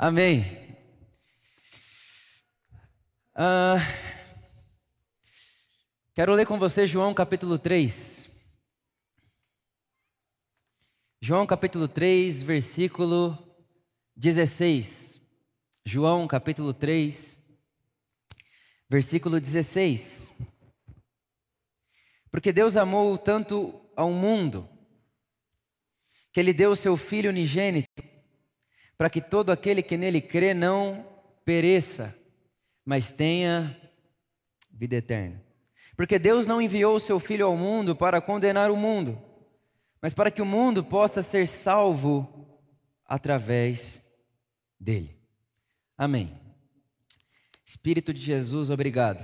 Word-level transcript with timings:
Amém. 0.00 0.44
Ah, 3.34 3.78
quero 6.14 6.34
ler 6.34 6.46
com 6.46 6.56
você 6.56 6.86
João 6.86 7.12
capítulo 7.12 7.58
3. 7.58 8.30
João 11.20 11.44
capítulo 11.44 11.88
3, 11.88 12.42
versículo 12.42 13.36
16. 14.14 15.20
João 15.84 16.28
capítulo 16.28 16.72
3, 16.72 17.40
versículo 18.88 19.40
16. 19.40 20.28
Porque 22.30 22.52
Deus 22.52 22.76
amou 22.76 23.18
tanto 23.18 23.74
ao 23.96 24.12
mundo, 24.12 24.68
que 26.32 26.38
Ele 26.38 26.54
deu 26.54 26.70
o 26.70 26.76
seu 26.76 26.96
Filho 26.96 27.30
unigênito, 27.30 28.07
para 28.98 29.08
que 29.08 29.20
todo 29.20 29.50
aquele 29.50 29.80
que 29.80 29.96
nele 29.96 30.20
crê 30.20 30.52
não 30.52 31.06
pereça, 31.44 32.18
mas 32.84 33.12
tenha 33.12 33.74
vida 34.72 34.96
eterna. 34.96 35.40
Porque 35.96 36.18
Deus 36.18 36.46
não 36.48 36.60
enviou 36.60 36.96
o 36.96 37.00
seu 37.00 37.20
Filho 37.20 37.46
ao 37.46 37.56
mundo 37.56 37.94
para 37.94 38.20
condenar 38.20 38.72
o 38.72 38.76
mundo, 38.76 39.16
mas 40.02 40.12
para 40.12 40.32
que 40.32 40.42
o 40.42 40.46
mundo 40.46 40.82
possa 40.84 41.22
ser 41.22 41.46
salvo 41.46 42.58
através 43.06 44.02
dele. 44.78 45.16
Amém. 45.96 46.36
Espírito 47.64 48.12
de 48.12 48.20
Jesus, 48.20 48.68
obrigado. 48.68 49.22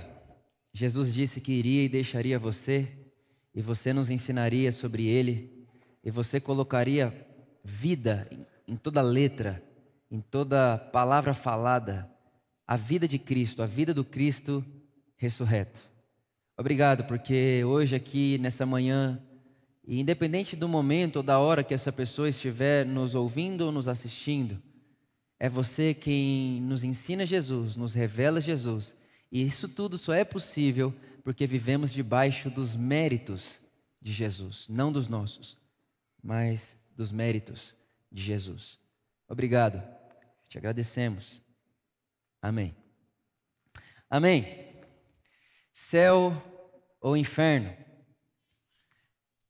Jesus 0.72 1.12
disse 1.12 1.40
que 1.40 1.52
iria 1.52 1.84
e 1.84 1.88
deixaria 1.88 2.38
você, 2.38 2.88
e 3.54 3.60
você 3.60 3.92
nos 3.92 4.08
ensinaria 4.08 4.70
sobre 4.70 5.06
ele, 5.06 5.66
e 6.02 6.10
você 6.10 6.40
colocaria 6.40 7.12
vida 7.62 8.28
em 8.30 8.44
toda 8.76 9.02
letra, 9.02 9.62
em 10.10 10.20
toda 10.20 10.78
palavra 10.78 11.34
falada, 11.34 12.10
a 12.66 12.76
vida 12.76 13.06
de 13.06 13.18
Cristo, 13.18 13.62
a 13.62 13.66
vida 13.66 13.92
do 13.92 14.04
Cristo 14.04 14.64
ressurreto. 15.16 15.88
Obrigado, 16.56 17.04
porque 17.04 17.62
hoje 17.64 17.96
aqui, 17.96 18.38
nessa 18.38 18.64
manhã, 18.64 19.20
e 19.86 20.00
independente 20.00 20.56
do 20.56 20.68
momento 20.68 21.16
ou 21.16 21.22
da 21.22 21.38
hora 21.38 21.64
que 21.64 21.74
essa 21.74 21.92
pessoa 21.92 22.28
estiver 22.28 22.86
nos 22.86 23.14
ouvindo 23.14 23.62
ou 23.62 23.72
nos 23.72 23.88
assistindo, 23.88 24.62
é 25.38 25.48
você 25.48 25.92
quem 25.92 26.60
nos 26.62 26.84
ensina 26.84 27.26
Jesus, 27.26 27.76
nos 27.76 27.92
revela 27.92 28.40
Jesus. 28.40 28.96
E 29.30 29.42
isso 29.42 29.68
tudo 29.68 29.98
só 29.98 30.14
é 30.14 30.24
possível 30.24 30.94
porque 31.22 31.46
vivemos 31.46 31.92
debaixo 31.92 32.48
dos 32.48 32.76
méritos 32.76 33.60
de 34.00 34.12
Jesus, 34.12 34.68
não 34.68 34.92
dos 34.92 35.08
nossos, 35.08 35.58
mas 36.22 36.76
dos 36.96 37.10
méritos 37.10 37.74
de 38.14 38.22
Jesus. 38.22 38.78
Obrigado, 39.28 39.82
te 40.48 40.56
agradecemos. 40.56 41.42
Amém. 42.40 42.76
Amém. 44.08 44.72
Céu 45.72 46.32
ou 47.00 47.16
inferno? 47.16 47.74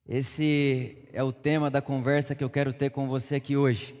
Esse 0.07 1.07
é 1.13 1.23
o 1.23 1.31
tema 1.31 1.69
da 1.69 1.79
conversa 1.79 2.33
que 2.33 2.43
eu 2.43 2.49
quero 2.49 2.73
ter 2.73 2.89
com 2.89 3.07
você 3.07 3.35
aqui 3.35 3.55
hoje. 3.55 3.95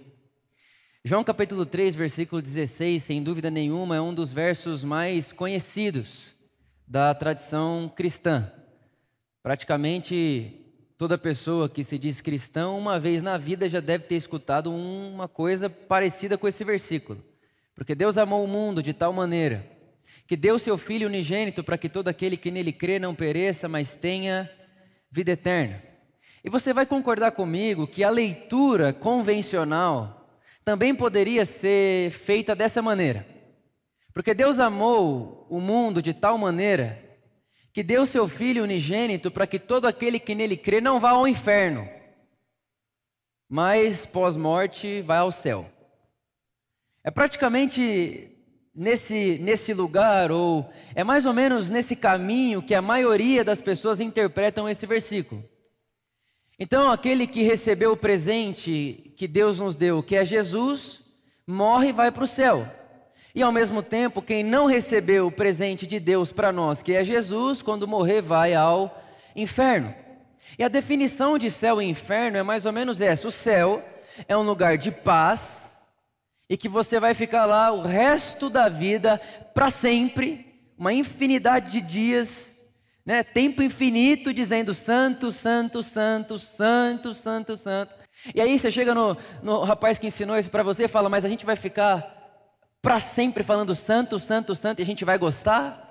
João 1.03 1.23
capítulo 1.23 1.67
3, 1.67 1.93
versículo 1.93 2.41
16, 2.41 3.03
sem 3.03 3.21
dúvida 3.21 3.51
nenhuma, 3.51 3.95
é 3.95 4.01
um 4.01 4.13
dos 4.13 4.31
versos 4.31 4.83
mais 4.83 5.31
conhecidos 5.31 6.35
da 6.87 7.13
tradição 7.13 7.91
cristã. 7.95 8.51
Praticamente 9.43 10.64
toda 10.97 11.17
pessoa 11.17 11.67
que 11.67 11.83
se 11.83 11.97
diz 11.97 12.21
cristão, 12.21 12.77
uma 12.77 12.99
vez 12.99 13.21
na 13.21 13.37
vida 13.37 13.67
já 13.67 13.79
deve 13.79 14.05
ter 14.05 14.15
escutado 14.15 14.71
uma 14.73 15.27
coisa 15.27 15.69
parecida 15.69 16.37
com 16.37 16.47
esse 16.47 16.63
versículo. 16.63 17.23
Porque 17.75 17.93
Deus 17.93 18.17
amou 18.17 18.43
o 18.43 18.47
mundo 18.47 18.81
de 18.81 18.93
tal 18.93 19.11
maneira 19.11 19.65
que 20.27 20.35
deu 20.35 20.57
seu 20.57 20.77
Filho 20.77 21.07
unigênito 21.07 21.63
para 21.63 21.77
que 21.77 21.89
todo 21.89 22.07
aquele 22.07 22.37
que 22.37 22.49
nele 22.49 22.71
crê 22.71 22.97
não 22.97 23.13
pereça, 23.13 23.67
mas 23.67 23.95
tenha 23.95 24.49
vida 25.11 25.31
eterna. 25.31 25.81
E 26.43 26.49
você 26.49 26.73
vai 26.73 26.85
concordar 26.85 27.31
comigo 27.31 27.87
que 27.87 28.03
a 28.03 28.09
leitura 28.09 28.93
convencional 28.93 30.27
também 30.63 30.95
poderia 30.95 31.45
ser 31.45 32.11
feita 32.11 32.55
dessa 32.55 32.81
maneira. 32.81 33.25
Porque 34.13 34.33
Deus 34.33 34.59
amou 34.59 35.45
o 35.49 35.59
mundo 35.59 36.01
de 36.01 36.13
tal 36.13 36.37
maneira 36.37 37.04
que 37.75 37.83
deu 37.83 38.05
seu 38.05 38.25
Filho 38.25 38.63
unigênito 38.63 39.29
para 39.29 39.45
que 39.45 39.59
todo 39.59 39.85
aquele 39.85 40.17
que 40.17 40.33
nele 40.33 40.55
crê 40.55 40.79
não 40.79 40.97
vá 40.97 41.09
ao 41.09 41.27
inferno, 41.27 41.85
mas 43.49 44.05
pós-morte 44.05 45.01
vai 45.01 45.17
ao 45.17 45.29
céu. 45.29 45.69
É 47.03 47.11
praticamente 47.11 48.31
nesse, 48.73 49.39
nesse 49.39 49.73
lugar, 49.73 50.31
ou 50.31 50.71
é 50.95 51.03
mais 51.03 51.25
ou 51.25 51.33
menos 51.33 51.69
nesse 51.69 51.97
caminho 51.97 52.61
que 52.61 52.73
a 52.73 52.81
maioria 52.81 53.43
das 53.43 53.59
pessoas 53.59 53.99
interpretam 53.99 54.69
esse 54.69 54.85
versículo. 54.85 55.43
Então, 56.57 56.89
aquele 56.89 57.27
que 57.27 57.43
recebeu 57.43 57.91
o 57.91 57.97
presente 57.97 59.13
que 59.17 59.27
Deus 59.27 59.59
nos 59.59 59.75
deu, 59.75 60.01
que 60.01 60.15
é 60.15 60.23
Jesus, 60.23 61.01
morre 61.45 61.89
e 61.89 61.93
vai 61.93 62.09
para 62.09 62.23
o 62.23 62.27
céu. 62.27 62.65
E 63.35 63.43
ao 63.43 63.51
mesmo 63.51 63.83
tempo, 63.83 64.21
quem 64.21 64.43
não 64.43 64.65
recebeu 64.65 65.27
o 65.27 65.31
presente 65.31 65.85
de 65.85 65.99
Deus 65.99 66.31
para 66.31 66.53
nós, 66.53 66.81
que 66.81 66.93
é 66.93 67.03
Jesus, 67.03 67.61
quando 67.61 67.87
morrer, 67.87 68.21
vai 68.21 68.55
ao 68.55 69.03
inferno. 69.35 69.93
E 70.57 70.63
a 70.63 70.69
definição 70.69 71.37
de 71.37 71.51
céu 71.51 71.81
e 71.81 71.85
inferno 71.85 72.37
é 72.37 72.43
mais 72.43 72.65
ou 72.65 72.71
menos 72.71 73.01
essa: 73.01 73.27
o 73.27 73.31
céu 73.31 73.83
é 74.27 74.37
um 74.37 74.43
lugar 74.43 74.77
de 74.77 74.89
paz 74.89 75.81
e 76.49 76.55
que 76.55 76.69
você 76.69 76.99
vai 76.99 77.13
ficar 77.13 77.45
lá 77.45 77.71
o 77.71 77.81
resto 77.81 78.49
da 78.49 78.69
vida 78.69 79.19
para 79.53 79.69
sempre, 79.69 80.45
uma 80.77 80.93
infinidade 80.93 81.73
de 81.73 81.81
dias 81.81 82.55
né? 83.05 83.23
Tempo 83.23 83.61
infinito 83.61 84.33
dizendo 84.33 84.73
santo, 84.73 85.31
santo, 85.31 85.83
santo, 85.83 86.39
santo, 86.39 87.13
santo, 87.13 87.55
santo. 87.55 87.95
E 88.33 88.41
aí 88.41 88.57
você 88.57 88.71
chega 88.71 88.95
no, 88.95 89.15
no 89.43 89.61
rapaz 89.61 89.99
que 89.99 90.07
ensinou 90.07 90.37
isso 90.37 90.49
para 90.49 90.63
você 90.63 90.85
e 90.85 90.87
fala, 90.87 91.07
mas 91.07 91.23
a 91.23 91.27
gente 91.27 91.45
vai 91.45 91.55
ficar 91.55 92.14
para 92.85 92.99
sempre 92.99 93.41
falando 93.41 93.73
santo, 93.73 94.19
santo, 94.19 94.53
santo 94.53 94.79
e 94.79 94.83
a 94.83 94.85
gente 94.85 95.03
vai 95.03 95.17
gostar? 95.17 95.81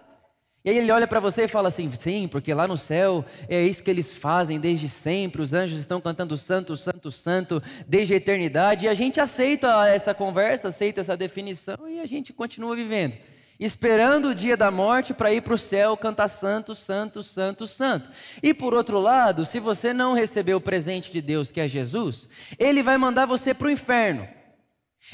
E 0.64 0.70
aí 0.70 0.78
ele 0.78 0.92
olha 0.92 1.08
para 1.08 1.18
você 1.18 1.42
e 1.42 1.48
fala 1.48 1.66
assim: 1.66 1.90
sim, 1.92 2.28
porque 2.28 2.54
lá 2.54 2.68
no 2.68 2.76
céu 2.76 3.24
é 3.48 3.60
isso 3.60 3.82
que 3.82 3.90
eles 3.90 4.12
fazem 4.12 4.60
desde 4.60 4.88
sempre, 4.88 5.42
os 5.42 5.52
anjos 5.52 5.80
estão 5.80 6.00
cantando 6.00 6.36
santo, 6.36 6.76
santo, 6.76 7.10
santo 7.10 7.60
desde 7.88 8.14
a 8.14 8.16
eternidade, 8.16 8.84
e 8.84 8.88
a 8.88 8.94
gente 8.94 9.18
aceita 9.18 9.88
essa 9.88 10.14
conversa, 10.14 10.68
aceita 10.68 11.00
essa 11.00 11.16
definição 11.16 11.76
e 11.88 11.98
a 11.98 12.06
gente 12.06 12.32
continua 12.32 12.76
vivendo 12.76 13.14
esperando 13.58 14.30
o 14.30 14.34
dia 14.34 14.56
da 14.56 14.68
morte 14.70 15.14
para 15.14 15.32
ir 15.32 15.40
para 15.40 15.54
o 15.54 15.58
céu 15.58 15.96
cantar 15.96 16.26
santo, 16.26 16.74
santo, 16.74 17.22
santo, 17.22 17.68
santo. 17.68 18.10
E 18.42 18.52
por 18.52 18.74
outro 18.74 19.00
lado, 19.00 19.44
se 19.44 19.60
você 19.60 19.92
não 19.92 20.12
receber 20.12 20.54
o 20.54 20.60
presente 20.60 21.10
de 21.10 21.20
Deus, 21.20 21.52
que 21.52 21.60
é 21.60 21.68
Jesus, 21.68 22.28
ele 22.58 22.82
vai 22.82 22.98
mandar 22.98 23.26
você 23.26 23.54
para 23.54 23.68
o 23.68 23.70
inferno. 23.70 24.26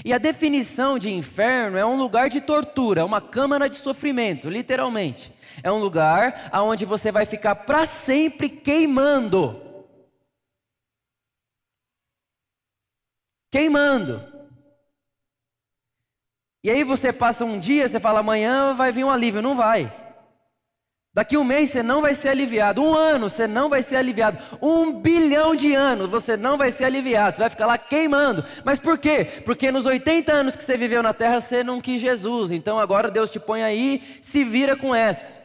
E 0.04 0.12
a 0.12 0.18
definição 0.18 0.98
de 0.98 1.10
inferno 1.10 1.76
é 1.76 1.84
um 1.84 1.96
lugar 1.96 2.28
de 2.28 2.40
tortura, 2.40 3.04
uma 3.04 3.20
câmara 3.20 3.68
de 3.68 3.76
sofrimento, 3.76 4.48
literalmente. 4.48 5.32
É 5.62 5.70
um 5.70 5.78
lugar 5.78 6.48
aonde 6.52 6.84
você 6.84 7.10
vai 7.10 7.26
ficar 7.26 7.54
para 7.54 7.84
sempre 7.84 8.48
queimando. 8.48 9.60
Queimando. 13.50 14.24
E 16.62 16.70
aí 16.70 16.84
você 16.84 17.12
passa 17.12 17.44
um 17.44 17.58
dia, 17.58 17.88
você 17.88 17.98
fala, 17.98 18.20
amanhã 18.20 18.74
vai 18.74 18.92
vir 18.92 19.04
um 19.04 19.10
alívio. 19.10 19.42
Não 19.42 19.56
vai. 19.56 19.90
Daqui 21.12 21.36
um 21.36 21.42
mês 21.42 21.70
você 21.70 21.82
não 21.82 22.00
vai 22.00 22.14
ser 22.14 22.28
aliviado. 22.28 22.82
Um 22.82 22.94
ano 22.94 23.28
você 23.28 23.48
não 23.48 23.68
vai 23.68 23.82
ser 23.82 23.96
aliviado. 23.96 24.38
Um 24.62 24.92
bilhão 24.92 25.56
de 25.56 25.74
anos 25.74 26.08
você 26.08 26.36
não 26.36 26.56
vai 26.56 26.70
ser 26.70 26.84
aliviado. 26.84 27.36
Você 27.36 27.42
vai 27.42 27.50
ficar 27.50 27.66
lá 27.66 27.76
queimando. 27.76 28.44
Mas 28.64 28.78
por 28.78 28.96
quê? 28.96 29.24
Porque 29.44 29.72
nos 29.72 29.86
80 29.86 30.32
anos 30.32 30.54
que 30.54 30.62
você 30.62 30.76
viveu 30.76 31.02
na 31.02 31.12
terra 31.12 31.40
você 31.40 31.64
não 31.64 31.80
quis 31.80 32.00
Jesus. 32.00 32.52
Então 32.52 32.78
agora 32.78 33.10
Deus 33.10 33.30
te 33.30 33.40
põe 33.40 33.62
aí, 33.62 34.00
se 34.22 34.44
vira 34.44 34.76
com 34.76 34.94
essa. 34.94 35.40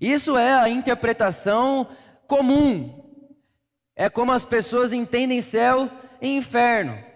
Isso 0.00 0.38
é 0.38 0.54
a 0.54 0.68
interpretação 0.68 1.88
comum. 2.26 3.04
É 3.94 4.08
como 4.08 4.32
as 4.32 4.44
pessoas 4.44 4.92
entendem 4.94 5.42
céu 5.42 5.90
e 6.22 6.36
inferno. 6.36 7.07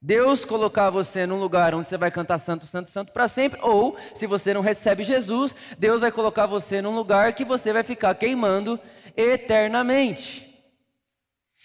Deus 0.00 0.44
colocar 0.44 0.90
você 0.90 1.26
num 1.26 1.40
lugar 1.40 1.74
onde 1.74 1.88
você 1.88 1.96
vai 1.96 2.10
cantar 2.10 2.38
santo, 2.38 2.64
santo, 2.66 2.88
santo 2.88 3.12
para 3.12 3.26
sempre, 3.26 3.58
ou 3.62 3.96
se 4.14 4.26
você 4.26 4.54
não 4.54 4.60
recebe 4.60 5.02
Jesus, 5.02 5.54
Deus 5.76 6.00
vai 6.00 6.12
colocar 6.12 6.46
você 6.46 6.80
num 6.80 6.94
lugar 6.94 7.32
que 7.32 7.44
você 7.44 7.72
vai 7.72 7.82
ficar 7.82 8.14
queimando 8.14 8.78
eternamente. 9.16 10.46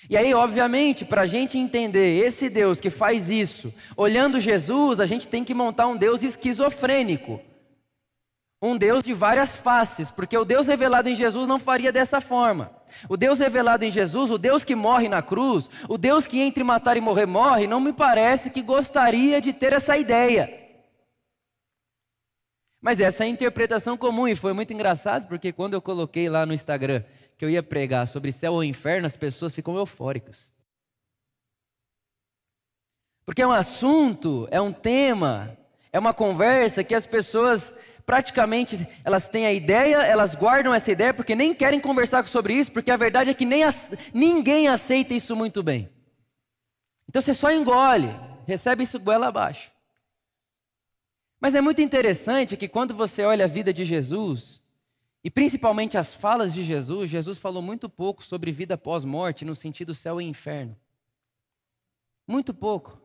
E 0.09 0.17
aí, 0.17 0.33
obviamente, 0.33 1.05
para 1.05 1.21
a 1.21 1.25
gente 1.25 1.57
entender 1.57 2.25
esse 2.25 2.49
Deus 2.49 2.79
que 2.79 2.89
faz 2.89 3.29
isso, 3.29 3.73
olhando 3.95 4.39
Jesus, 4.39 4.99
a 4.99 5.05
gente 5.05 5.27
tem 5.27 5.43
que 5.43 5.53
montar 5.53 5.87
um 5.87 5.95
Deus 5.95 6.23
esquizofrênico. 6.23 7.39
Um 8.65 8.77
Deus 8.77 9.03
de 9.03 9.13
várias 9.13 9.53
faces, 9.53 10.09
porque 10.09 10.37
o 10.37 10.45
Deus 10.45 10.67
revelado 10.67 11.09
em 11.09 11.15
Jesus 11.15 11.49
não 11.49 11.59
faria 11.59 11.91
dessa 11.91 12.21
forma. 12.21 12.71
O 13.09 13.17
Deus 13.17 13.39
revelado 13.39 13.83
em 13.83 13.91
Jesus, 13.91 14.31
o 14.31 14.37
Deus 14.37 14.63
que 14.63 14.73
morre 14.73 15.09
na 15.09 15.21
cruz, 15.21 15.69
o 15.89 15.97
Deus 15.97 16.25
que 16.25 16.39
entre 16.39 16.63
matar 16.63 16.95
e 16.95 17.01
morrer 17.01 17.25
morre, 17.25 17.67
não 17.67 17.81
me 17.81 17.91
parece 17.91 18.49
que 18.49 18.61
gostaria 18.61 19.41
de 19.41 19.51
ter 19.51 19.73
essa 19.73 19.97
ideia. 19.97 20.49
Mas 22.79 23.01
essa 23.01 23.25
é 23.25 23.27
a 23.27 23.29
interpretação 23.29 23.97
comum 23.97 24.29
e 24.29 24.35
foi 24.35 24.53
muito 24.53 24.71
engraçado 24.71 25.27
porque 25.27 25.51
quando 25.51 25.73
eu 25.73 25.81
coloquei 25.81 26.29
lá 26.29 26.45
no 26.45 26.53
Instagram 26.53 27.03
que 27.37 27.43
eu 27.43 27.49
ia 27.49 27.61
pregar 27.61 28.07
sobre 28.07 28.31
céu 28.31 28.53
ou 28.53 28.63
inferno, 28.63 29.05
as 29.05 29.17
pessoas 29.17 29.53
ficam 29.53 29.75
eufóricas. 29.75 30.53
Porque 33.25 33.41
é 33.41 33.47
um 33.47 33.51
assunto, 33.51 34.47
é 34.51 34.61
um 34.61 34.71
tema, 34.71 35.57
é 35.91 35.99
uma 35.99 36.13
conversa 36.13 36.81
que 36.81 36.95
as 36.95 37.05
pessoas 37.05 37.73
praticamente 38.05 38.87
elas 39.03 39.27
têm 39.27 39.45
a 39.45 39.53
ideia, 39.53 39.97
elas 39.97 40.35
guardam 40.35 40.73
essa 40.73 40.91
ideia 40.91 41.13
porque 41.13 41.35
nem 41.35 41.53
querem 41.53 41.79
conversar 41.79 42.25
sobre 42.27 42.53
isso, 42.53 42.71
porque 42.71 42.91
a 42.91 42.97
verdade 42.97 43.29
é 43.29 43.33
que 43.33 43.45
nem 43.45 43.63
ninguém 44.13 44.67
aceita 44.67 45.13
isso 45.13 45.35
muito 45.35 45.63
bem. 45.63 45.89
Então 47.07 47.21
você 47.21 47.33
só 47.33 47.51
engole, 47.51 48.09
recebe 48.45 48.83
isso 48.83 48.99
goela 48.99 49.27
abaixo. 49.27 49.71
Mas 51.39 51.55
é 51.55 51.61
muito 51.61 51.81
interessante 51.81 52.55
que 52.55 52.67
quando 52.67 52.93
você 52.93 53.23
olha 53.23 53.45
a 53.45 53.47
vida 53.47 53.73
de 53.73 53.83
Jesus, 53.83 54.61
e 55.23 55.29
principalmente 55.29 55.97
as 55.97 56.13
falas 56.13 56.53
de 56.53 56.63
Jesus, 56.63 57.09
Jesus 57.09 57.37
falou 57.37 57.61
muito 57.61 57.89
pouco 57.89 58.23
sobre 58.23 58.51
vida 58.51 58.77
pós-morte 58.77 59.43
no 59.43 59.55
sentido 59.55 59.93
céu 59.93 60.21
e 60.21 60.23
inferno. 60.23 60.77
Muito 62.25 62.53
pouco. 62.53 63.01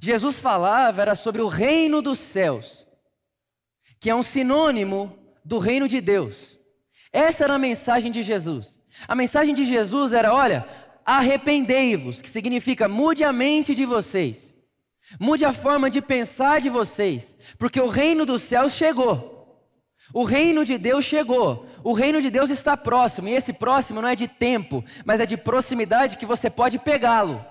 Jesus 0.00 0.38
falava 0.38 1.02
era 1.02 1.14
sobre 1.14 1.40
o 1.40 1.48
reino 1.48 2.02
dos 2.02 2.18
céus 2.18 2.87
que 4.00 4.10
é 4.10 4.14
um 4.14 4.22
sinônimo 4.22 5.16
do 5.44 5.58
reino 5.58 5.88
de 5.88 6.00
Deus. 6.00 6.58
Essa 7.12 7.44
era 7.44 7.54
a 7.54 7.58
mensagem 7.58 8.12
de 8.12 8.22
Jesus. 8.22 8.78
A 9.06 9.14
mensagem 9.14 9.54
de 9.54 9.64
Jesus 9.64 10.12
era: 10.12 10.34
olha, 10.34 10.66
arrependei-vos, 11.04 12.20
que 12.20 12.28
significa 12.28 12.88
mude 12.88 13.24
a 13.24 13.32
mente 13.32 13.74
de 13.74 13.84
vocês, 13.84 14.54
mude 15.18 15.44
a 15.44 15.52
forma 15.52 15.88
de 15.88 16.02
pensar 16.02 16.60
de 16.60 16.68
vocês, 16.68 17.36
porque 17.58 17.80
o 17.80 17.88
reino 17.88 18.26
dos 18.26 18.42
céus 18.42 18.72
chegou. 18.72 19.36
O 20.12 20.24
reino 20.24 20.64
de 20.64 20.78
Deus 20.78 21.04
chegou. 21.04 21.66
O 21.84 21.92
reino 21.92 22.20
de 22.20 22.30
Deus 22.30 22.50
está 22.50 22.76
próximo, 22.76 23.28
e 23.28 23.34
esse 23.34 23.52
próximo 23.52 24.00
não 24.00 24.08
é 24.08 24.16
de 24.16 24.26
tempo, 24.26 24.84
mas 25.04 25.20
é 25.20 25.26
de 25.26 25.36
proximidade 25.36 26.16
que 26.16 26.26
você 26.26 26.48
pode 26.48 26.78
pegá-lo. 26.78 27.44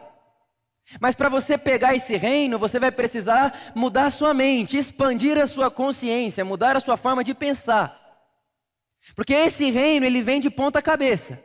Mas 1.01 1.15
para 1.15 1.27
você 1.27 1.57
pegar 1.57 1.95
esse 1.95 2.15
reino, 2.15 2.57
você 2.57 2.79
vai 2.79 2.91
precisar 2.91 3.73
mudar 3.75 4.09
sua 4.09 4.33
mente, 4.33 4.77
expandir 4.77 5.37
a 5.37 5.45
sua 5.45 5.69
consciência, 5.69 6.45
mudar 6.45 6.77
a 6.77 6.79
sua 6.79 6.95
forma 6.95 7.23
de 7.23 7.33
pensar. 7.33 7.97
Porque 9.15 9.33
esse 9.33 9.69
reino, 9.69 10.05
ele 10.05 10.21
vem 10.21 10.39
de 10.39 10.49
ponta 10.49 10.81
cabeça. 10.81 11.43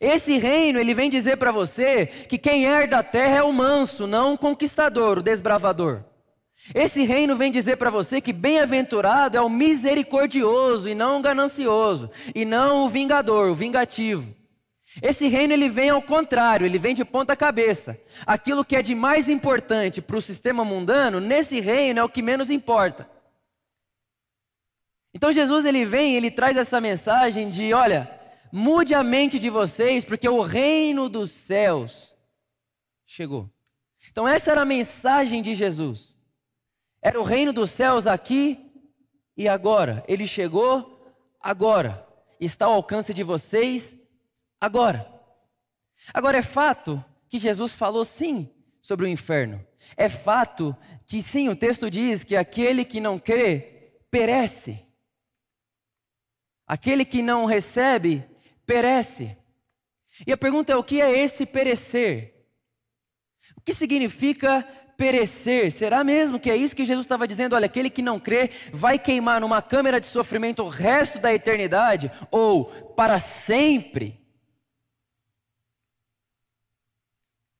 Esse 0.00 0.38
reino, 0.38 0.78
ele 0.78 0.92
vem 0.92 1.08
dizer 1.08 1.36
para 1.36 1.52
você 1.52 2.06
que 2.06 2.36
quem 2.36 2.64
herda 2.64 2.98
a 2.98 3.02
terra 3.02 3.36
é 3.38 3.42
o 3.42 3.52
manso, 3.52 4.06
não 4.06 4.34
o 4.34 4.38
conquistador, 4.38 5.18
o 5.18 5.22
desbravador. 5.22 6.04
Esse 6.74 7.04
reino 7.04 7.36
vem 7.36 7.52
dizer 7.52 7.76
para 7.76 7.88
você 7.88 8.20
que 8.20 8.32
bem-aventurado 8.32 9.36
é 9.36 9.40
o 9.40 9.48
misericordioso 9.48 10.88
e 10.88 10.94
não 10.94 11.18
o 11.18 11.22
ganancioso, 11.22 12.10
e 12.34 12.44
não 12.44 12.84
o 12.84 12.88
vingador, 12.88 13.48
o 13.48 13.54
vingativo. 13.54 14.34
Esse 15.02 15.28
reino 15.28 15.52
ele 15.52 15.68
vem 15.68 15.90
ao 15.90 16.02
contrário, 16.02 16.66
ele 16.66 16.78
vem 16.78 16.94
de 16.94 17.04
ponta 17.04 17.36
cabeça. 17.36 18.00
Aquilo 18.26 18.64
que 18.64 18.76
é 18.76 18.82
de 18.82 18.94
mais 18.94 19.28
importante 19.28 20.00
para 20.00 20.16
o 20.16 20.22
sistema 20.22 20.64
mundano, 20.64 21.20
nesse 21.20 21.60
reino 21.60 22.00
é 22.00 22.04
o 22.04 22.08
que 22.08 22.22
menos 22.22 22.50
importa. 22.50 23.08
Então 25.14 25.32
Jesus 25.32 25.64
ele 25.64 25.84
vem, 25.84 26.14
ele 26.14 26.30
traz 26.30 26.56
essa 26.56 26.80
mensagem 26.80 27.48
de, 27.48 27.72
olha, 27.72 28.10
mude 28.52 28.94
a 28.94 29.02
mente 29.02 29.38
de 29.38 29.50
vocês, 29.50 30.04
porque 30.04 30.28
o 30.28 30.42
reino 30.42 31.08
dos 31.08 31.30
céus 31.30 32.16
chegou. 33.06 33.50
Então 34.10 34.26
essa 34.26 34.50
era 34.50 34.62
a 34.62 34.66
mensagem 34.66 35.42
de 35.42 35.54
Jesus. 35.54 36.16
Era 37.00 37.20
o 37.20 37.24
reino 37.24 37.52
dos 37.52 37.70
céus 37.70 38.06
aqui 38.06 38.72
e 39.36 39.48
agora. 39.48 40.04
Ele 40.08 40.26
chegou 40.26 41.00
agora. 41.40 42.04
Está 42.40 42.66
ao 42.66 42.74
alcance 42.74 43.12
de 43.14 43.22
vocês 43.22 43.97
agora. 44.60 45.06
Agora 46.12 46.38
é 46.38 46.42
fato 46.42 47.04
que 47.28 47.38
Jesus 47.38 47.74
falou 47.74 48.04
sim 48.04 48.50
sobre 48.80 49.06
o 49.06 49.08
inferno. 49.08 49.64
É 49.96 50.08
fato 50.08 50.76
que 51.06 51.22
sim, 51.22 51.48
o 51.48 51.56
texto 51.56 51.90
diz 51.90 52.24
que 52.24 52.36
aquele 52.36 52.84
que 52.84 53.00
não 53.00 53.18
crê 53.18 54.00
perece. 54.10 54.86
Aquele 56.66 57.04
que 57.04 57.22
não 57.22 57.44
recebe 57.44 58.24
perece. 58.66 59.36
E 60.26 60.32
a 60.32 60.36
pergunta 60.36 60.72
é: 60.72 60.76
o 60.76 60.84
que 60.84 61.00
é 61.00 61.10
esse 61.18 61.46
perecer? 61.46 62.34
O 63.56 63.60
que 63.60 63.74
significa 63.74 64.62
perecer? 64.96 65.70
Será 65.70 66.02
mesmo 66.02 66.40
que 66.40 66.50
é 66.50 66.56
isso 66.56 66.76
que 66.76 66.84
Jesus 66.84 67.04
estava 67.04 67.28
dizendo? 67.28 67.54
Olha, 67.54 67.66
aquele 67.66 67.88
que 67.88 68.02
não 68.02 68.18
crê 68.18 68.50
vai 68.72 68.98
queimar 68.98 69.40
numa 69.40 69.62
câmara 69.62 70.00
de 70.00 70.06
sofrimento 70.06 70.62
o 70.62 70.68
resto 70.68 71.18
da 71.18 71.32
eternidade 71.32 72.10
ou 72.30 72.66
para 72.94 73.18
sempre? 73.18 74.27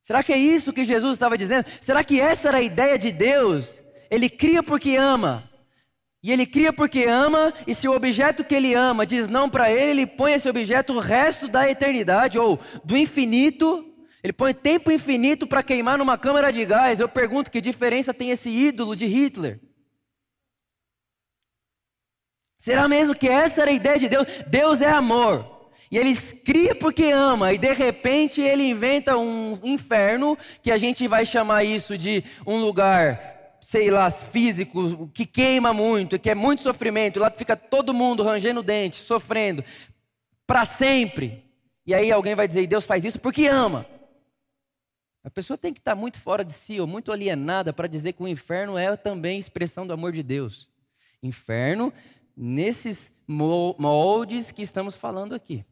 Será 0.09 0.23
que 0.23 0.33
é 0.33 0.39
isso 0.39 0.73
que 0.73 0.87
Jesus 0.87 1.13
estava 1.13 1.37
dizendo? 1.37 1.67
Será 1.83 2.03
que 2.03 2.19
essa 2.19 2.49
era 2.49 2.57
a 2.57 2.63
ideia 2.63 2.99
de 2.99 3.13
Deus? 3.13 3.83
Ele 4.11 4.31
cria 4.31 4.63
porque 4.63 4.97
ama. 4.97 5.51
E 6.23 6.33
ele 6.33 6.47
cria 6.47 6.73
porque 6.73 7.05
ama, 7.05 7.53
e 7.67 7.75
se 7.75 7.87
o 7.87 7.93
objeto 7.95 8.43
que 8.43 8.55
ele 8.55 8.73
ama 8.73 9.05
diz 9.05 9.29
não 9.29 9.51
para 9.51 9.71
ele, 9.71 9.91
ele 9.91 10.07
põe 10.07 10.33
esse 10.33 10.49
objeto 10.49 10.95
o 10.95 10.99
resto 10.99 11.47
da 11.47 11.69
eternidade, 11.69 12.39
ou 12.39 12.59
do 12.83 12.97
infinito, 12.97 13.85
ele 14.25 14.33
põe 14.33 14.55
tempo 14.55 14.91
infinito 14.91 15.47
para 15.47 15.63
queimar 15.63 15.99
numa 15.99 16.17
câmara 16.17 16.51
de 16.51 16.65
gás. 16.65 17.01
Eu 17.01 17.09
pergunto 17.11 17.51
que 17.51 17.61
diferença 17.61 18.15
tem 18.15 18.31
esse 18.31 18.49
ídolo 18.49 18.97
de 18.97 19.05
Hitler? 19.05 19.61
Será 22.57 22.89
mesmo 22.89 23.15
que 23.15 23.29
essa 23.29 23.61
era 23.61 23.71
a 23.71 23.75
ideia 23.75 23.99
de 23.99 24.09
Deus? 24.09 24.27
Deus 24.47 24.81
é 24.81 24.89
amor. 24.89 25.58
E 25.91 25.97
ele 25.97 26.15
cria 26.17 26.75
porque 26.75 27.05
ama, 27.05 27.53
e 27.53 27.59
de 27.59 27.73
repente 27.73 28.41
ele 28.41 28.65
inventa 28.65 29.17
um 29.17 29.59
inferno, 29.63 30.37
que 30.63 30.71
a 30.71 30.77
gente 30.77 31.09
vai 31.09 31.25
chamar 31.25 31.65
isso 31.65 31.97
de 31.97 32.23
um 32.47 32.57
lugar, 32.59 33.57
sei 33.61 33.91
lá, 33.91 34.11
físico, 34.11 35.09
que 35.15 35.25
queima 35.25 35.73
muito, 35.73 36.19
que 36.19 36.29
é 36.29 36.35
muito 36.35 36.63
sofrimento, 36.63 37.19
lá 37.19 37.31
fica 37.31 37.57
todo 37.57 37.95
mundo 37.95 38.23
rangendo 38.23 38.63
dente, 38.63 38.97
sofrendo, 38.97 39.65
para 40.47 40.67
sempre. 40.67 41.45
E 41.87 41.95
aí 41.95 42.13
alguém 42.13 42.35
vai 42.35 42.47
dizer, 42.47 42.63
e 42.63 42.67
Deus 42.67 42.85
faz 42.85 43.03
isso 43.05 43.19
porque 43.19 43.47
ama. 43.47 43.87
A 45.25 45.31
pessoa 45.31 45.57
tem 45.57 45.73
que 45.73 45.81
estar 45.81 45.95
muito 45.95 46.19
fora 46.21 46.45
de 46.45 46.53
si, 46.53 46.79
ou 46.79 46.87
muito 46.87 47.11
alienada, 47.11 47.73
para 47.73 47.87
dizer 47.87 48.13
que 48.13 48.23
o 48.23 48.29
inferno 48.29 48.77
é 48.77 48.95
também 48.95 49.39
expressão 49.39 49.87
do 49.87 49.93
amor 49.95 50.13
de 50.13 50.23
Deus. 50.23 50.69
Inferno 51.23 51.93
nesses 52.37 53.11
moldes 53.27 54.51
que 54.51 54.63
estamos 54.63 54.95
falando 54.95 55.35
aqui. 55.35 55.65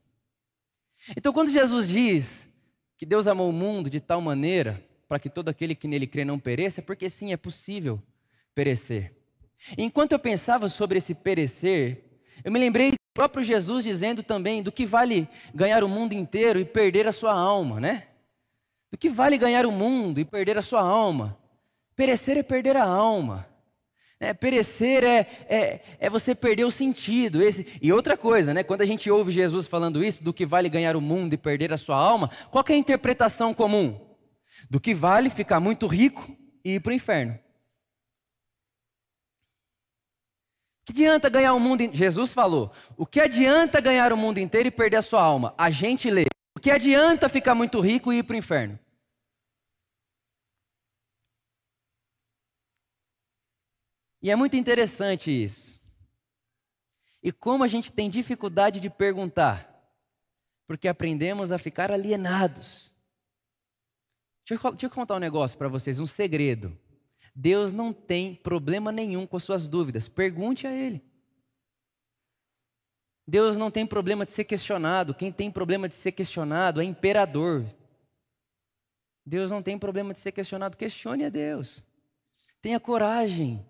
Então, 1.14 1.32
quando 1.32 1.50
Jesus 1.50 1.88
diz 1.88 2.48
que 2.96 3.04
Deus 3.04 3.26
amou 3.26 3.50
o 3.50 3.52
mundo 3.52 3.90
de 3.90 4.00
tal 4.00 4.20
maneira 4.20 4.82
para 5.06 5.18
que 5.18 5.28
todo 5.28 5.48
aquele 5.48 5.75
que 5.75 5.86
nele 5.86 6.06
crê 6.06 6.25
não 6.25 6.38
pereça, 6.38 6.80
é 6.80 6.84
porque 6.84 7.10
sim, 7.10 7.32
é 7.32 7.36
possível 7.36 8.02
perecer. 8.54 9.12
Enquanto 9.76 10.12
eu 10.12 10.18
pensava 10.18 10.68
sobre 10.68 10.98
esse 10.98 11.14
perecer, 11.14 12.04
eu 12.44 12.50
me 12.50 12.58
lembrei 12.58 12.90
do 12.90 12.96
próprio 13.14 13.44
Jesus 13.44 13.84
dizendo 13.84 14.22
também 14.22 14.62
do 14.62 14.72
que 14.72 14.84
vale 14.84 15.28
ganhar 15.54 15.84
o 15.84 15.88
mundo 15.88 16.12
inteiro 16.12 16.58
e 16.58 16.64
perder 16.64 17.06
a 17.06 17.12
sua 17.12 17.32
alma, 17.32 17.80
né? 17.80 18.08
Do 18.90 18.98
que 18.98 19.08
vale 19.08 19.38
ganhar 19.38 19.66
o 19.66 19.72
mundo 19.72 20.20
e 20.20 20.25
perder 20.25 20.58
a 20.58 20.62
sua 20.62 20.80
alma? 20.80 21.38
Perecer 21.94 22.36
é 22.36 22.42
perder 22.42 22.76
a 22.76 22.84
alma. 22.84 23.48
É, 24.18 24.32
perecer 24.32 25.04
é, 25.04 25.26
é, 25.46 25.80
é, 25.99 26.08
você 26.08 26.35
perder 26.35 26.64
o 26.64 26.70
sentido. 26.70 27.42
Esse, 27.42 27.78
e 27.82 27.92
outra 27.92 28.16
coisa, 28.16 28.54
né, 28.54 28.62
quando 28.62 28.80
a 28.80 28.87
gente 28.87 29.11
ouve 29.11 29.30
Jesus 29.30 29.66
falando 29.66 30.02
isso, 30.02 30.25
do 30.25 30.32
que 30.32 30.46
vale 30.46 30.70
ganhar 30.70 30.96
o 30.96 31.00
mundo 31.00 31.35
e 31.35 31.38
perder 31.38 31.73
a 31.73 31.76
sua 31.76 31.96
alma, 31.96 32.30
qual 32.50 32.64
é 32.68 32.73
a 32.73 32.76
interpretação 32.76 33.52
comum? 33.52 34.00
Do 34.70 34.80
que 34.80 34.94
vale 34.94 35.28
ficar 35.28 35.61
muito 35.61 35.87
rico 35.87 36.35
e 36.64 36.76
ir 36.76 36.80
para 36.80 36.92
o 36.92 36.94
inferno. 36.94 37.38
Que 40.87 40.92
adianta 40.92 41.28
ganhar 41.28 41.52
o 41.52 41.61
mundo? 41.61 41.82
Jesus 41.92 42.32
falou: 42.32 42.73
o 42.96 43.04
que 43.04 43.20
adianta 43.20 43.80
ganhar 43.80 44.12
o 44.12 44.16
mundo 44.16 44.38
inteiro 44.38 44.68
e 44.68 44.70
perder 44.70 44.99
a 44.99 45.02
sua 45.02 45.20
alma? 45.20 45.52
A 45.58 45.68
gente 45.68 46.08
lê. 46.08 46.26
O 46.56 46.61
que 46.61 46.70
adianta 46.70 47.28
ficar 47.28 47.54
muito 47.54 47.80
rico 47.80 48.12
e 48.12 48.18
ir 48.18 48.23
para 48.23 48.35
o 48.35 48.38
inferno? 48.38 48.78
E 54.26 54.30
é 54.33 54.35
muito 54.35 54.56
interessante 54.56 55.30
isso. 55.30 55.80
E 57.23 57.30
como 57.30 57.62
a 57.62 57.68
gente 57.68 57.92
tem 57.92 58.11
dificuldade 58.11 58.80
de 58.80 58.90
perguntar, 58.90 59.88
porque 60.66 60.88
aprendemos 60.88 61.52
a 61.52 61.59
ficar 61.59 61.92
alienados. 61.92 62.92
Deixa 64.45 64.66
eu, 64.66 64.73
deixa 64.73 64.87
eu 64.87 64.90
contar 64.90 65.14
um 65.14 65.21
negócio 65.21 65.56
para 65.56 65.68
vocês, 65.68 66.00
um 66.00 66.06
segredo. 66.06 66.76
Deus 67.37 67.73
não 67.73 67.92
tem 67.92 68.35
problema 68.35 68.90
nenhum 68.90 69.28
com 69.28 69.38
suas 69.38 69.68
dúvidas, 69.68 70.09
pergunte 70.09 70.66
a 70.66 70.73
Ele. 70.73 71.00
Deus 73.28 73.56
não 73.56 73.71
tem 73.71 73.87
problema 73.87 74.25
de 74.25 74.33
ser 74.33 74.42
questionado. 74.42 75.14
Quem 75.14 75.30
tem 75.30 75.52
problema 75.52 75.88
de 75.88 75.95
ser 75.95 76.11
questionado 76.11 76.80
é 76.80 76.85
imperador. 76.85 77.64
Deus 79.25 79.52
não 79.52 79.62
tem 79.62 79.78
problema 79.78 80.12
de 80.12 80.18
ser 80.18 80.33
questionado. 80.33 80.76
Questione 80.76 81.25
a 81.25 81.28
Deus. 81.28 81.80
Tenha 82.61 82.80
coragem. 82.80 83.64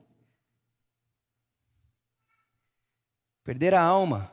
Perder 3.47 3.75
a 3.75 3.81
alma, 3.81 4.29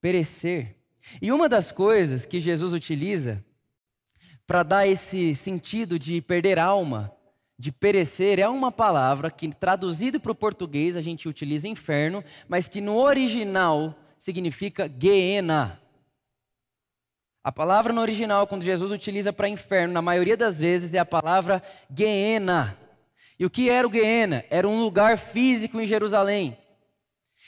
perecer. 0.00 0.74
E 1.20 1.30
uma 1.30 1.50
das 1.50 1.70
coisas 1.70 2.24
que 2.24 2.40
Jesus 2.40 2.72
utiliza 2.72 3.44
para 4.46 4.62
dar 4.62 4.88
esse 4.88 5.34
sentido 5.34 5.98
de 5.98 6.22
perder 6.22 6.58
alma, 6.58 7.14
de 7.58 7.70
perecer, 7.70 8.38
é 8.38 8.48
uma 8.48 8.72
palavra 8.72 9.30
que, 9.30 9.50
traduzido 9.50 10.18
para 10.18 10.32
o 10.32 10.34
português, 10.34 10.96
a 10.96 11.02
gente 11.02 11.28
utiliza 11.28 11.68
inferno, 11.68 12.24
mas 12.48 12.66
que 12.66 12.80
no 12.80 12.96
original 12.96 13.94
significa 14.16 14.90
Geena. 14.98 15.78
A 17.44 17.52
palavra 17.52 17.92
no 17.92 18.00
original, 18.00 18.46
quando 18.46 18.64
Jesus 18.64 18.90
utiliza 18.90 19.30
para 19.30 19.46
inferno, 19.46 19.92
na 19.92 20.00
maioria 20.00 20.38
das 20.38 20.58
vezes 20.58 20.94
é 20.94 20.98
a 20.98 21.04
palavra 21.04 21.62
Geena. 21.94 22.78
E 23.38 23.44
o 23.44 23.50
que 23.50 23.68
era 23.68 23.86
o 23.86 23.92
Geena? 23.92 24.42
Era 24.48 24.66
um 24.66 24.80
lugar 24.80 25.18
físico 25.18 25.78
em 25.78 25.86
Jerusalém. 25.86 26.61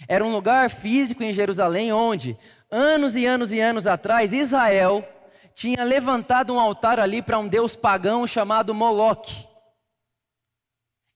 Era 0.08 0.24
um 0.24 0.32
lugar 0.32 0.70
físico 0.70 1.22
em 1.22 1.32
Jerusalém 1.32 1.92
onde, 1.92 2.36
anos 2.70 3.14
e 3.14 3.24
anos 3.24 3.52
e 3.52 3.60
anos 3.60 3.86
atrás, 3.86 4.32
Israel 4.32 5.06
tinha 5.54 5.84
levantado 5.84 6.52
um 6.52 6.58
altar 6.58 6.98
ali 6.98 7.22
para 7.22 7.38
um 7.38 7.46
deus 7.46 7.76
pagão 7.76 8.26
chamado 8.26 8.74
Moloque. 8.74 9.48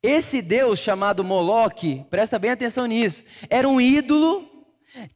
Esse 0.02 0.40
deus 0.40 0.78
chamado 0.78 1.24
Moloque, 1.24 2.06
presta 2.08 2.38
bem 2.38 2.52
atenção 2.52 2.86
nisso, 2.86 3.24
era 3.50 3.68
um 3.68 3.80
ídolo 3.80 4.48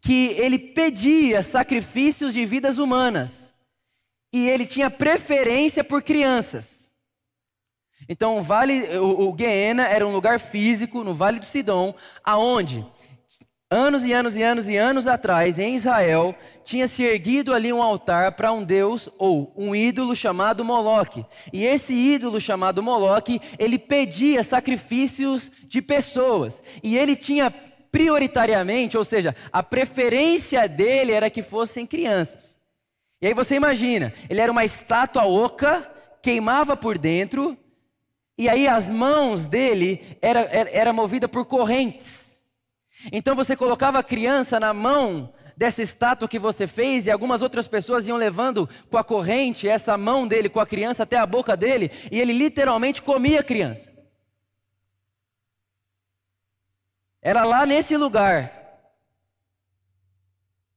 que 0.00 0.31
ele 0.38 0.59
pedia 0.59 1.40
sacrifícios 1.40 2.35
de 2.35 2.45
vidas 2.45 2.78
humanas 2.78 3.54
e 4.33 4.49
ele 4.49 4.66
tinha 4.66 4.90
preferência 4.90 5.85
por 5.85 6.02
crianças. 6.02 6.90
Então, 8.09 8.38
o 8.38 8.42
vale, 8.42 8.83
o, 8.99 9.28
o 9.28 9.33
Guiena 9.33 9.87
era 9.87 10.07
um 10.07 10.12
lugar 10.12 10.40
físico 10.40 11.04
no 11.04 11.14
Vale 11.14 11.38
do 11.38 11.47
Sidom, 11.47 11.95
aonde 12.25 12.85
anos 13.73 14.05
e 14.05 14.12
anos 14.12 14.37
e 14.37 14.43
anos 14.43 14.69
e 14.69 14.76
anos 14.76 15.07
atrás, 15.07 15.59
em 15.59 15.75
Israel, 15.75 16.35
tinha 16.62 16.87
se 16.87 17.02
erguido 17.02 17.55
ali 17.55 17.73
um 17.73 17.83
altar 17.83 18.33
para 18.33 18.52
um 18.52 18.62
deus 18.62 19.09
ou 19.19 19.50
um 19.57 19.75
ídolo 19.75 20.14
chamado 20.14 20.62
Moloque. 20.64 21.25
E 21.52 21.64
esse 21.64 21.95
ídolo 21.95 22.38
chamado 22.38 22.83
Moloque, 22.83 23.41
ele 23.59 23.79
pedia 23.79 24.45
sacrifícios 24.45 25.50
de 25.67 25.81
pessoas. 25.81 26.62
E 26.83 26.99
ele 26.99 27.17
tinha 27.17 27.50
prioritariamente, 27.91 28.97
ou 28.99 29.05
seja, 29.05 29.35
a 29.50 29.62
preferência 29.62 30.69
dele 30.69 31.12
era 31.12 31.31
que 31.31 31.43
fossem 31.43 31.87
crianças. 31.87 32.61
E 33.23 33.26
aí 33.26 33.35
você 33.35 33.55
imagina, 33.55 34.12
ele 34.29 34.41
era 34.41 34.52
uma 34.52 34.64
estátua 34.64 35.25
oca, 35.25 35.91
queimava 36.21 36.76
por 36.76 36.99
dentro, 36.99 37.57
e 38.37 38.49
aí 38.49 38.69
as 38.69 38.87
mãos 38.87 39.47
dele 39.47 40.19
era, 40.21 40.41
era, 40.41 40.71
era 40.71 40.93
movida 40.93 41.26
por 41.26 41.47
correntes. 41.47 42.22
Então 43.11 43.35
você 43.35 43.56
colocava 43.56 43.99
a 43.99 44.02
criança 44.02 44.61
na 44.61 44.75
mão 44.75 45.32
dessa 45.56 45.82
estátua 45.82 46.28
que 46.28 46.38
você 46.38 46.66
fez, 46.66 47.06
e 47.06 47.11
algumas 47.11 47.42
outras 47.42 47.68
pessoas 47.68 48.06
iam 48.06 48.16
levando 48.16 48.68
com 48.90 48.99
a 48.99 49.04
corrente 49.04 49.68
essa 49.68 49.97
mão 49.97 50.26
dele 50.26 50.49
com 50.49 50.61
a 50.61 50.66
criança 50.66 51.02
até 51.02 51.16
a 51.18 51.26
boca 51.26 51.56
dele, 51.56 51.90
e 52.11 52.21
ele 52.21 52.32
literalmente 52.32 53.02
comia 53.02 53.40
a 53.40 53.44
criança. 53.44 53.92
Era 57.21 57.44
lá 57.44 57.64
nesse 57.64 57.97
lugar 57.97 58.52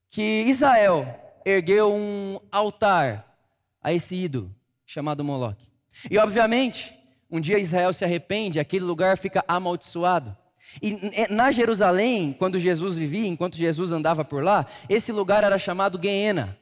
que 0.09 0.43
Israel 0.47 1.19
ergueu 1.43 1.93
um 1.93 2.39
altar 2.51 3.35
a 3.81 3.91
esse 3.91 4.15
ídolo 4.15 4.55
chamado 4.85 5.23
Moloque. 5.23 5.71
E 6.09 6.17
obviamente, 6.17 6.97
um 7.29 7.39
dia 7.39 7.57
Israel 7.57 7.91
se 7.91 8.05
arrepende, 8.05 8.59
aquele 8.59 8.85
lugar 8.85 9.17
fica 9.17 9.43
amaldiçoado. 9.47 10.37
E 10.81 11.27
na 11.33 11.51
Jerusalém, 11.51 12.33
quando 12.37 12.59
Jesus 12.59 12.95
vivia, 12.95 13.27
enquanto 13.27 13.57
Jesus 13.57 13.91
andava 13.91 14.25
por 14.25 14.43
lá, 14.43 14.65
esse 14.89 15.11
lugar 15.11 15.43
era 15.43 15.57
chamado 15.57 15.97
Guiena, 15.97 16.57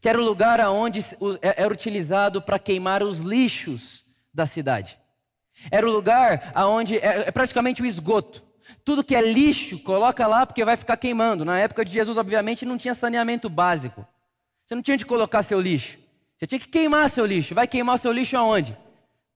que 0.00 0.08
era 0.08 0.20
o 0.20 0.24
lugar 0.24 0.60
onde 0.68 1.00
é, 1.40 1.62
era 1.62 1.72
utilizado 1.72 2.42
para 2.42 2.58
queimar 2.58 3.02
os 3.02 3.18
lixos 3.18 4.04
da 4.32 4.46
cidade. 4.46 4.98
Era 5.70 5.88
o 5.88 5.92
lugar 5.92 6.52
onde 6.56 6.96
é, 6.96 7.28
é 7.28 7.30
praticamente 7.30 7.82
o 7.82 7.86
esgoto. 7.86 8.44
Tudo 8.84 9.04
que 9.04 9.14
é 9.14 9.22
lixo, 9.22 9.78
coloca 9.78 10.26
lá 10.26 10.44
porque 10.44 10.64
vai 10.64 10.76
ficar 10.76 10.96
queimando. 10.96 11.44
Na 11.44 11.58
época 11.58 11.84
de 11.84 11.92
Jesus, 11.92 12.16
obviamente, 12.16 12.66
não 12.66 12.76
tinha 12.76 12.94
saneamento 12.94 13.48
básico. 13.48 14.06
Você 14.64 14.74
não 14.74 14.82
tinha 14.82 14.96
de 14.96 15.06
colocar 15.06 15.42
seu 15.42 15.60
lixo. 15.60 15.98
Você 16.36 16.46
tinha 16.46 16.58
que 16.58 16.68
queimar 16.68 17.08
seu 17.08 17.24
lixo. 17.24 17.54
Vai 17.54 17.66
queimar 17.66 17.98
seu 17.98 18.12
lixo 18.12 18.36
aonde? 18.36 18.76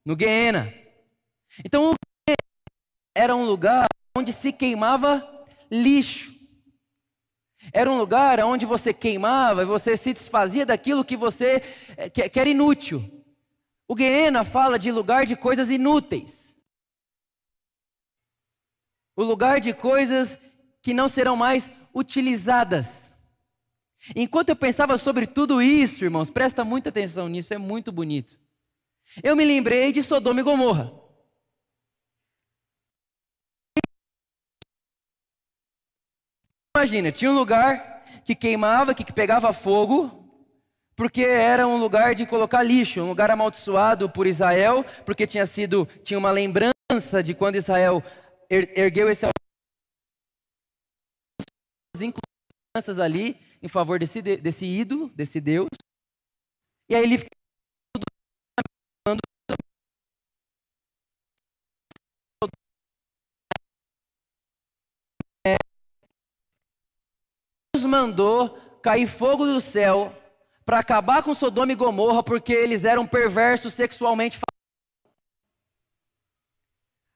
No 0.05 0.17
Guiena. 0.17 0.73
Então, 1.64 1.90
o 1.90 1.95
era 3.14 3.35
um 3.35 3.45
lugar 3.45 3.87
onde 4.17 4.33
se 4.33 4.52
queimava 4.52 5.26
lixo. 5.71 6.33
Era 7.73 7.90
um 7.90 7.99
lugar 7.99 8.40
onde 8.40 8.64
você 8.64 8.93
queimava 8.93 9.62
e 9.62 9.67
você 9.67 9.97
se 9.97 10.12
desfazia 10.12 10.64
daquilo 10.64 11.05
que 11.05 11.17
você 11.17 11.62
eh, 11.97 12.09
que, 12.09 12.38
era 12.38 12.49
inútil. 12.49 13.02
O 13.87 13.95
Guiena 13.95 14.45
fala 14.45 14.79
de 14.79 14.90
lugar 14.90 15.26
de 15.26 15.37
coisas 15.37 15.69
inúteis 15.69 16.50
o 19.21 19.25
lugar 19.25 19.61
de 19.61 19.75
coisas 19.75 20.38
que 20.81 20.95
não 20.95 21.09
serão 21.09 21.37
mais 21.37 21.69
utilizadas. 21.95 23.17
Enquanto 24.17 24.49
eu 24.49 24.57
pensava 24.57 24.97
sobre 24.97 25.26
tudo 25.26 25.61
isso, 25.61 26.05
irmãos, 26.05 26.31
presta 26.31 26.64
muita 26.64 26.88
atenção 26.88 27.29
nisso, 27.29 27.52
é 27.52 27.59
muito 27.59 27.93
bonito. 27.93 28.38
Eu 29.23 29.37
me 29.37 29.45
lembrei 29.45 29.93
de 29.93 30.02
Sodoma 30.02 30.40
e 30.40 30.43
Gomorra. 30.43 30.90
Imagina, 36.81 37.13
tinha 37.13 37.31
um 37.31 37.35
lugar 37.35 38.03
que 38.25 38.35
queimava, 38.35 38.95
que 38.95 39.13
pegava 39.13 39.53
fogo, 39.53 40.33
porque 40.97 41.21
era 41.21 41.69
um 41.69 41.77
lugar 41.77 42.15
de 42.15 42.25
colocar 42.25 42.63
lixo, 42.63 43.03
um 43.03 43.09
lugar 43.09 43.31
amaldiçoado 43.31 44.09
por 44.09 44.27
Israel, 44.27 44.83
porque 45.05 45.27
tinha 45.27 45.45
sido 45.45 45.85
tinha 46.03 46.19
uma 46.19 46.31
lembrança 46.31 47.23
de 47.23 47.35
quando 47.35 47.57
Israel 47.57 48.03
er, 48.49 48.73
ergueu 48.79 49.11
esse 49.11 49.27
ali 52.99 53.39
em 53.63 53.69
favor 53.69 53.99
desse, 53.99 54.23
desse 54.23 54.65
ídolo, 54.65 55.11
desse 55.15 55.39
Deus. 55.39 55.69
E 56.89 56.95
aí 56.95 57.03
ele 57.03 57.29
mandou 67.85 68.59
cair 68.83 69.07
fogo 69.07 69.45
do 69.45 69.61
céu 69.61 70.15
para 70.65 70.79
acabar 70.79 71.23
com 71.23 71.35
Sodoma 71.35 71.73
e 71.73 71.75
Gomorra 71.75 72.23
porque 72.23 72.53
eles 72.53 72.85
eram 72.85 73.07
perversos 73.07 73.75
sexualmente. 73.75 74.39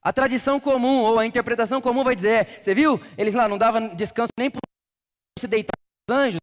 A 0.03 0.13
tradição 0.13 0.61
comum 0.61 1.01
ou 1.01 1.19
a 1.19 1.25
interpretação 1.25 1.81
comum 1.81 2.05
vai 2.05 2.15
dizer: 2.15 2.61
você 2.61 2.75
viu? 2.75 3.01
Eles 3.17 3.33
lá 3.33 3.49
não 3.49 3.57
davam 3.57 3.95
descanso 3.95 4.31
nem 4.39 4.51
para 4.51 4.61
se 5.39 5.49
deitar 5.49 5.73
os 6.09 6.15
anjos, 6.15 6.41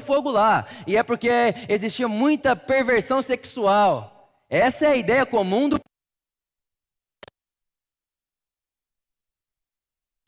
fogo 0.00 0.30
lá. 0.30 0.66
E 0.86 0.96
é 0.96 1.02
porque 1.02 1.28
existia 1.68 2.08
muita 2.08 2.56
perversão 2.56 3.22
sexual. 3.22 4.10
Essa 4.48 4.86
é 4.86 4.88
a 4.88 4.96
ideia 4.96 5.24
comum 5.24 5.68
do. 5.68 5.78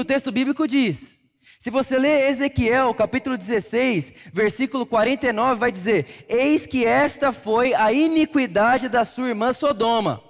O 0.00 0.04
texto 0.04 0.30
bíblico 0.30 0.68
diz. 0.68 1.18
Se 1.66 1.70
você 1.70 1.98
ler 1.98 2.30
Ezequiel, 2.30 2.94
capítulo 2.94 3.36
16, 3.36 4.30
versículo 4.32 4.86
49, 4.86 5.58
vai 5.58 5.72
dizer: 5.72 6.24
Eis 6.28 6.64
que 6.64 6.84
esta 6.84 7.32
foi 7.32 7.74
a 7.74 7.92
iniquidade 7.92 8.88
da 8.88 9.04
sua 9.04 9.30
irmã 9.30 9.52
Sodoma. 9.52 10.22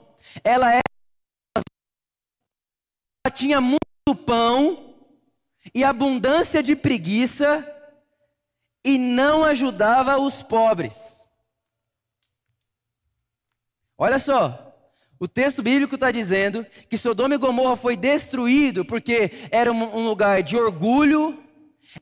Ela 0.43 0.75
é 0.75 0.81
tinha 3.35 3.61
muito 3.61 4.25
pão 4.25 4.95
e 5.75 5.85
abundância 5.85 6.62
de 6.62 6.75
preguiça 6.75 7.71
e 8.83 8.97
não 8.97 9.45
ajudava 9.45 10.16
os 10.16 10.43
pobres. 10.43 11.26
Olha 13.99 14.19
só, 14.19 14.66
o 15.19 15.27
texto 15.27 15.63
bíblico 15.63 15.95
está 15.95 16.11
dizendo 16.11 16.67
que 16.89 16.99
Sodoma 16.99 17.35
e 17.35 17.39
Gomorra 17.39 17.77
foi 17.77 17.97
destruído 17.97 18.85
porque 18.85 19.31
era 19.51 19.73
um 19.73 20.07
lugar 20.07 20.43
de 20.43 20.57
orgulho, 20.57 21.39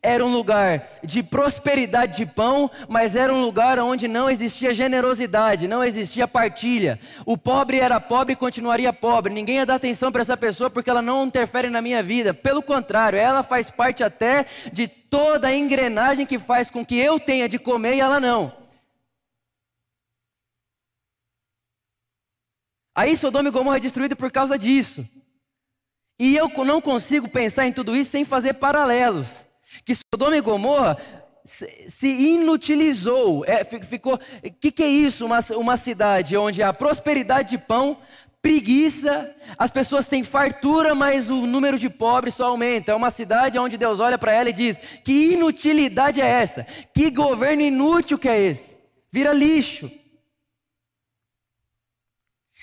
era 0.02 0.24
um 0.24 0.32
lugar 0.32 0.88
de 1.04 1.22
prosperidade 1.22 2.16
de 2.16 2.26
pão, 2.26 2.68
mas 2.88 3.14
era 3.14 3.32
um 3.32 3.40
lugar 3.40 3.78
onde 3.78 4.08
não 4.08 4.28
existia 4.28 4.74
generosidade, 4.74 5.68
não 5.68 5.84
existia 5.84 6.26
partilha. 6.26 6.98
O 7.24 7.38
pobre 7.38 7.78
era 7.78 8.00
pobre 8.00 8.32
e 8.32 8.36
continuaria 8.36 8.92
pobre. 8.92 9.32
Ninguém 9.32 9.56
ia 9.56 9.66
dar 9.66 9.76
atenção 9.76 10.10
para 10.10 10.22
essa 10.22 10.36
pessoa 10.36 10.68
porque 10.68 10.90
ela 10.90 11.02
não 11.02 11.24
interfere 11.24 11.70
na 11.70 11.80
minha 11.80 12.02
vida. 12.02 12.34
Pelo 12.34 12.62
contrário, 12.62 13.18
ela 13.18 13.42
faz 13.42 13.70
parte 13.70 14.02
até 14.02 14.46
de 14.72 14.88
toda 14.88 15.48
a 15.48 15.54
engrenagem 15.54 16.26
que 16.26 16.38
faz 16.38 16.68
com 16.68 16.84
que 16.84 16.98
eu 16.98 17.20
tenha 17.20 17.48
de 17.48 17.58
comer 17.58 17.94
e 17.94 18.00
ela 18.00 18.18
não. 18.18 18.63
Aí 22.94 23.16
Sodoma 23.16 23.48
e 23.48 23.52
Gomorra 23.52 23.78
é 23.78 23.80
destruído 23.80 24.14
por 24.14 24.30
causa 24.30 24.58
disso. 24.58 25.04
E 26.18 26.36
eu 26.36 26.48
não 26.64 26.80
consigo 26.80 27.28
pensar 27.28 27.66
em 27.66 27.72
tudo 27.72 27.96
isso 27.96 28.10
sem 28.10 28.24
fazer 28.24 28.54
paralelos. 28.54 29.46
Que 29.84 29.94
Sodoma 29.94 30.36
e 30.36 30.40
Gomorra 30.40 30.96
se 31.44 32.06
inutilizou. 32.06 33.44
É, 33.46 33.64
ficou. 33.64 34.14
O 34.14 34.52
que, 34.60 34.70
que, 34.70 34.82
é 34.82 34.88
isso? 34.88 35.26
Uma, 35.26 35.40
uma 35.56 35.76
cidade 35.76 36.36
onde 36.36 36.62
há 36.62 36.72
prosperidade 36.72 37.50
de 37.50 37.58
pão, 37.58 37.98
preguiça, 38.40 39.34
as 39.58 39.70
pessoas 39.70 40.08
têm 40.08 40.22
fartura, 40.22 40.94
mas 40.94 41.28
o 41.28 41.46
número 41.46 41.78
de 41.78 41.90
pobres 41.90 42.34
só 42.34 42.46
aumenta. 42.46 42.92
É 42.92 42.94
uma 42.94 43.10
cidade 43.10 43.58
onde 43.58 43.76
Deus 43.76 43.98
olha 43.98 44.16
para 44.16 44.32
ela 44.32 44.50
e 44.50 44.52
diz: 44.52 44.78
que 45.02 45.32
inutilidade 45.32 46.20
é 46.20 46.26
essa? 46.26 46.64
Que 46.94 47.10
governo 47.10 47.62
inútil 47.62 48.18
que 48.18 48.28
é 48.28 48.40
esse? 48.40 48.76
Vira 49.10 49.32
lixo. 49.32 49.90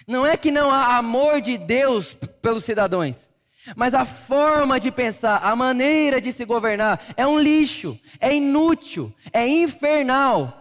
Não 0.07 0.25
é 0.25 0.35
que 0.35 0.51
não 0.51 0.71
há 0.71 0.97
amor 0.97 1.41
de 1.41 1.57
Deus 1.57 2.13
pelos 2.41 2.63
cidadãos, 2.63 3.29
mas 3.75 3.93
a 3.93 4.05
forma 4.05 4.79
de 4.79 4.91
pensar, 4.91 5.37
a 5.37 5.55
maneira 5.55 6.19
de 6.19 6.33
se 6.33 6.45
governar 6.45 6.99
é 7.15 7.25
um 7.27 7.39
lixo, 7.39 7.99
é 8.19 8.33
inútil, 8.33 9.13
é 9.31 9.47
infernal. 9.47 10.57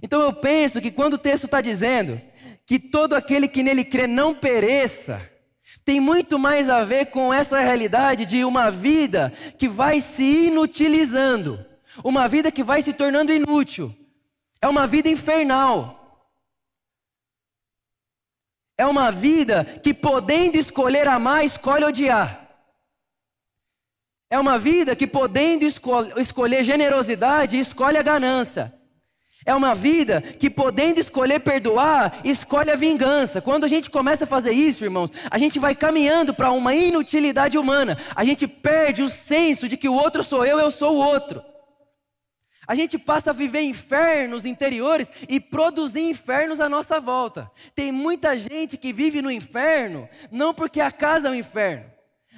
Então 0.00 0.20
eu 0.20 0.32
penso 0.32 0.80
que 0.80 0.90
quando 0.90 1.14
o 1.14 1.18
texto 1.18 1.44
está 1.44 1.60
dizendo 1.60 2.20
que 2.64 2.78
todo 2.78 3.14
aquele 3.14 3.48
que 3.48 3.62
nele 3.62 3.84
crê 3.84 4.06
não 4.06 4.34
pereça, 4.34 5.20
tem 5.84 5.98
muito 5.98 6.38
mais 6.38 6.68
a 6.68 6.84
ver 6.84 7.06
com 7.06 7.34
essa 7.34 7.60
realidade 7.60 8.24
de 8.24 8.44
uma 8.44 8.70
vida 8.70 9.32
que 9.58 9.68
vai 9.68 10.00
se 10.00 10.46
inutilizando, 10.46 11.64
uma 12.04 12.28
vida 12.28 12.52
que 12.52 12.62
vai 12.62 12.80
se 12.80 12.92
tornando 12.92 13.32
inútil, 13.32 13.94
é 14.60 14.68
uma 14.68 14.86
vida 14.86 15.08
infernal. 15.08 16.01
É 18.82 18.86
uma 18.86 19.12
vida 19.12 19.64
que, 19.64 19.94
podendo 19.94 20.56
escolher 20.58 21.06
amar, 21.06 21.44
escolhe 21.44 21.84
odiar. 21.84 22.48
É 24.28 24.36
uma 24.36 24.58
vida 24.58 24.96
que, 24.96 25.06
podendo 25.06 25.64
escol 25.64 26.18
escolher 26.18 26.64
generosidade, 26.64 27.56
escolhe 27.56 27.96
a 27.96 28.02
ganância. 28.02 28.74
É 29.46 29.54
uma 29.54 29.72
vida 29.72 30.20
que, 30.20 30.50
podendo 30.50 30.98
escolher 30.98 31.38
perdoar, 31.38 32.18
escolhe 32.24 32.72
a 32.72 32.74
vingança. 32.74 33.40
Quando 33.40 33.62
a 33.62 33.68
gente 33.68 33.88
começa 33.88 34.24
a 34.24 34.26
fazer 34.26 34.50
isso, 34.50 34.82
irmãos, 34.82 35.12
a 35.30 35.38
gente 35.38 35.60
vai 35.60 35.76
caminhando 35.76 36.34
para 36.34 36.50
uma 36.50 36.74
inutilidade 36.74 37.56
humana. 37.56 37.96
A 38.16 38.24
gente 38.24 38.48
perde 38.48 39.04
o 39.04 39.08
senso 39.08 39.68
de 39.68 39.76
que 39.76 39.88
o 39.88 39.94
outro 39.94 40.24
sou 40.24 40.44
eu, 40.44 40.58
eu 40.58 40.72
sou 40.72 40.96
o 40.96 40.98
outro. 40.98 41.40
A 42.66 42.74
gente 42.74 42.96
passa 42.96 43.30
a 43.30 43.32
viver 43.32 43.62
infernos 43.62 44.46
interiores 44.46 45.10
e 45.28 45.40
produzir 45.40 46.02
infernos 46.02 46.60
à 46.60 46.68
nossa 46.68 47.00
volta. 47.00 47.50
Tem 47.74 47.90
muita 47.90 48.36
gente 48.36 48.76
que 48.76 48.92
vive 48.92 49.20
no 49.20 49.30
inferno, 49.30 50.08
não 50.30 50.54
porque 50.54 50.80
a 50.80 50.92
casa 50.92 51.28
é 51.28 51.30
um 51.30 51.34
inferno, 51.34 51.84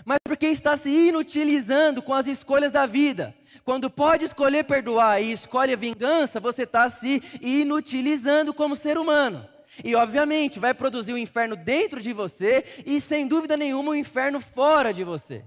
mas 0.04 0.19
porque 0.25 0.47
está 0.47 0.76
se 0.76 0.88
inutilizando 0.88 2.00
com 2.00 2.14
as 2.14 2.26
escolhas 2.26 2.73
da 2.73 2.87
vida. 2.87 3.35
Quando 3.64 3.90
pode 3.90 4.25
escolher 4.25 4.64
perdoar 4.64 5.21
e 5.21 5.31
escolhe 5.31 5.75
a 5.75 5.76
vingança, 5.76 6.40
você 6.40 6.62
está 6.62 6.88
se 6.88 7.23
inutilizando 7.43 8.54
como 8.54 8.75
ser 8.75 8.97
humano. 8.97 9.47
E 9.83 9.95
obviamente 9.95 10.59
vai 10.59 10.73
produzir 10.73 11.12
o 11.12 11.16
um 11.16 11.19
inferno 11.19 11.57
dentro 11.57 12.00
de 12.00 12.12
você 12.12 12.64
e 12.87 13.00
sem 13.00 13.26
dúvida 13.26 13.57
nenhuma 13.57 13.90
o 13.90 13.93
um 13.93 13.97
inferno 13.97 14.40
fora 14.40 14.93
de 14.93 15.04
você. 15.04 15.45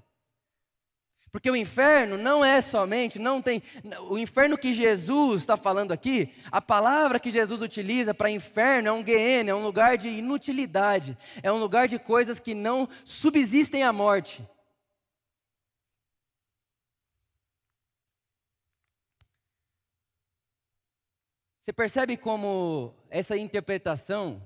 Porque 1.38 1.52
o 1.52 1.56
inferno 1.56 2.18
não 2.18 2.44
é 2.44 2.60
somente, 2.62 3.20
não 3.20 3.44
tem. 3.44 3.62
O 4.10 4.18
inferno 4.18 4.58
que 4.58 4.74
Jesus 4.74 5.42
está 5.42 5.56
falando 5.56 5.92
aqui, 5.92 6.34
a 6.52 6.60
palavra 6.60 7.20
que 7.20 7.30
Jesus 7.30 7.62
utiliza 7.62 8.12
para 8.12 8.28
inferno 8.28 8.88
é 8.88 8.92
um 8.92 9.04
guiene, 9.04 9.52
é 9.52 9.54
um 9.54 9.62
lugar 9.62 10.00
de 10.00 10.08
inutilidade, 10.08 11.16
é 11.44 11.52
um 11.52 11.60
lugar 11.60 11.88
de 11.88 12.00
coisas 12.00 12.40
que 12.40 12.56
não 12.56 12.90
subsistem 13.06 13.84
à 13.84 13.94
morte. 13.94 14.44
Você 21.62 21.72
percebe 21.72 22.18
como 22.18 22.96
essa 23.12 23.38
interpretação 23.38 24.42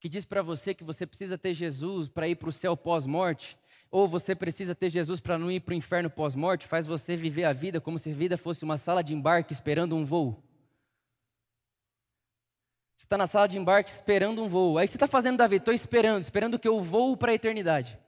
que 0.00 0.08
diz 0.08 0.24
para 0.24 0.42
você 0.42 0.74
que 0.74 0.84
você 0.84 1.06
precisa 1.06 1.38
ter 1.38 1.54
Jesus 1.54 2.08
para 2.08 2.28
ir 2.28 2.34
para 2.34 2.48
o 2.48 2.52
céu 2.52 2.76
pós-morte, 2.76 3.56
ou 3.96 4.06
você 4.06 4.34
precisa 4.34 4.74
ter 4.74 4.90
Jesus 4.90 5.20
para 5.20 5.38
não 5.38 5.50
ir 5.50 5.60
para 5.60 5.72
o 5.72 5.74
inferno 5.74 6.10
pós-morte, 6.10 6.66
faz 6.66 6.86
você 6.86 7.16
viver 7.16 7.44
a 7.44 7.52
vida 7.54 7.80
como 7.80 7.98
se 7.98 8.10
a 8.10 8.12
vida 8.12 8.36
fosse 8.36 8.62
uma 8.62 8.76
sala 8.76 9.02
de 9.02 9.14
embarque 9.14 9.54
esperando 9.54 9.96
um 9.96 10.04
voo. 10.04 10.36
Você 12.94 13.06
está 13.06 13.16
na 13.16 13.26
sala 13.26 13.48
de 13.48 13.56
embarque 13.56 13.88
esperando 13.88 14.44
um 14.44 14.48
voo. 14.48 14.76
Aí 14.76 14.86
você 14.86 14.96
está 14.96 15.06
fazendo, 15.06 15.38
Davi, 15.38 15.56
estou 15.56 15.72
esperando, 15.72 16.20
esperando 16.20 16.58
que 16.58 16.68
eu 16.68 16.78
voo 16.82 17.16
para 17.16 17.32
a 17.32 17.34
eternidade. 17.34 17.98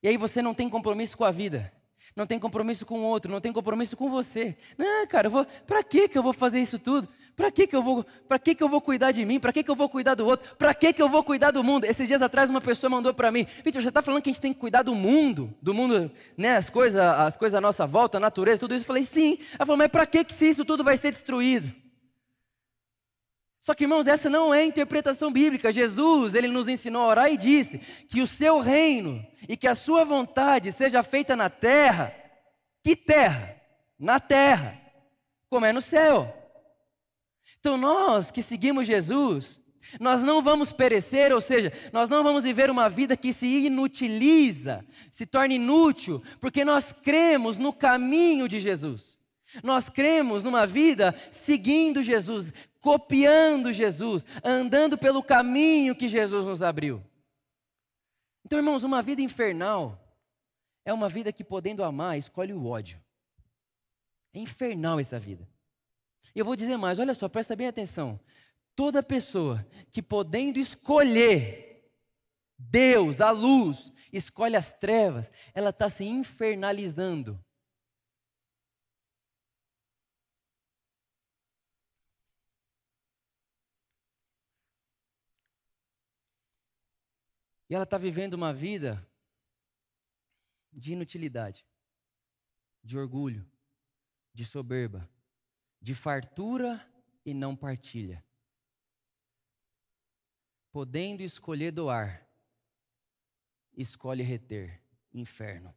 E 0.00 0.06
aí 0.06 0.16
você 0.16 0.40
não 0.40 0.54
tem 0.54 0.70
compromisso 0.70 1.16
com 1.16 1.24
a 1.24 1.32
vida, 1.32 1.72
não 2.14 2.24
tem 2.24 2.38
compromisso 2.38 2.86
com 2.86 3.00
o 3.00 3.02
outro, 3.02 3.32
não 3.32 3.40
tem 3.40 3.52
compromisso 3.52 3.96
com 3.96 4.08
você. 4.08 4.56
Não, 4.78 5.04
cara, 5.08 5.28
para 5.66 5.82
que 5.82 6.06
que 6.06 6.16
eu 6.16 6.22
vou 6.22 6.32
fazer 6.32 6.60
isso 6.60 6.78
tudo? 6.78 7.08
Para 7.36 7.50
que 7.50 7.66
que 7.66 7.74
eu 7.74 7.82
vou, 7.82 8.06
que 8.42 8.54
que 8.54 8.62
eu 8.62 8.68
vou 8.68 8.80
cuidar 8.80 9.10
de 9.10 9.24
mim? 9.24 9.40
Para 9.40 9.52
que 9.52 9.64
que 9.64 9.70
eu 9.70 9.74
vou 9.74 9.88
cuidar 9.88 10.14
do 10.14 10.24
outro? 10.24 10.56
Para 10.56 10.72
que 10.72 10.92
que 10.92 11.02
eu 11.02 11.08
vou 11.08 11.24
cuidar 11.24 11.50
do 11.50 11.64
mundo? 11.64 11.84
Esses 11.84 12.06
dias 12.06 12.22
atrás 12.22 12.48
uma 12.48 12.60
pessoa 12.60 12.88
mandou 12.88 13.12
para 13.12 13.32
mim, 13.32 13.44
Vitor, 13.64 13.82
você 13.82 13.88
está 13.88 14.00
falando 14.00 14.22
que 14.22 14.30
a 14.30 14.32
gente 14.32 14.40
tem 14.40 14.52
que 14.52 14.60
cuidar 14.60 14.82
do 14.82 14.94
mundo, 14.94 15.52
do 15.60 15.74
mundo, 15.74 16.10
né, 16.36 16.56
as 16.56 16.70
coisas, 16.70 17.00
as 17.00 17.36
coisas 17.36 17.56
à 17.56 17.60
nossa 17.60 17.86
volta, 17.86 18.18
a 18.18 18.20
natureza, 18.20 18.60
tudo 18.60 18.74
isso. 18.74 18.84
Eu 18.84 18.86
falei, 18.86 19.04
sim. 19.04 19.38
Ela 19.54 19.66
falou, 19.66 19.76
mas 19.76 19.88
para 19.88 20.06
que 20.06 20.22
que 20.24 20.32
se 20.32 20.48
isso 20.48 20.64
tudo 20.64 20.84
vai 20.84 20.96
ser 20.96 21.10
destruído? 21.10 21.72
Só 23.60 23.74
que, 23.74 23.84
irmãos, 23.84 24.06
essa 24.06 24.28
não 24.28 24.52
é 24.52 24.60
a 24.60 24.66
interpretação 24.66 25.32
bíblica. 25.32 25.72
Jesus, 25.72 26.34
ele 26.34 26.48
nos 26.48 26.68
ensinou 26.68 27.02
a 27.02 27.06
orar 27.06 27.32
e 27.32 27.36
disse 27.36 27.78
que 28.06 28.20
o 28.20 28.26
seu 28.26 28.60
reino 28.60 29.26
e 29.48 29.56
que 29.56 29.66
a 29.66 29.74
sua 29.74 30.04
vontade 30.04 30.70
seja 30.70 31.02
feita 31.02 31.34
na 31.34 31.48
terra. 31.48 32.14
Que 32.82 32.94
terra? 32.94 33.56
Na 33.98 34.20
terra, 34.20 34.78
como 35.48 35.64
é 35.64 35.72
no 35.72 35.80
céu. 35.80 36.43
Então 37.58 37.76
nós 37.76 38.30
que 38.30 38.42
seguimos 38.42 38.86
Jesus, 38.86 39.60
nós 40.00 40.22
não 40.22 40.42
vamos 40.42 40.72
perecer, 40.72 41.32
ou 41.32 41.40
seja, 41.40 41.72
nós 41.92 42.08
não 42.08 42.22
vamos 42.22 42.42
viver 42.42 42.70
uma 42.70 42.88
vida 42.88 43.16
que 43.16 43.32
se 43.32 43.46
inutiliza, 43.66 44.84
se 45.10 45.26
torna 45.26 45.54
inútil, 45.54 46.22
porque 46.40 46.64
nós 46.64 46.92
cremos 46.92 47.58
no 47.58 47.72
caminho 47.72 48.48
de 48.48 48.58
Jesus. 48.58 49.18
Nós 49.62 49.88
cremos 49.88 50.42
numa 50.42 50.66
vida 50.66 51.14
seguindo 51.30 52.02
Jesus, 52.02 52.52
copiando 52.80 53.72
Jesus, 53.72 54.24
andando 54.42 54.98
pelo 54.98 55.22
caminho 55.22 55.94
que 55.94 56.08
Jesus 56.08 56.46
nos 56.46 56.62
abriu. 56.62 57.02
Então, 58.44 58.58
irmãos, 58.58 58.82
uma 58.82 59.00
vida 59.00 59.22
infernal 59.22 59.98
é 60.84 60.92
uma 60.92 61.08
vida 61.08 61.32
que, 61.32 61.44
podendo 61.44 61.84
amar, 61.84 62.18
escolhe 62.18 62.52
o 62.52 62.66
ódio. 62.66 63.00
É 64.34 64.40
infernal 64.40 64.98
essa 64.98 65.18
vida. 65.18 65.48
E 66.32 66.38
eu 66.38 66.44
vou 66.44 66.54
dizer 66.54 66.76
mais, 66.76 66.98
olha 66.98 67.14
só, 67.14 67.28
presta 67.28 67.56
bem 67.56 67.66
atenção. 67.66 68.20
Toda 68.76 69.02
pessoa 69.02 69.64
que 69.90 70.02
podendo 70.02 70.58
escolher 70.58 71.64
Deus, 72.56 73.20
a 73.20 73.30
luz, 73.30 73.92
escolhe 74.12 74.56
as 74.56 74.72
trevas, 74.72 75.30
ela 75.52 75.70
está 75.70 75.88
se 75.88 76.04
infernalizando. 76.04 77.42
E 87.68 87.74
ela 87.74 87.84
está 87.84 87.98
vivendo 87.98 88.34
uma 88.34 88.52
vida 88.52 89.04
de 90.72 90.92
inutilidade, 90.92 91.64
de 92.82 92.98
orgulho, 92.98 93.48
de 94.32 94.44
soberba, 94.44 95.08
de 95.84 95.94
fartura 95.94 96.82
e 97.26 97.34
não 97.34 97.54
partilha. 97.54 98.24
Podendo 100.72 101.22
escolher 101.22 101.72
doar, 101.72 102.26
escolhe 103.76 104.22
reter 104.22 104.82
inferno. 105.12 105.76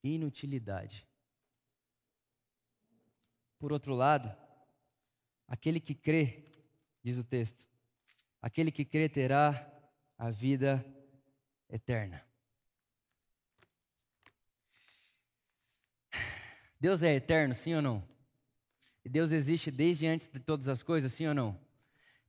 Inutilidade. 0.00 1.08
Por 3.58 3.72
outro 3.72 3.96
lado, 3.96 4.32
aquele 5.48 5.80
que 5.80 5.92
crê, 5.96 6.52
diz 7.02 7.18
o 7.18 7.24
texto, 7.24 7.68
aquele 8.40 8.70
que 8.70 8.84
crê 8.84 9.08
terá 9.08 9.92
a 10.16 10.30
vida 10.30 10.86
eterna. 11.68 12.24
Deus 16.84 17.02
é 17.02 17.14
eterno, 17.14 17.54
sim 17.54 17.74
ou 17.74 17.80
não? 17.80 18.04
Deus 19.02 19.32
existe 19.32 19.70
desde 19.70 20.06
antes 20.06 20.28
de 20.28 20.38
todas 20.38 20.68
as 20.68 20.82
coisas, 20.82 21.10
sim 21.10 21.26
ou 21.26 21.32
não? 21.32 21.58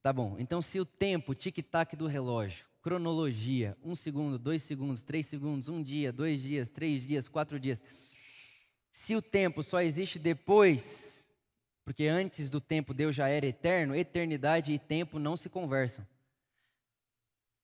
Tá 0.02 0.14
bom. 0.14 0.38
Então, 0.40 0.62
se 0.62 0.80
o 0.80 0.86
tempo, 0.86 1.36
tic-tac 1.36 1.94
do 1.98 2.08
relógio, 2.08 2.66
cronologia. 2.82 3.76
Um 3.84 3.94
segundo, 3.96 4.40
dois 4.40 4.64
segundos, 4.64 5.04
três 5.04 5.26
segundos, 5.26 5.68
um 5.68 5.84
dia, 5.84 6.10
dois 6.10 6.42
dias, 6.42 6.70
três 6.70 7.06
dias, 7.06 7.28
quatro 7.28 7.60
dias. 7.60 7.84
Se 8.90 9.14
o 9.14 9.22
tempo 9.22 9.62
só 9.62 9.82
existe 9.82 10.18
depois, 10.18 11.30
porque 11.84 12.08
antes 12.08 12.50
do 12.50 12.62
tempo 12.62 12.94
Deus 12.94 13.14
já 13.14 13.28
era 13.28 13.46
eterno, 13.46 13.94
eternidade 13.94 14.72
e 14.72 14.80
tempo 14.80 15.20
não 15.20 15.36
se 15.36 15.50
conversam. 15.50 16.08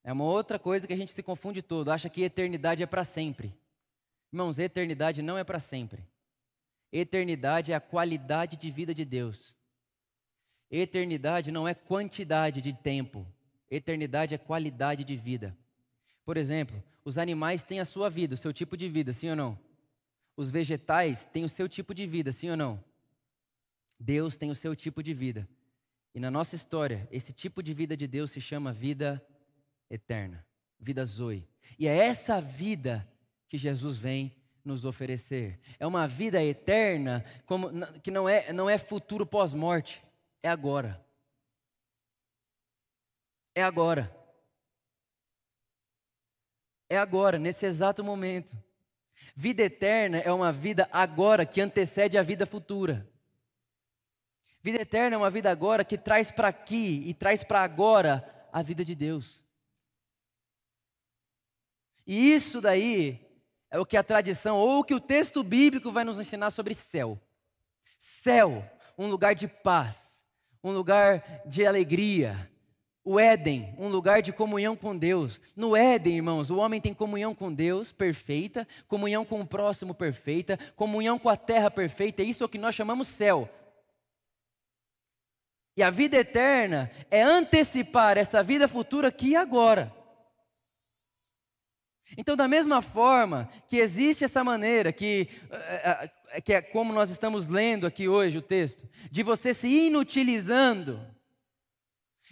É 0.04 0.12
uma 0.12 0.26
outra 0.26 0.60
coisa 0.60 0.86
que 0.86 0.92
a 0.92 0.98
gente 0.98 1.14
se 1.14 1.24
confunde 1.24 1.62
todo, 1.62 1.90
acha 1.90 2.10
que 2.10 2.22
eternidade 2.22 2.84
é 2.84 2.86
para 2.86 3.06
sempre. 3.06 3.58
Irmãos, 4.30 4.60
eternidade 4.60 5.22
não 5.22 5.38
é 5.38 5.44
para 5.46 5.58
sempre. 5.58 6.11
Eternidade 6.92 7.72
é 7.72 7.76
a 7.76 7.80
qualidade 7.80 8.58
de 8.58 8.70
vida 8.70 8.94
de 8.94 9.06
Deus. 9.06 9.56
Eternidade 10.70 11.52
não 11.52 11.68
é 11.68 11.74
quantidade 11.74 12.62
de 12.62 12.74
tempo. 12.74 13.26
Eternidade 13.70 14.36
é 14.36 14.38
qualidade 14.38 15.04
de 15.04 15.16
vida. 15.16 15.58
Por 16.26 16.38
exemplo, 16.38 16.84
os 17.04 17.18
animais 17.18 17.64
têm 17.64 17.80
a 17.80 17.86
sua 17.86 18.10
vida, 18.10 18.36
o 18.36 18.38
seu 18.38 18.54
tipo 18.54 18.76
de 18.76 18.90
vida, 18.90 19.14
sim 19.14 19.30
ou 19.30 19.36
não? 19.36 19.60
Os 20.36 20.52
vegetais 20.52 21.26
têm 21.26 21.44
o 21.44 21.50
seu 21.50 21.68
tipo 21.68 21.94
de 21.94 22.06
vida, 22.06 22.32
sim 22.32 22.50
ou 22.50 22.58
não? 22.58 22.84
Deus 24.00 24.36
tem 24.36 24.50
o 24.50 24.56
seu 24.56 24.76
tipo 24.76 25.02
de 25.02 25.14
vida. 25.14 25.48
E 26.14 26.20
na 26.20 26.30
nossa 26.30 26.56
história, 26.56 27.08
esse 27.12 27.32
tipo 27.32 27.64
de 27.64 27.74
vida 27.74 27.96
de 27.96 28.08
Deus 28.08 28.32
se 28.32 28.42
chama 28.42 28.74
vida 28.74 29.26
eterna, 29.90 30.46
vida 30.80 31.06
zoe. 31.06 31.48
E 31.78 31.88
é 31.88 31.96
essa 31.96 32.42
vida 32.42 33.08
que 33.48 33.58
Jesus 33.58 33.98
vem 33.98 34.36
nos 34.64 34.86
oferecer. 34.86 35.60
É 35.80 35.86
uma 35.86 36.08
vida 36.08 36.44
eterna 36.44 37.24
como, 37.46 37.70
que 38.02 38.12
não 38.12 38.28
é, 38.28 38.52
não 38.54 38.70
é 38.70 38.78
futuro 38.78 39.26
pós-morte, 39.26 40.04
é 40.44 40.50
agora. 40.50 41.04
É 43.54 43.64
agora. 43.64 44.16
É 46.90 46.98
agora, 46.98 47.40
nesse 47.40 47.66
exato 47.66 48.04
momento. 48.04 48.56
Vida 49.36 49.64
eterna 49.64 50.18
é 50.18 50.32
uma 50.32 50.52
vida 50.52 50.90
agora 50.92 51.46
que 51.46 51.62
antecede 51.62 52.18
a 52.18 52.22
vida 52.22 52.46
futura. 52.46 53.10
Vida 54.62 54.82
eterna 54.82 55.16
é 55.16 55.18
uma 55.18 55.30
vida 55.30 55.50
agora 55.50 55.84
que 55.84 55.98
traz 55.98 56.30
para 56.30 56.50
aqui 56.50 57.04
e 57.06 57.14
traz 57.14 57.44
para 57.44 57.64
agora 57.64 58.48
a 58.52 58.62
vida 58.62 58.86
de 58.86 58.94
Deus. 58.94 59.44
E 62.06 62.34
isso 62.34 62.60
daí 62.60 63.31
é 63.72 63.80
o 63.80 63.86
que 63.86 63.96
a 63.96 64.04
tradição 64.04 64.58
ou 64.58 64.80
o 64.80 64.84
que 64.84 64.94
o 64.94 65.00
texto 65.00 65.42
bíblico 65.42 65.92
vai 65.92 66.04
nos 66.04 66.20
ensinar 66.20 66.52
sobre 66.52 66.76
céu. 66.76 67.18
Céu, 67.98 68.70
um 68.98 69.08
lugar 69.08 69.34
de 69.34 69.48
paz, 69.48 70.22
um 70.62 70.72
lugar 70.72 71.42
de 71.46 71.66
alegria. 71.66 72.52
O 73.04 73.20
Éden, 73.20 73.74
um 73.80 73.88
lugar 73.88 74.22
de 74.22 74.32
comunhão 74.32 74.76
com 74.76 74.96
Deus. 74.96 75.42
No 75.56 75.76
Éden, 75.76 76.18
irmãos, 76.18 76.52
o 76.52 76.58
homem 76.58 76.80
tem 76.80 76.94
comunhão 76.94 77.34
com 77.34 77.52
Deus 77.52 77.92
perfeita, 77.92 78.68
comunhão 78.88 79.26
com 79.26 79.42
o 79.42 79.48
próximo 79.48 79.96
perfeita, 79.96 80.60
comunhão 80.76 81.18
com 81.18 81.30
a 81.30 81.36
terra 81.36 81.72
perfeita. 81.72 82.22
Isso 82.22 82.44
é 82.44 82.46
o 82.46 82.50
que 82.50 82.60
nós 82.60 82.76
chamamos 82.76 83.08
céu. 83.08 83.50
E 85.76 85.82
a 85.82 85.90
vida 85.90 86.18
eterna 86.18 86.92
é 87.10 87.24
antecipar 87.24 88.18
essa 88.18 88.44
vida 88.44 88.68
futura 88.68 89.08
aqui 89.08 89.30
e 89.30 89.36
agora. 89.36 90.01
Então, 92.18 92.36
da 92.36 92.48
mesma 92.48 92.82
forma 92.82 93.50
que 93.68 93.78
existe 93.78 94.24
essa 94.24 94.44
maneira, 94.44 94.92
que, 94.92 95.30
eh, 95.50 96.10
eh, 96.34 96.42
que 96.42 96.54
é 96.54 96.62
como 96.62 96.92
nós 96.92 97.10
estamos 97.10 97.48
lendo 97.48 97.88
aqui 97.88 98.08
hoje 98.08 98.38
o 98.38 98.42
texto, 98.42 98.88
de 99.10 99.24
você 99.24 99.54
se 99.54 99.68
inutilizando, 99.68 101.00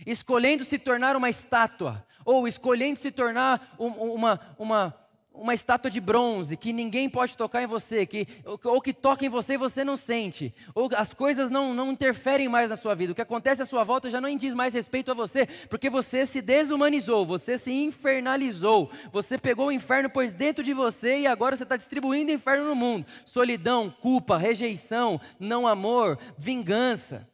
escolhendo 0.05 0.65
se 0.65 0.77
tornar 0.77 1.15
uma 1.15 1.29
estátua, 1.29 2.05
ou 2.25 2.47
escolhendo 2.47 2.99
se 2.99 3.11
tornar 3.11 3.75
uma, 3.77 4.39
uma, 4.57 4.95
uma 5.33 5.53
estátua 5.53 5.89
de 5.89 6.01
bronze 6.01 6.57
que 6.57 6.73
ninguém 6.73 7.09
pode 7.09 7.37
tocar 7.37 7.63
em 7.63 7.67
você, 7.67 8.05
que, 8.05 8.27
ou 8.45 8.81
que 8.81 8.93
toca 8.93 9.25
em 9.25 9.29
você 9.29 9.53
e 9.53 9.57
você 9.57 9.83
não 9.83 9.95
sente, 9.95 10.53
ou 10.75 10.89
as 10.95 11.13
coisas 11.13 11.49
não, 11.49 11.73
não 11.73 11.91
interferem 11.91 12.49
mais 12.49 12.69
na 12.69 12.75
sua 12.75 12.95
vida, 12.95 13.11
o 13.11 13.15
que 13.15 13.21
acontece 13.21 13.61
à 13.61 13.65
sua 13.65 13.83
volta 13.83 14.09
já 14.09 14.19
não 14.19 14.35
diz 14.35 14.53
mais 14.53 14.73
respeito 14.73 15.11
a 15.11 15.13
você, 15.13 15.45
porque 15.69 15.89
você 15.89 16.25
se 16.25 16.41
desumanizou, 16.41 17.25
você 17.25 17.57
se 17.57 17.71
infernalizou, 17.71 18.89
você 19.11 19.37
pegou 19.37 19.67
o 19.67 19.71
inferno, 19.71 20.09
pôs 20.09 20.33
dentro 20.33 20.63
de 20.63 20.73
você 20.73 21.19
e 21.19 21.27
agora 21.27 21.55
você 21.55 21.63
está 21.63 21.77
distribuindo 21.77 22.31
inferno 22.31 22.65
no 22.65 22.75
mundo. 22.75 23.05
Solidão, 23.25 23.93
culpa, 24.01 24.37
rejeição, 24.37 25.19
não 25.39 25.67
amor, 25.67 26.17
vingança. 26.37 27.27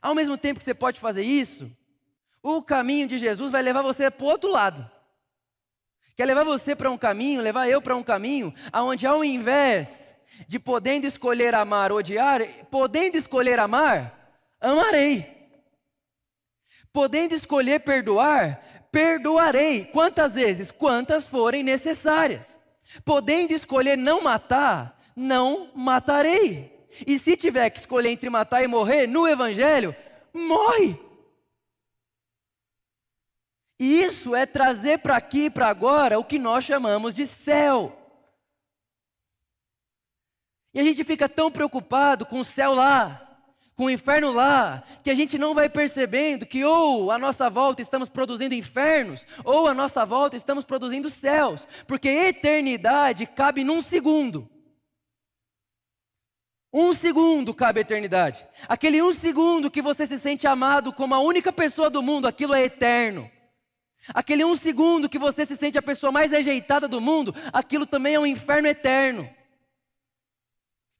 Ao 0.00 0.14
mesmo 0.14 0.36
tempo 0.36 0.58
que 0.58 0.64
você 0.64 0.74
pode 0.74 0.98
fazer 0.98 1.22
isso, 1.22 1.70
o 2.42 2.60
caminho 2.60 3.06
de 3.06 3.18
Jesus 3.18 3.52
vai 3.52 3.62
levar 3.62 3.82
você 3.82 4.10
para 4.10 4.24
o 4.24 4.28
outro 4.28 4.50
lado. 4.50 4.90
Quer 6.22 6.26
levar 6.26 6.44
você 6.44 6.76
para 6.76 6.88
um 6.88 6.96
caminho, 6.96 7.42
levar 7.42 7.68
eu 7.68 7.82
para 7.82 7.96
um 7.96 8.02
caminho, 8.04 8.54
aonde 8.72 9.04
ao 9.04 9.24
invés 9.24 10.14
de 10.46 10.56
podendo 10.56 11.04
escolher 11.04 11.52
amar, 11.52 11.90
odiar, 11.90 12.40
podendo 12.70 13.16
escolher 13.16 13.58
amar, 13.58 14.32
amarei. 14.60 15.26
Podendo 16.92 17.34
escolher 17.34 17.80
perdoar, 17.80 18.62
perdoarei. 18.92 19.86
Quantas 19.86 20.34
vezes? 20.34 20.70
Quantas 20.70 21.26
forem 21.26 21.64
necessárias. 21.64 22.56
Podendo 23.04 23.52
escolher 23.52 23.98
não 23.98 24.22
matar, 24.22 24.96
não 25.16 25.72
matarei. 25.74 26.86
E 27.04 27.18
se 27.18 27.36
tiver 27.36 27.68
que 27.68 27.80
escolher 27.80 28.10
entre 28.10 28.30
matar 28.30 28.62
e 28.62 28.68
morrer, 28.68 29.08
no 29.08 29.26
Evangelho, 29.26 29.92
morre. 30.32 30.96
Isso 33.82 34.36
é 34.36 34.46
trazer 34.46 34.98
para 34.98 35.16
aqui, 35.16 35.50
para 35.50 35.66
agora, 35.66 36.16
o 36.16 36.24
que 36.24 36.38
nós 36.38 36.62
chamamos 36.62 37.12
de 37.12 37.26
céu. 37.26 37.98
E 40.72 40.78
a 40.78 40.84
gente 40.84 41.02
fica 41.02 41.28
tão 41.28 41.50
preocupado 41.50 42.24
com 42.24 42.38
o 42.38 42.44
céu 42.44 42.74
lá, 42.74 43.40
com 43.74 43.86
o 43.86 43.90
inferno 43.90 44.30
lá, 44.30 44.84
que 45.02 45.10
a 45.10 45.16
gente 45.16 45.36
não 45.36 45.52
vai 45.52 45.68
percebendo 45.68 46.46
que 46.46 46.64
ou 46.64 47.10
a 47.10 47.18
nossa 47.18 47.50
volta 47.50 47.82
estamos 47.82 48.08
produzindo 48.08 48.54
infernos, 48.54 49.26
ou 49.44 49.66
a 49.66 49.74
nossa 49.74 50.06
volta 50.06 50.36
estamos 50.36 50.64
produzindo 50.64 51.10
céus, 51.10 51.66
porque 51.84 52.08
eternidade 52.08 53.26
cabe 53.26 53.64
num 53.64 53.82
segundo. 53.82 54.48
Um 56.72 56.94
segundo 56.94 57.52
cabe 57.52 57.80
a 57.80 57.82
eternidade. 57.82 58.46
Aquele 58.68 59.02
um 59.02 59.12
segundo 59.12 59.68
que 59.72 59.82
você 59.82 60.06
se 60.06 60.20
sente 60.20 60.46
amado 60.46 60.92
como 60.92 61.16
a 61.16 61.20
única 61.20 61.52
pessoa 61.52 61.90
do 61.90 62.00
mundo, 62.00 62.28
aquilo 62.28 62.54
é 62.54 62.62
eterno. 62.62 63.28
Aquele 64.08 64.44
um 64.44 64.56
segundo 64.56 65.08
que 65.08 65.18
você 65.18 65.46
se 65.46 65.56
sente 65.56 65.78
a 65.78 65.82
pessoa 65.82 66.10
mais 66.10 66.30
rejeitada 66.32 66.88
do 66.88 67.00
mundo, 67.00 67.34
aquilo 67.52 67.86
também 67.86 68.14
é 68.14 68.20
um 68.20 68.26
inferno 68.26 68.68
eterno. 68.68 69.28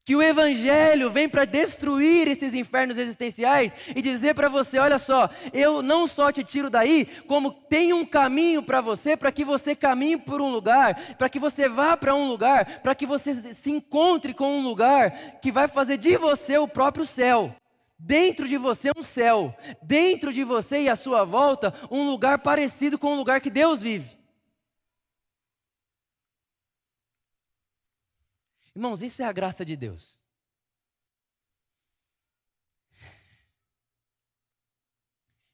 Que 0.05 0.17
o 0.17 0.21
Evangelho 0.21 1.09
vem 1.09 1.29
para 1.29 1.45
destruir 1.45 2.27
esses 2.27 2.53
infernos 2.53 2.97
existenciais 2.97 3.73
e 3.95 4.01
dizer 4.01 4.35
para 4.35 4.49
você: 4.49 4.77
olha 4.77 4.99
só, 4.99 5.29
eu 5.53 5.81
não 5.81 6.07
só 6.07 6.29
te 6.29 6.43
tiro 6.43 6.69
daí, 6.69 7.05
como 7.25 7.51
tem 7.51 7.93
um 7.93 8.05
caminho 8.05 8.61
para 8.61 8.81
você, 8.81 9.15
para 9.15 9.31
que 9.31 9.45
você 9.45 9.73
caminhe 9.73 10.17
por 10.17 10.41
um 10.41 10.49
lugar, 10.49 11.15
para 11.15 11.29
que 11.29 11.39
você 11.39 11.69
vá 11.69 11.95
para 11.95 12.13
um 12.13 12.27
lugar, 12.27 12.81
para 12.81 12.93
que 12.93 13.05
você 13.05 13.33
se 13.33 13.71
encontre 13.71 14.33
com 14.33 14.57
um 14.57 14.61
lugar 14.61 15.11
que 15.41 15.53
vai 15.53 15.69
fazer 15.69 15.95
de 15.95 16.17
você 16.17 16.57
o 16.57 16.67
próprio 16.67 17.05
céu. 17.05 17.55
Dentro 18.05 18.49
de 18.49 18.57
você 18.57 18.91
um 18.97 19.01
céu, 19.01 19.55
dentro 19.81 20.33
de 20.33 20.43
você 20.43 20.81
e 20.81 20.89
à 20.89 20.95
sua 20.95 21.23
volta 21.23 21.73
um 21.89 22.05
lugar 22.05 22.43
parecido 22.43 22.99
com 22.99 23.13
o 23.13 23.15
lugar 23.15 23.39
que 23.39 23.49
Deus 23.49 23.79
vive. 23.79 24.19
Irmãos, 28.75 29.01
isso 29.01 29.21
é 29.21 29.25
a 29.25 29.31
graça 29.31 29.63
de 29.63 29.77
Deus. 29.77 30.19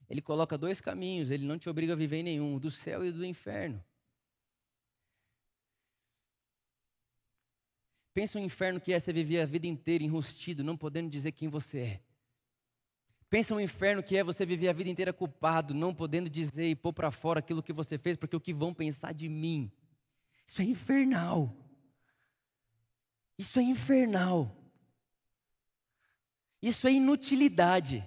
Ele 0.09 0.21
coloca 0.21 0.57
dois 0.57 0.81
caminhos, 0.81 1.29
ele 1.29 1.45
não 1.45 1.59
te 1.59 1.69
obriga 1.69 1.93
a 1.93 1.95
viver 1.95 2.17
em 2.17 2.23
nenhum, 2.23 2.57
do 2.57 2.71
céu 2.71 3.05
e 3.05 3.11
do 3.11 3.23
inferno. 3.23 3.85
Pensa 8.11 8.39
o 8.39 8.41
inferno 8.41 8.81
que 8.81 8.91
é 8.91 8.99
você 8.99 9.13
viver 9.13 9.39
a 9.39 9.45
vida 9.45 9.67
inteira 9.67 10.03
enrustido, 10.03 10.63
não 10.63 10.75
podendo 10.75 11.11
dizer 11.11 11.31
quem 11.31 11.47
você 11.47 11.79
é. 11.79 12.08
Pensa 13.29 13.53
o 13.53 13.61
inferno 13.61 14.01
que 14.01 14.17
é 14.17 14.23
você 14.23 14.45
viver 14.45 14.69
a 14.69 14.73
vida 14.73 14.89
inteira 14.89 15.13
culpado, 15.13 15.73
não 15.73 15.93
podendo 15.93 16.29
dizer 16.29 16.67
e 16.67 16.75
pôr 16.75 16.91
para 16.91 17.11
fora 17.11 17.39
aquilo 17.39 17.61
que 17.61 17.71
você 17.71 17.97
fez, 17.97 18.17
porque 18.17 18.35
o 18.35 18.39
que 18.41 18.53
vão 18.53 18.73
pensar 18.73 19.13
de 19.13 19.29
mim. 19.29 19.71
Isso 20.45 20.61
é 20.61 20.65
infernal. 20.65 21.55
Isso 23.37 23.59
é 23.59 23.61
infernal. 23.61 24.55
Isso 26.61 26.87
é 26.87 26.91
inutilidade. 26.91 28.03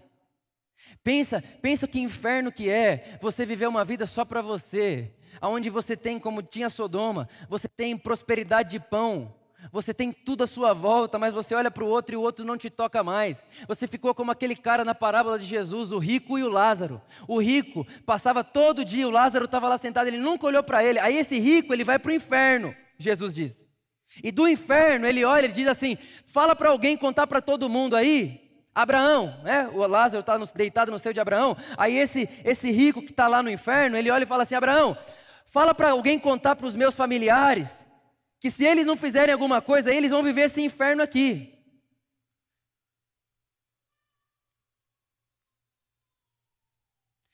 Pensa, 1.04 1.40
pensa 1.62 1.86
que 1.86 2.00
inferno 2.00 2.50
que 2.50 2.68
é 2.68 3.16
você 3.20 3.46
viver 3.46 3.68
uma 3.68 3.84
vida 3.84 4.04
só 4.06 4.24
para 4.24 4.42
você, 4.42 5.14
aonde 5.40 5.70
você 5.70 5.96
tem 5.96 6.18
como 6.18 6.42
tinha 6.42 6.68
Sodoma, 6.68 7.28
você 7.48 7.68
tem 7.68 7.96
prosperidade 7.96 8.70
de 8.70 8.80
pão, 8.80 9.32
Você 9.70 9.94
tem 9.94 10.12
tudo 10.12 10.42
à 10.42 10.46
sua 10.46 10.72
volta, 10.72 11.18
mas 11.18 11.32
você 11.32 11.54
olha 11.54 11.70
para 11.70 11.84
o 11.84 11.88
outro 11.88 12.14
e 12.14 12.16
o 12.16 12.20
outro 12.20 12.44
não 12.44 12.56
te 12.56 12.68
toca 12.68 13.02
mais. 13.04 13.44
Você 13.68 13.86
ficou 13.86 14.14
como 14.14 14.30
aquele 14.30 14.56
cara 14.56 14.84
na 14.84 14.94
parábola 14.94 15.38
de 15.38 15.44
Jesus, 15.44 15.92
o 15.92 15.98
rico 15.98 16.38
e 16.38 16.42
o 16.42 16.48
Lázaro. 16.48 17.00
O 17.28 17.38
rico 17.38 17.86
passava 18.04 18.42
todo 18.42 18.84
dia, 18.84 19.06
o 19.06 19.10
Lázaro 19.10 19.44
estava 19.44 19.68
lá 19.68 19.78
sentado, 19.78 20.08
ele 20.08 20.18
nunca 20.18 20.46
olhou 20.46 20.62
para 20.62 20.82
ele. 20.82 20.98
Aí 20.98 21.16
esse 21.16 21.38
rico, 21.38 21.72
ele 21.72 21.84
vai 21.84 21.98
para 21.98 22.10
o 22.10 22.14
inferno, 22.14 22.74
Jesus 22.98 23.34
diz. 23.34 23.68
E 24.22 24.32
do 24.32 24.48
inferno, 24.48 25.06
ele 25.06 25.24
olha 25.24 25.46
e 25.46 25.52
diz 25.52 25.68
assim: 25.68 25.96
fala 26.26 26.56
para 26.56 26.70
alguém 26.70 26.96
contar 26.96 27.26
para 27.26 27.40
todo 27.40 27.68
mundo 27.68 27.94
aí. 27.94 28.40
Abraão, 28.74 29.38
né? 29.44 29.70
O 29.72 29.86
Lázaro 29.86 30.20
está 30.20 30.38
deitado 30.56 30.90
no 30.90 30.98
seio 30.98 31.12
de 31.12 31.20
Abraão. 31.20 31.56
Aí 31.76 31.96
esse, 31.96 32.28
esse 32.42 32.70
rico 32.70 33.02
que 33.02 33.10
está 33.10 33.28
lá 33.28 33.42
no 33.42 33.50
inferno, 33.50 33.96
ele 33.96 34.10
olha 34.10 34.24
e 34.24 34.26
fala 34.26 34.42
assim: 34.42 34.54
Abraão, 34.54 34.96
fala 35.46 35.74
para 35.74 35.90
alguém 35.90 36.18
contar 36.18 36.56
para 36.56 36.66
os 36.66 36.74
meus 36.74 36.94
familiares 36.94 37.84
que 38.42 38.50
se 38.50 38.64
eles 38.64 38.84
não 38.84 38.96
fizerem 38.96 39.32
alguma 39.32 39.62
coisa, 39.62 39.94
eles 39.94 40.10
vão 40.10 40.20
viver 40.20 40.46
esse 40.46 40.60
inferno 40.60 41.00
aqui. 41.00 41.56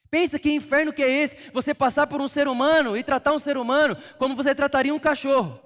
Pensa 0.07 0.37
que 0.37 0.51
inferno 0.51 0.93
que 0.93 1.01
é 1.01 1.09
esse? 1.09 1.49
Você 1.51 1.73
passar 1.73 2.05
por 2.05 2.21
um 2.21 2.27
ser 2.27 2.47
humano 2.47 2.95
e 2.95 3.01
tratar 3.03 3.33
um 3.33 3.39
ser 3.39 3.57
humano 3.57 3.97
como 4.19 4.35
você 4.35 4.53
trataria 4.53 4.93
um 4.93 4.99
cachorro. 4.99 5.59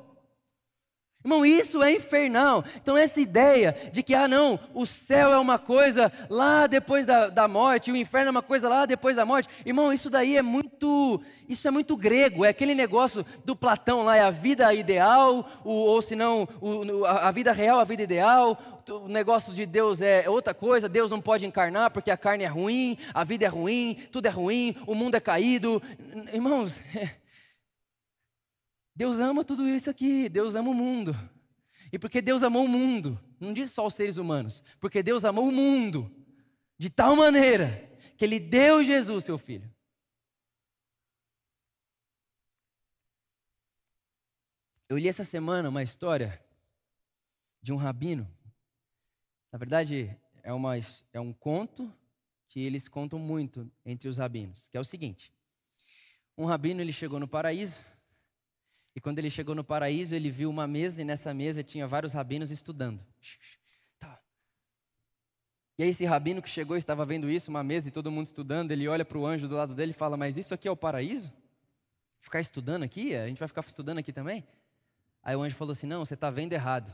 Irmão, 1.24 1.46
isso 1.46 1.82
é 1.82 1.94
infernal. 1.94 2.66
Então, 2.76 2.98
essa 2.98 3.22
ideia 3.22 3.74
de 3.94 4.04
que, 4.04 4.14
ah, 4.14 4.28
não, 4.28 4.60
o 4.74 4.86
céu 4.86 5.32
é 5.32 5.40
uma 5.40 5.58
coisa 5.58 6.12
lá 6.30 6.68
depois 6.68 7.06
da, 7.06 7.30
da 7.30 7.48
morte, 7.48 7.92
o 7.92 7.96
inferno 7.96 8.28
é 8.28 8.32
uma 8.32 8.42
coisa 8.42 8.68
lá 8.68 8.86
depois 8.86 9.16
da 9.16 9.26
morte. 9.26 9.48
Irmão, 9.66 9.94
isso 9.94 10.10
daí 10.10 10.36
é 10.36 10.42
muito, 10.42 11.22
isso 11.48 11.66
é 11.66 11.72
muito 11.72 11.96
grego. 11.96 12.44
É 12.44 12.50
aquele 12.50 12.76
negócio 12.76 13.26
do 13.46 13.56
Platão 13.56 14.04
lá, 14.04 14.18
é 14.18 14.22
a 14.22 14.30
vida 14.30 14.74
ideal, 14.74 15.48
o, 15.64 15.72
ou 15.72 16.02
se 16.02 16.14
não, 16.14 16.46
a, 17.08 17.32
vida 17.32 17.54
real, 17.54 17.80
a 17.80 17.86
vida 17.86 18.04
ideal. 18.04 18.58
O 18.90 19.08
negócio 19.08 19.54
de 19.54 19.66
Deus 19.66 20.02
é 20.02 20.30
outra 20.30 20.54
coisa, 20.54 20.90
Deus 20.90 21.10
não 21.10 21.22
pode 21.22 21.46
encarnar 21.46 21.92
porque 21.92 22.12
a 22.12 22.18
carne 22.18 22.44
é 22.44 22.48
ruim, 22.48 22.98
a 23.14 23.24
vida 23.24 23.46
é 23.46 23.48
ruim, 23.48 23.98
tudo 24.12 24.26
é 24.26 24.30
ruim, 24.30 24.76
o 24.86 24.94
mundo 24.94 25.16
é 25.16 25.22
caído. 25.22 25.82
Irmãos, 26.34 26.78
Deus 28.96 29.20
ama 29.20 29.44
tudo 29.44 29.68
isso 29.68 29.90
aqui, 29.90 30.30
Deus 30.30 30.56
ama 30.56 30.70
o 30.70 30.74
mundo. 30.74 31.14
E 31.92 31.98
porque 31.98 32.22
Deus 32.22 32.44
amou 32.44 32.66
o 32.66 32.68
mundo, 32.68 33.20
não 33.40 33.54
diz 33.54 33.72
só 33.72 33.88
os 33.88 33.96
seres 33.96 34.18
humanos, 34.18 34.64
porque 34.80 35.04
Deus 35.04 35.26
amou 35.26 35.48
o 35.48 35.52
mundo 35.52 36.12
de 36.78 36.90
tal 36.90 37.16
maneira 37.16 37.68
que 38.18 38.26
Ele 38.26 38.40
deu 38.40 38.84
Jesus, 38.84 39.26
seu 39.26 39.38
filho. 39.38 39.72
Eu 44.88 44.98
li 44.98 45.08
essa 45.08 45.24
semana 45.24 45.70
uma 45.70 45.82
história 45.82 46.44
de 47.62 47.74
um 47.74 47.78
rabino. 47.78 48.30
Na 49.52 49.58
verdade, 49.58 50.16
é, 50.44 50.54
uma, 50.54 50.74
é 51.12 51.20
um 51.20 51.34
conto 51.34 51.92
que 52.48 52.60
eles 52.60 52.88
contam 52.88 53.18
muito 53.18 53.72
entre 53.84 54.08
os 54.08 54.18
rabinos, 54.18 54.70
que 54.70 54.78
é 54.78 54.80
o 54.80 54.86
seguinte: 54.86 55.34
um 56.38 56.46
rabino 56.46 56.82
ele 56.82 56.94
chegou 56.94 57.20
no 57.20 57.28
paraíso 57.28 57.80
e 58.96 59.02
quando 59.02 59.20
ele 59.20 59.30
chegou 59.30 59.56
no 59.56 59.64
paraíso, 59.64 60.14
ele 60.14 60.30
viu 60.30 60.50
uma 60.50 60.68
mesa 60.68 61.02
e 61.02 61.06
nessa 61.06 61.34
mesa 61.34 61.64
tinha 61.64 61.88
vários 61.88 62.14
rabinos 62.14 62.52
estudando. 62.52 63.04
Tá. 63.98 64.22
E 65.78 65.84
aí 65.84 65.90
esse 65.90 66.06
rabino 66.06 66.42
que 66.42 66.50
chegou 66.50 66.78
estava 66.78 67.04
vendo 67.04 67.30
isso, 67.30 67.50
uma 67.50 67.64
mesa 67.64 67.88
e 67.88 67.92
todo 67.92 68.12
mundo 68.12 68.28
estudando, 68.28 68.72
ele 68.72 68.88
olha 68.88 69.04
para 69.04 69.18
o 69.18 69.26
anjo 69.26 69.48
do 69.48 69.56
lado 69.56 69.74
dele 69.74 69.92
e 69.92 69.96
fala: 69.96 70.16
"Mas 70.16 70.38
isso 70.38 70.54
aqui 70.54 70.68
é 70.68 70.72
o 70.72 70.78
paraíso? 70.78 71.34
Ficar 72.20 72.40
estudando 72.40 72.84
aqui? 72.84 73.16
A 73.16 73.28
gente 73.28 73.40
vai 73.40 73.48
ficar 73.48 73.66
estudando 73.68 73.98
aqui 73.98 74.14
também?" 74.14 74.48
Aí 75.24 75.36
o 75.36 75.42
anjo 75.42 75.56
falou 75.56 75.72
assim: 75.72 75.88
"Não, 75.88 76.06
você 76.06 76.14
está 76.14 76.30
vendo 76.30 76.54
errado. 76.54 76.94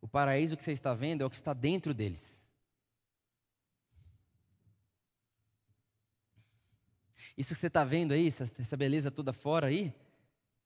O 0.00 0.06
paraíso 0.06 0.56
que 0.56 0.62
você 0.62 0.72
está 0.72 0.94
vendo 0.94 1.22
é 1.22 1.24
o 1.24 1.30
que 1.30 1.36
está 1.36 1.52
dentro 1.52 1.92
deles." 1.92 2.40
Isso 7.36 7.54
que 7.54 7.60
você 7.60 7.66
está 7.68 7.82
vendo 7.82 8.12
aí, 8.12 8.28
essa 8.28 8.76
beleza 8.76 9.10
toda 9.10 9.32
fora 9.32 9.68
aí, 9.68 9.92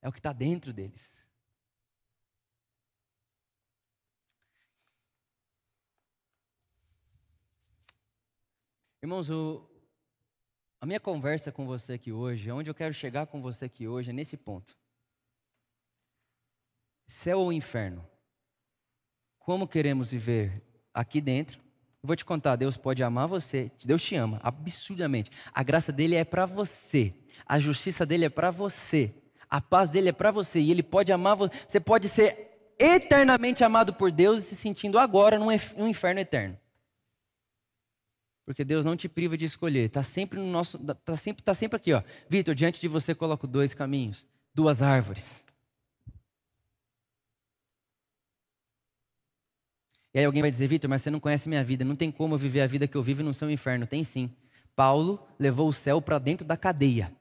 é 0.06 0.08
o 0.08 0.12
que 0.12 0.20
está 0.20 0.32
dentro 0.32 0.72
deles. 0.72 1.26
Irmãos, 9.02 9.28
o, 9.28 9.68
a 10.80 10.86
minha 10.86 11.00
conversa 11.00 11.50
com 11.50 11.66
você 11.66 11.94
aqui 11.94 12.12
hoje, 12.12 12.52
onde 12.52 12.70
eu 12.70 12.74
quero 12.74 12.94
chegar 12.94 13.26
com 13.26 13.42
você 13.42 13.64
aqui 13.64 13.88
hoje, 13.88 14.10
é 14.10 14.12
nesse 14.12 14.36
ponto. 14.36 14.76
Céu 17.08 17.40
ou 17.40 17.52
inferno? 17.52 18.08
Como 19.40 19.66
queremos 19.66 20.12
viver 20.12 20.62
aqui 20.94 21.20
dentro? 21.20 21.60
Vou 22.00 22.14
te 22.14 22.24
contar, 22.24 22.54
Deus 22.54 22.76
pode 22.76 23.02
amar 23.02 23.26
você, 23.26 23.72
Deus 23.84 24.04
te 24.04 24.14
ama 24.14 24.38
absurdamente. 24.40 25.32
A 25.52 25.64
graça 25.64 25.90
dele 25.90 26.14
é 26.14 26.24
para 26.24 26.46
você, 26.46 27.12
a 27.44 27.58
justiça 27.58 28.06
dele 28.06 28.26
é 28.26 28.30
para 28.30 28.52
você. 28.52 29.25
A 29.48 29.60
paz 29.60 29.90
dele 29.90 30.08
é 30.08 30.12
para 30.12 30.30
você 30.30 30.58
e 30.60 30.70
ele 30.70 30.82
pode 30.82 31.12
amar 31.12 31.36
você. 31.36 31.52
Você 31.66 31.80
pode 31.80 32.08
ser 32.08 32.74
eternamente 32.78 33.64
amado 33.64 33.94
por 33.94 34.10
Deus 34.10 34.40
e 34.40 34.42
se 34.42 34.56
sentindo 34.56 34.98
agora 34.98 35.38
num 35.38 35.52
inferno 35.86 36.20
eterno. 36.20 36.58
Porque 38.44 38.64
Deus 38.64 38.84
não 38.84 38.96
te 38.96 39.08
priva 39.08 39.36
de 39.36 39.44
escolher. 39.44 39.86
Está 39.86 40.02
sempre 40.02 40.38
no 40.38 40.46
nosso, 40.46 40.78
tá 40.78 41.16
sempre, 41.16 41.42
tá 41.42 41.52
sempre 41.52 41.76
aqui, 41.76 41.92
ó. 41.92 42.02
Vitor, 42.28 42.54
diante 42.54 42.80
de 42.80 42.86
você 42.86 43.14
coloco 43.14 43.46
dois 43.46 43.74
caminhos, 43.74 44.24
duas 44.54 44.80
árvores. 44.80 45.44
E 50.14 50.18
aí 50.18 50.24
alguém 50.24 50.40
vai 50.40 50.50
dizer, 50.50 50.66
Vitor, 50.66 50.88
mas 50.88 51.02
você 51.02 51.10
não 51.10 51.20
conhece 51.20 51.48
minha 51.48 51.62
vida. 51.62 51.84
Não 51.84 51.96
tem 51.96 52.10
como 52.10 52.34
eu 52.34 52.38
viver 52.38 52.62
a 52.62 52.66
vida 52.66 52.86
que 52.86 52.96
eu 52.96 53.02
vivo 53.02 53.22
no 53.22 53.34
seu 53.34 53.50
inferno. 53.50 53.86
Tem 53.86 54.02
sim. 54.04 54.34
Paulo 54.74 55.26
levou 55.38 55.68
o 55.68 55.72
céu 55.72 56.00
para 56.00 56.18
dentro 56.18 56.46
da 56.46 56.56
cadeia. 56.56 57.12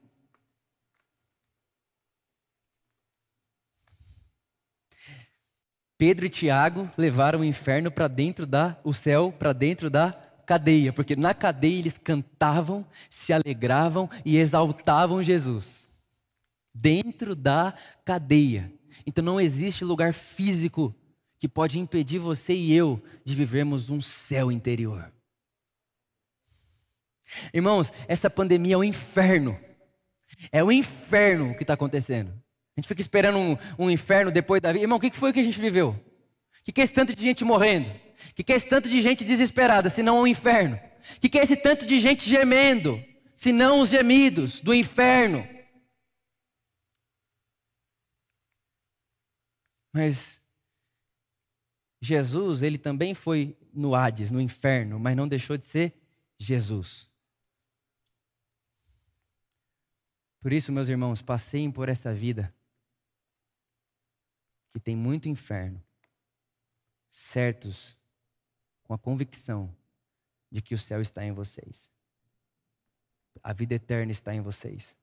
Pedro 5.98 6.26
e 6.26 6.28
Tiago 6.28 6.90
levaram 6.98 7.40
o 7.40 7.44
inferno 7.44 7.90
para 7.90 8.06
dentro 8.06 8.46
da, 8.46 8.78
o 8.84 8.92
céu 8.92 9.32
para 9.32 9.52
dentro 9.52 9.88
da 9.88 10.12
cadeia, 10.44 10.92
porque 10.92 11.16
na 11.16 11.32
cadeia 11.32 11.78
eles 11.78 11.98
cantavam, 11.98 12.86
se 13.08 13.32
alegravam 13.32 14.08
e 14.24 14.36
exaltavam 14.36 15.22
Jesus. 15.22 15.90
Dentro 16.74 17.34
da 17.34 17.74
cadeia. 18.04 18.72
Então 19.06 19.24
não 19.24 19.40
existe 19.40 19.84
lugar 19.84 20.12
físico 20.12 20.94
que 21.38 21.48
pode 21.48 21.78
impedir 21.78 22.18
você 22.18 22.54
e 22.54 22.72
eu 22.72 23.02
de 23.24 23.34
vivermos 23.34 23.88
um 23.88 24.00
céu 24.00 24.52
interior. 24.52 25.10
Irmãos, 27.52 27.90
essa 28.06 28.30
pandemia 28.30 28.74
é 28.74 28.76
o 28.76 28.80
um 28.80 28.84
inferno. 28.84 29.58
É 30.52 30.62
o 30.62 30.66
um 30.66 30.72
inferno 30.72 31.50
o 31.50 31.54
que 31.56 31.62
está 31.62 31.74
acontecendo. 31.74 32.32
A 32.76 32.80
gente 32.80 32.88
fica 32.88 33.00
esperando 33.00 33.38
um, 33.38 33.56
um 33.78 33.90
inferno 33.90 34.30
depois 34.30 34.60
da 34.60 34.70
vida. 34.70 34.84
Irmão, 34.84 34.98
o 34.98 35.00
que 35.00 35.10
foi 35.10 35.32
que 35.32 35.40
a 35.40 35.44
gente 35.44 35.58
viveu? 35.58 35.90
O 36.68 36.72
que 36.72 36.78
é 36.78 36.84
esse 36.84 36.92
tanto 36.92 37.14
de 37.14 37.22
gente 37.22 37.42
morrendo? 37.42 37.88
O 38.38 38.44
que 38.44 38.52
é 38.52 38.56
esse 38.56 38.68
tanto 38.68 38.86
de 38.86 39.00
gente 39.00 39.24
desesperada, 39.24 39.88
se 39.88 40.02
não 40.02 40.20
um 40.20 40.26
inferno? 40.26 40.78
O 41.16 41.20
que 41.20 41.38
é 41.38 41.42
esse 41.42 41.56
tanto 41.56 41.86
de 41.86 41.98
gente 41.98 42.28
gemendo, 42.28 43.02
se 43.34 43.50
não 43.50 43.80
os 43.80 43.88
gemidos 43.88 44.60
do 44.60 44.74
inferno? 44.74 45.48
Mas 49.94 50.42
Jesus, 52.02 52.62
ele 52.62 52.76
também 52.76 53.14
foi 53.14 53.56
no 53.72 53.94
Hades, 53.94 54.30
no 54.30 54.40
inferno, 54.40 55.00
mas 55.00 55.16
não 55.16 55.26
deixou 55.26 55.56
de 55.56 55.64
ser 55.64 55.94
Jesus. 56.38 57.10
Por 60.40 60.52
isso, 60.52 60.70
meus 60.70 60.88
irmãos, 60.88 61.22
passeiem 61.22 61.70
por 61.70 61.88
essa 61.88 62.12
vida 62.12 62.54
que 64.76 64.80
tem 64.80 64.94
muito 64.94 65.26
inferno, 65.26 65.82
certos 67.08 67.98
com 68.84 68.92
a 68.92 68.98
convicção 68.98 69.74
de 70.52 70.60
que 70.60 70.74
o 70.74 70.78
céu 70.78 71.00
está 71.00 71.24
em 71.24 71.32
vocês. 71.32 71.90
A 73.42 73.54
vida 73.54 73.74
eterna 73.74 74.12
está 74.12 74.34
em 74.34 74.42
vocês. 74.42 74.94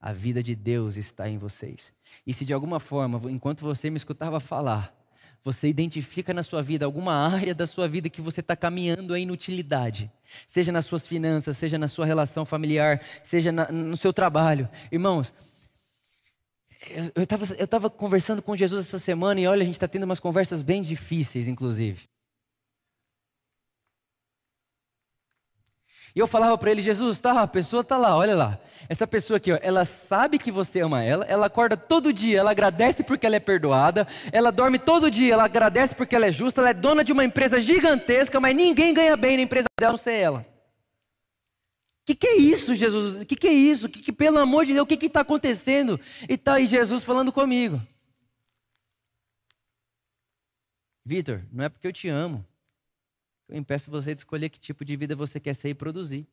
A 0.00 0.12
vida 0.12 0.40
de 0.40 0.54
Deus 0.54 0.96
está 0.96 1.28
em 1.28 1.36
vocês. 1.36 1.92
E 2.24 2.32
se 2.32 2.44
de 2.44 2.54
alguma 2.54 2.78
forma, 2.78 3.20
enquanto 3.28 3.62
você 3.62 3.90
me 3.90 3.96
escutava 3.96 4.38
falar, 4.38 4.96
você 5.42 5.66
identifica 5.66 6.32
na 6.32 6.44
sua 6.44 6.62
vida 6.62 6.84
alguma 6.84 7.12
área 7.12 7.56
da 7.56 7.66
sua 7.66 7.88
vida 7.88 8.08
que 8.08 8.20
você 8.20 8.38
está 8.38 8.54
caminhando 8.54 9.14
a 9.14 9.18
inutilidade, 9.18 10.08
seja 10.46 10.70
nas 10.70 10.86
suas 10.86 11.04
finanças, 11.04 11.58
seja 11.58 11.76
na 11.76 11.88
sua 11.88 12.06
relação 12.06 12.44
familiar, 12.44 13.02
seja 13.20 13.50
na, 13.50 13.72
no 13.72 13.96
seu 13.96 14.12
trabalho. 14.12 14.68
Irmãos, 14.92 15.34
eu 17.14 17.22
estava 17.22 17.44
eu 17.54 17.66
tava 17.66 17.90
conversando 17.90 18.42
com 18.42 18.56
Jesus 18.56 18.86
essa 18.86 18.98
semana 18.98 19.40
e 19.40 19.46
olha, 19.46 19.62
a 19.62 19.64
gente 19.64 19.74
está 19.74 19.88
tendo 19.88 20.04
umas 20.04 20.20
conversas 20.20 20.62
bem 20.62 20.82
difíceis, 20.82 21.48
inclusive. 21.48 22.08
E 26.14 26.18
eu 26.18 26.26
falava 26.26 26.58
para 26.58 26.70
ele, 26.70 26.82
Jesus, 26.82 27.18
tá, 27.18 27.40
a 27.40 27.46
pessoa 27.46 27.82
tá 27.82 27.96
lá, 27.96 28.14
olha 28.14 28.36
lá. 28.36 28.58
Essa 28.86 29.06
pessoa 29.06 29.38
aqui, 29.38 29.50
ó, 29.50 29.58
ela 29.62 29.86
sabe 29.86 30.38
que 30.38 30.52
você 30.52 30.80
ama 30.80 31.02
ela, 31.02 31.24
ela 31.24 31.46
acorda 31.46 31.74
todo 31.74 32.12
dia, 32.12 32.40
ela 32.40 32.50
agradece 32.50 33.02
porque 33.02 33.24
ela 33.24 33.36
é 33.36 33.40
perdoada, 33.40 34.06
ela 34.30 34.52
dorme 34.52 34.78
todo 34.78 35.10
dia, 35.10 35.32
ela 35.32 35.44
agradece 35.44 35.94
porque 35.94 36.14
ela 36.14 36.26
é 36.26 36.32
justa, 36.32 36.60
ela 36.60 36.70
é 36.70 36.74
dona 36.74 37.02
de 37.02 37.12
uma 37.12 37.24
empresa 37.24 37.58
gigantesca, 37.58 38.38
mas 38.38 38.54
ninguém 38.54 38.92
ganha 38.92 39.16
bem 39.16 39.38
na 39.38 39.44
empresa 39.44 39.66
dela, 39.80 39.92
não 39.92 39.98
sei 39.98 40.20
ela. 40.20 40.51
Que, 42.04 42.14
que, 42.16 42.26
é 42.26 42.36
isso, 42.36 42.74
Jesus? 42.74 43.20
O 43.20 43.26
que, 43.26 43.36
que, 43.36 43.46
é 43.46 43.52
isso? 43.52 43.88
Que, 43.88 44.00
que, 44.00 44.12
pelo 44.12 44.38
amor 44.38 44.64
de 44.64 44.72
Deus, 44.72 44.84
o 44.84 44.86
que 44.86 45.06
está 45.06 45.20
acontecendo? 45.20 46.00
E 46.28 46.36
tá 46.36 46.54
aí 46.54 46.66
Jesus 46.66 47.04
falando 47.04 47.32
comigo. 47.32 47.80
Vitor, 51.04 51.44
não 51.52 51.64
é 51.64 51.68
porque 51.68 51.86
eu 51.86 51.92
te 51.92 52.08
amo. 52.08 52.44
Eu 53.48 53.56
impeço 53.58 53.90
você 53.90 54.14
de 54.14 54.20
escolher 54.20 54.48
que 54.48 54.58
tipo 54.58 54.84
de 54.84 54.96
vida 54.96 55.14
você 55.14 55.38
quer 55.38 55.54
ser 55.54 55.70
e 55.70 55.74
produzir. 55.74 56.26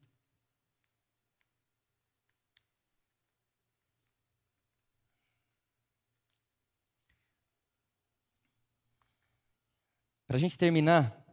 Para 10.26 10.38
a 10.38 10.40
gente 10.40 10.58
terminar, 10.58 11.26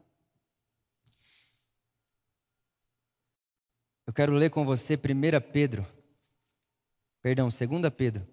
eu 4.06 4.06
quero 4.17 4.33
ler 4.33 4.49
com 4.49 4.65
você 4.65 4.95
1 4.95 5.53
Pedro, 5.53 5.87
perdão, 7.21 7.49
2 7.49 7.95
Pedro. 7.95 8.27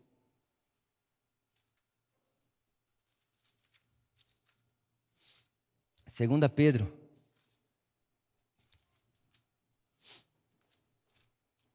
Segunda 6.07 6.47
Pedro, 6.47 6.89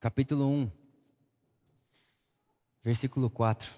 capítulo 0.00 0.48
1, 0.48 0.70
versículo 2.82 3.28
4. 3.28 3.70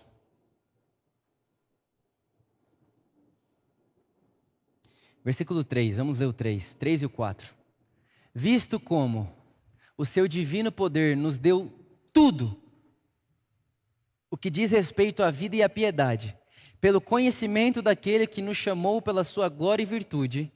Versículo 5.24 5.64
3, 5.64 5.96
vamos 5.96 6.20
ler 6.20 6.26
o 6.26 6.32
3, 6.32 6.76
3 6.76 7.02
e 7.02 7.06
o 7.06 7.10
4. 7.10 7.52
Visto 8.32 8.78
como 8.78 9.39
o 10.00 10.04
seu 10.06 10.26
divino 10.26 10.72
poder 10.72 11.14
nos 11.14 11.36
deu 11.36 11.70
tudo 12.10 12.58
o 14.30 14.36
que 14.36 14.48
diz 14.48 14.70
respeito 14.70 15.22
à 15.22 15.30
vida 15.30 15.56
e 15.56 15.62
à 15.62 15.68
piedade, 15.68 16.34
pelo 16.80 17.02
conhecimento 17.02 17.82
daquele 17.82 18.26
que 18.26 18.40
nos 18.40 18.56
chamou 18.56 19.02
pela 19.02 19.22
sua 19.22 19.50
glória 19.50 19.82
e 19.82 19.86
virtude, 19.86 20.50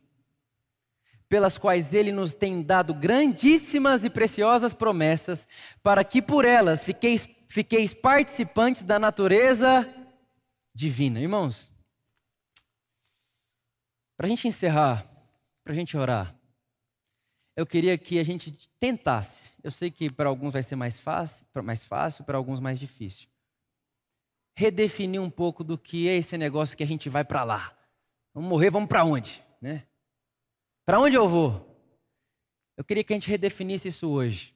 pelas 1.28 1.58
quais 1.58 1.92
ele 1.92 2.10
nos 2.10 2.34
tem 2.34 2.62
dado 2.62 2.94
grandíssimas 2.94 4.02
e 4.02 4.08
preciosas 4.08 4.72
promessas, 4.72 5.46
para 5.82 6.02
que 6.02 6.22
por 6.22 6.46
elas 6.46 6.82
fiqueis, 6.82 7.28
fiqueis 7.46 7.92
participantes 7.92 8.82
da 8.82 8.98
natureza 8.98 9.86
divina. 10.74 11.20
Irmãos, 11.20 11.70
para 14.16 14.26
a 14.26 14.30
gente 14.30 14.48
encerrar, 14.48 15.06
para 15.62 15.74
a 15.74 15.76
gente 15.76 15.94
orar, 15.98 16.34
eu 17.56 17.64
queria 17.64 17.96
que 17.96 18.18
a 18.18 18.24
gente 18.24 18.52
tentasse. 18.78 19.56
Eu 19.62 19.70
sei 19.70 19.90
que 19.90 20.10
para 20.10 20.28
alguns 20.28 20.52
vai 20.52 20.62
ser 20.62 20.76
mais 20.76 20.98
fácil, 20.98 21.46
mais 21.62 21.84
fácil, 21.84 22.24
para 22.24 22.36
alguns 22.36 22.58
mais 22.60 22.80
difícil. 22.80 23.28
Redefinir 24.56 25.20
um 25.20 25.30
pouco 25.30 25.62
do 25.62 25.78
que 25.78 26.08
é 26.08 26.16
esse 26.16 26.36
negócio 26.36 26.76
que 26.76 26.82
a 26.82 26.86
gente 26.86 27.08
vai 27.08 27.24
para 27.24 27.44
lá. 27.44 27.76
Vamos 28.32 28.48
morrer, 28.48 28.70
vamos 28.70 28.88
para 28.88 29.04
onde, 29.04 29.42
né? 29.60 29.84
Para 30.84 30.98
onde 30.98 31.16
eu 31.16 31.28
vou? 31.28 31.72
Eu 32.76 32.84
queria 32.84 33.04
que 33.04 33.12
a 33.12 33.16
gente 33.16 33.30
redefinisse 33.30 33.88
isso 33.88 34.08
hoje. 34.08 34.52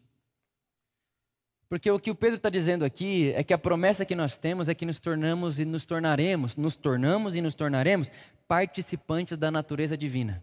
Porque 1.69 1.91
o 1.91 2.01
que 2.01 2.11
o 2.11 2.15
Pedro 2.15 2.37
está 2.37 2.49
dizendo 2.49 2.85
aqui 2.85 3.31
é 3.33 3.45
que 3.45 3.53
a 3.53 3.59
promessa 3.59 4.05
que 4.05 4.15
nós 4.15 4.37
temos 4.37 4.69
é 4.69 4.75
que 4.75 4.87
nos 4.87 4.99
tornamos 4.99 5.59
e 5.59 5.65
nos 5.65 5.85
tornaremos, 5.85 6.57
nos 6.57 6.75
tornamos 6.75 7.37
e 7.37 7.43
nos 7.43 7.55
tornaremos 7.55 8.11
participantes 8.49 9.37
da 9.37 9.51
natureza 9.51 9.97
divina. 9.97 10.43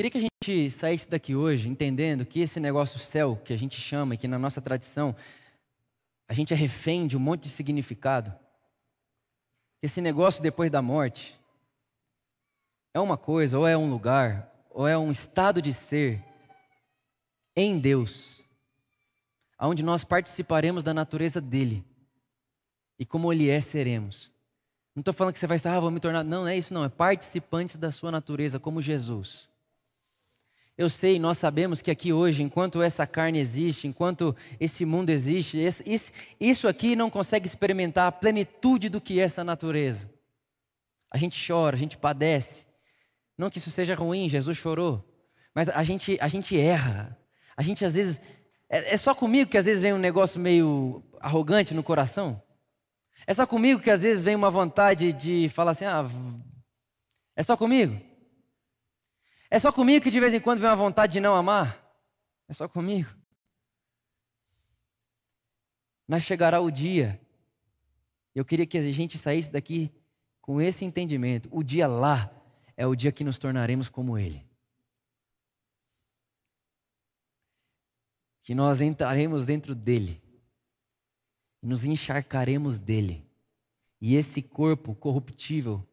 Queria 0.00 0.10
que 0.10 0.16
a 0.16 0.28
gente 0.48 0.70
saísse 0.70 1.06
daqui 1.06 1.36
hoje 1.36 1.68
entendendo 1.68 2.24
que 2.24 2.40
esse 2.40 2.58
negócio 2.58 2.98
céu, 2.98 3.36
que 3.36 3.52
a 3.52 3.58
gente 3.58 3.78
chama, 3.78 4.14
e 4.14 4.16
que 4.16 4.26
na 4.26 4.38
nossa 4.38 4.58
tradição 4.58 5.14
a 6.26 6.32
gente 6.32 6.54
é 6.54 6.56
refém 6.56 7.06
de 7.06 7.18
um 7.18 7.20
monte 7.20 7.42
de 7.42 7.48
significado, 7.50 8.34
esse 9.82 10.00
negócio 10.00 10.42
depois 10.42 10.70
da 10.70 10.80
morte, 10.80 11.38
é 12.94 13.00
uma 13.00 13.18
coisa, 13.18 13.58
ou 13.58 13.68
é 13.68 13.76
um 13.76 13.90
lugar, 13.90 14.50
ou 14.70 14.88
é 14.88 14.96
um 14.96 15.10
estado 15.10 15.60
de 15.60 15.74
ser 15.74 16.24
em 17.54 17.78
Deus, 17.78 18.42
onde 19.60 19.82
nós 19.82 20.02
participaremos 20.02 20.82
da 20.82 20.94
natureza 20.94 21.42
dele 21.42 21.84
e 22.98 23.04
como 23.04 23.30
ele 23.30 23.50
é, 23.50 23.60
seremos. 23.60 24.30
Não 24.96 25.02
estou 25.02 25.12
falando 25.12 25.34
que 25.34 25.38
você 25.38 25.46
vai 25.46 25.58
estar, 25.58 25.76
ah, 25.76 25.80
vou 25.80 25.90
me 25.90 26.00
tornar. 26.00 26.24
Não, 26.24 26.40
não 26.40 26.48
é 26.48 26.56
isso, 26.56 26.72
não. 26.72 26.84
É 26.84 26.88
participantes 26.88 27.76
da 27.76 27.90
sua 27.90 28.10
natureza, 28.10 28.58
como 28.58 28.80
Jesus. 28.80 29.50
Eu 30.80 30.88
sei, 30.88 31.18
nós 31.18 31.36
sabemos 31.36 31.82
que 31.82 31.90
aqui 31.90 32.10
hoje, 32.10 32.42
enquanto 32.42 32.80
essa 32.80 33.06
carne 33.06 33.38
existe, 33.38 33.86
enquanto 33.86 34.34
esse 34.58 34.86
mundo 34.86 35.10
existe, 35.10 35.58
isso 36.40 36.66
aqui 36.66 36.96
não 36.96 37.10
consegue 37.10 37.46
experimentar 37.46 38.08
a 38.08 38.12
plenitude 38.12 38.88
do 38.88 38.98
que 38.98 39.20
é 39.20 39.24
essa 39.24 39.44
natureza. 39.44 40.10
A 41.10 41.18
gente 41.18 41.38
chora, 41.46 41.76
a 41.76 41.78
gente 41.78 41.98
padece, 41.98 42.66
não 43.36 43.50
que 43.50 43.58
isso 43.58 43.70
seja 43.70 43.94
ruim, 43.94 44.26
Jesus 44.26 44.56
chorou. 44.56 45.04
Mas 45.54 45.68
a 45.68 45.82
gente, 45.82 46.16
a 46.18 46.28
gente 46.28 46.58
erra. 46.58 47.14
A 47.54 47.62
gente 47.62 47.84
às 47.84 47.92
vezes. 47.92 48.18
É, 48.66 48.94
é 48.94 48.96
só 48.96 49.14
comigo 49.14 49.50
que 49.50 49.58
às 49.58 49.66
vezes 49.66 49.82
vem 49.82 49.92
um 49.92 49.98
negócio 49.98 50.40
meio 50.40 51.04
arrogante 51.20 51.74
no 51.74 51.82
coração? 51.82 52.42
É 53.26 53.34
só 53.34 53.46
comigo 53.46 53.82
que 53.82 53.90
às 53.90 54.00
vezes 54.00 54.22
vem 54.22 54.34
uma 54.34 54.50
vontade 54.50 55.12
de 55.12 55.50
falar 55.50 55.72
assim: 55.72 55.84
ah, 55.84 56.06
é 57.36 57.42
só 57.42 57.54
comigo? 57.54 58.00
É 59.50 59.58
só 59.58 59.72
comigo 59.72 60.04
que 60.04 60.10
de 60.12 60.20
vez 60.20 60.32
em 60.32 60.40
quando 60.40 60.60
vem 60.60 60.68
uma 60.68 60.76
vontade 60.76 61.14
de 61.14 61.20
não 61.20 61.34
amar? 61.34 61.84
É 62.48 62.52
só 62.52 62.68
comigo? 62.68 63.10
Mas 66.06 66.22
chegará 66.22 66.60
o 66.60 66.70
dia, 66.70 67.20
eu 68.34 68.44
queria 68.44 68.66
que 68.66 68.78
a 68.78 68.82
gente 68.82 69.18
saísse 69.18 69.50
daqui 69.50 69.92
com 70.40 70.60
esse 70.60 70.84
entendimento: 70.84 71.48
o 71.52 71.62
dia 71.64 71.88
lá 71.88 72.32
é 72.76 72.86
o 72.86 72.94
dia 72.94 73.12
que 73.12 73.24
nos 73.24 73.38
tornaremos 73.38 73.88
como 73.88 74.16
Ele. 74.16 74.48
Que 78.40 78.54
nós 78.54 78.80
entraremos 78.80 79.46
dentro 79.46 79.74
dele, 79.74 80.22
nos 81.60 81.84
encharcaremos 81.84 82.78
dele, 82.78 83.28
e 84.00 84.14
esse 84.14 84.42
corpo 84.42 84.94
corruptível 84.94 85.86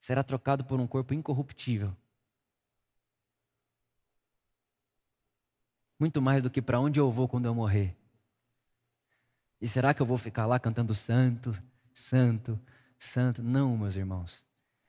será 0.00 0.22
trocado 0.22 0.64
por 0.64 0.80
um 0.80 0.86
corpo 0.86 1.12
incorruptível. 1.12 1.96
Muito 6.00 6.22
mais 6.22 6.42
do 6.42 6.50
que 6.50 6.62
para 6.62 6.80
onde 6.80 6.98
eu 6.98 7.10
vou 7.10 7.28
quando 7.28 7.44
eu 7.44 7.54
morrer. 7.54 7.94
E 9.60 9.68
será 9.68 9.92
que 9.92 10.00
eu 10.00 10.06
vou 10.06 10.16
ficar 10.16 10.46
lá 10.46 10.58
cantando 10.58 10.94
santo, 10.94 11.52
santo, 11.92 12.58
santo? 12.98 13.42
Não, 13.42 13.76
meus 13.76 13.96
irmãos. 13.96 14.42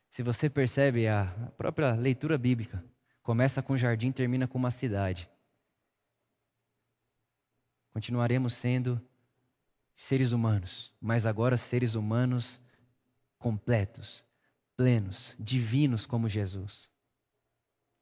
Se 0.10 0.24
você 0.24 0.50
percebe 0.50 1.10
a 1.10 1.26
própria 1.58 1.95
leitura 1.95 2.38
bíblica, 2.38 2.82
começa 3.21 3.62
com 3.62 3.76
jardim, 3.76 4.10
termina 4.10 4.47
com 4.47 4.58
uma 4.58 4.71
cidade. 4.71 5.30
Continuaremos 7.91 8.54
sendo 8.54 9.02
seres 9.93 10.32
humanos, 10.32 10.93
mas 11.02 11.26
agora 11.26 11.58
seres 11.58 11.93
humanos 11.93 12.62
completos, 13.38 14.24
plenos, 14.78 15.36
divinos 15.38 16.06
como 16.06 16.30
Jesus. 16.30 16.89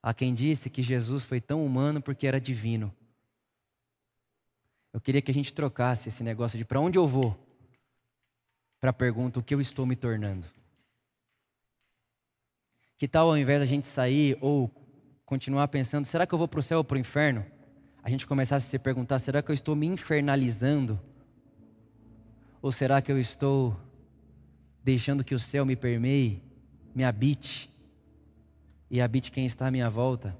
Há 0.01 0.13
quem 0.13 0.33
disse 0.33 0.69
que 0.69 0.83
Jesus 0.83 1.23
foi 1.23 1.41
tão 1.41 1.65
humano 1.65 2.01
porque 2.01 2.27
era 2.27 2.39
divino. 2.39 2.95
Eu 4.91 4.99
queria 4.99 5.21
que 5.21 5.31
a 5.31 5.33
gente 5.33 5.53
trocasse 5.53 6.09
esse 6.09 6.23
negócio 6.23 6.57
de 6.57 6.65
para 6.65 6.79
onde 6.79 6.97
eu 6.97 7.07
vou 7.07 7.37
para 8.79 8.89
a 8.89 8.93
pergunta 8.93 9.39
o 9.39 9.43
que 9.43 9.53
eu 9.53 9.61
estou 9.61 9.85
me 9.85 9.95
tornando. 9.95 10.47
Que 12.97 13.07
tal 13.07 13.29
ao 13.29 13.37
invés 13.37 13.59
da 13.59 13.65
gente 13.65 13.85
sair 13.85 14.37
ou 14.41 14.69
continuar 15.25 15.67
pensando, 15.67 16.05
será 16.05 16.25
que 16.25 16.33
eu 16.33 16.39
vou 16.39 16.47
para 16.47 16.59
o 16.59 16.63
céu 16.63 16.79
ou 16.79 16.83
para 16.83 16.95
o 16.95 16.99
inferno? 16.99 17.45
A 18.01 18.09
gente 18.09 18.25
começasse 18.25 18.65
a 18.65 18.69
se 18.69 18.79
perguntar, 18.79 19.19
será 19.19 19.41
que 19.41 19.51
eu 19.51 19.53
estou 19.53 19.75
me 19.75 19.85
infernalizando? 19.85 20.99
Ou 22.61 22.71
será 22.71 23.01
que 23.01 23.11
eu 23.11 23.19
estou 23.19 23.79
deixando 24.83 25.23
que 25.23 25.35
o 25.35 25.39
céu 25.39 25.65
me 25.65 25.75
permeie, 25.75 26.41
me 26.95 27.03
habite 27.03 27.69
e 28.89 28.99
habite 28.99 29.31
quem 29.31 29.45
está 29.45 29.67
à 29.67 29.71
minha 29.71 29.89
volta? 29.89 30.35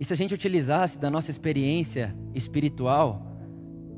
E 0.00 0.04
se 0.04 0.12
a 0.12 0.16
gente 0.16 0.34
utilizasse 0.34 0.98
da 0.98 1.10
nossa 1.10 1.30
experiência 1.30 2.16
espiritual 2.34 3.26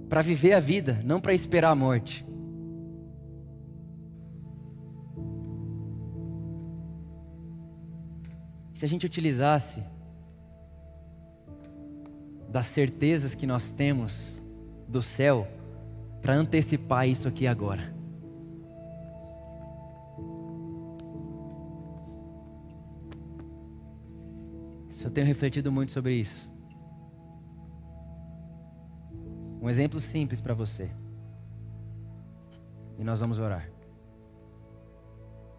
para 0.08 0.20
viver 0.20 0.52
a 0.52 0.60
vida, 0.60 1.00
não 1.04 1.20
para 1.20 1.32
esperar 1.32 1.70
a 1.70 1.74
morte? 1.74 2.26
se 8.82 8.86
a 8.86 8.88
gente 8.88 9.06
utilizasse 9.06 9.80
das 12.48 12.66
certezas 12.66 13.32
que 13.32 13.46
nós 13.46 13.70
temos 13.70 14.42
do 14.88 15.00
céu 15.00 15.46
para 16.20 16.34
antecipar 16.34 17.08
isso 17.08 17.28
aqui 17.28 17.46
agora. 17.46 17.94
Eu 25.04 25.10
tenho 25.10 25.26
refletido 25.26 25.70
muito 25.70 25.92
sobre 25.92 26.14
isso. 26.14 26.50
Um 29.60 29.68
exemplo 29.68 30.00
simples 30.00 30.40
para 30.40 30.54
você. 30.54 30.90
E 32.98 33.04
nós 33.04 33.20
vamos 33.20 33.38
orar. 33.38 33.68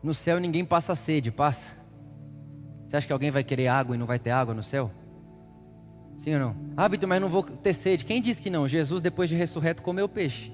No 0.01 0.13
céu 0.13 0.39
ninguém 0.39 0.65
passa 0.65 0.93
sede, 0.95 1.31
passa? 1.31 1.71
Você 2.85 2.97
acha 2.97 3.07
que 3.07 3.13
alguém 3.13 3.31
vai 3.31 3.43
querer 3.43 3.67
água 3.67 3.95
e 3.95 3.97
não 3.97 4.05
vai 4.05 4.19
ter 4.19 4.31
água 4.31 4.53
no 4.53 4.61
céu? 4.61 4.91
Sim 6.17 6.33
ou 6.35 6.39
não? 6.39 6.55
Ah, 6.77 6.87
Vitor, 6.87 7.09
mas 7.09 7.21
não 7.21 7.29
vou 7.29 7.43
ter 7.43 7.73
sede. 7.73 8.05
Quem 8.05 8.21
disse 8.21 8.41
que 8.41 8.49
não? 8.49 8.67
Jesus, 8.67 9.01
depois 9.01 9.29
de 9.29 9.35
ressurreto, 9.35 9.81
comeu 9.81 10.07
peixe. 10.07 10.51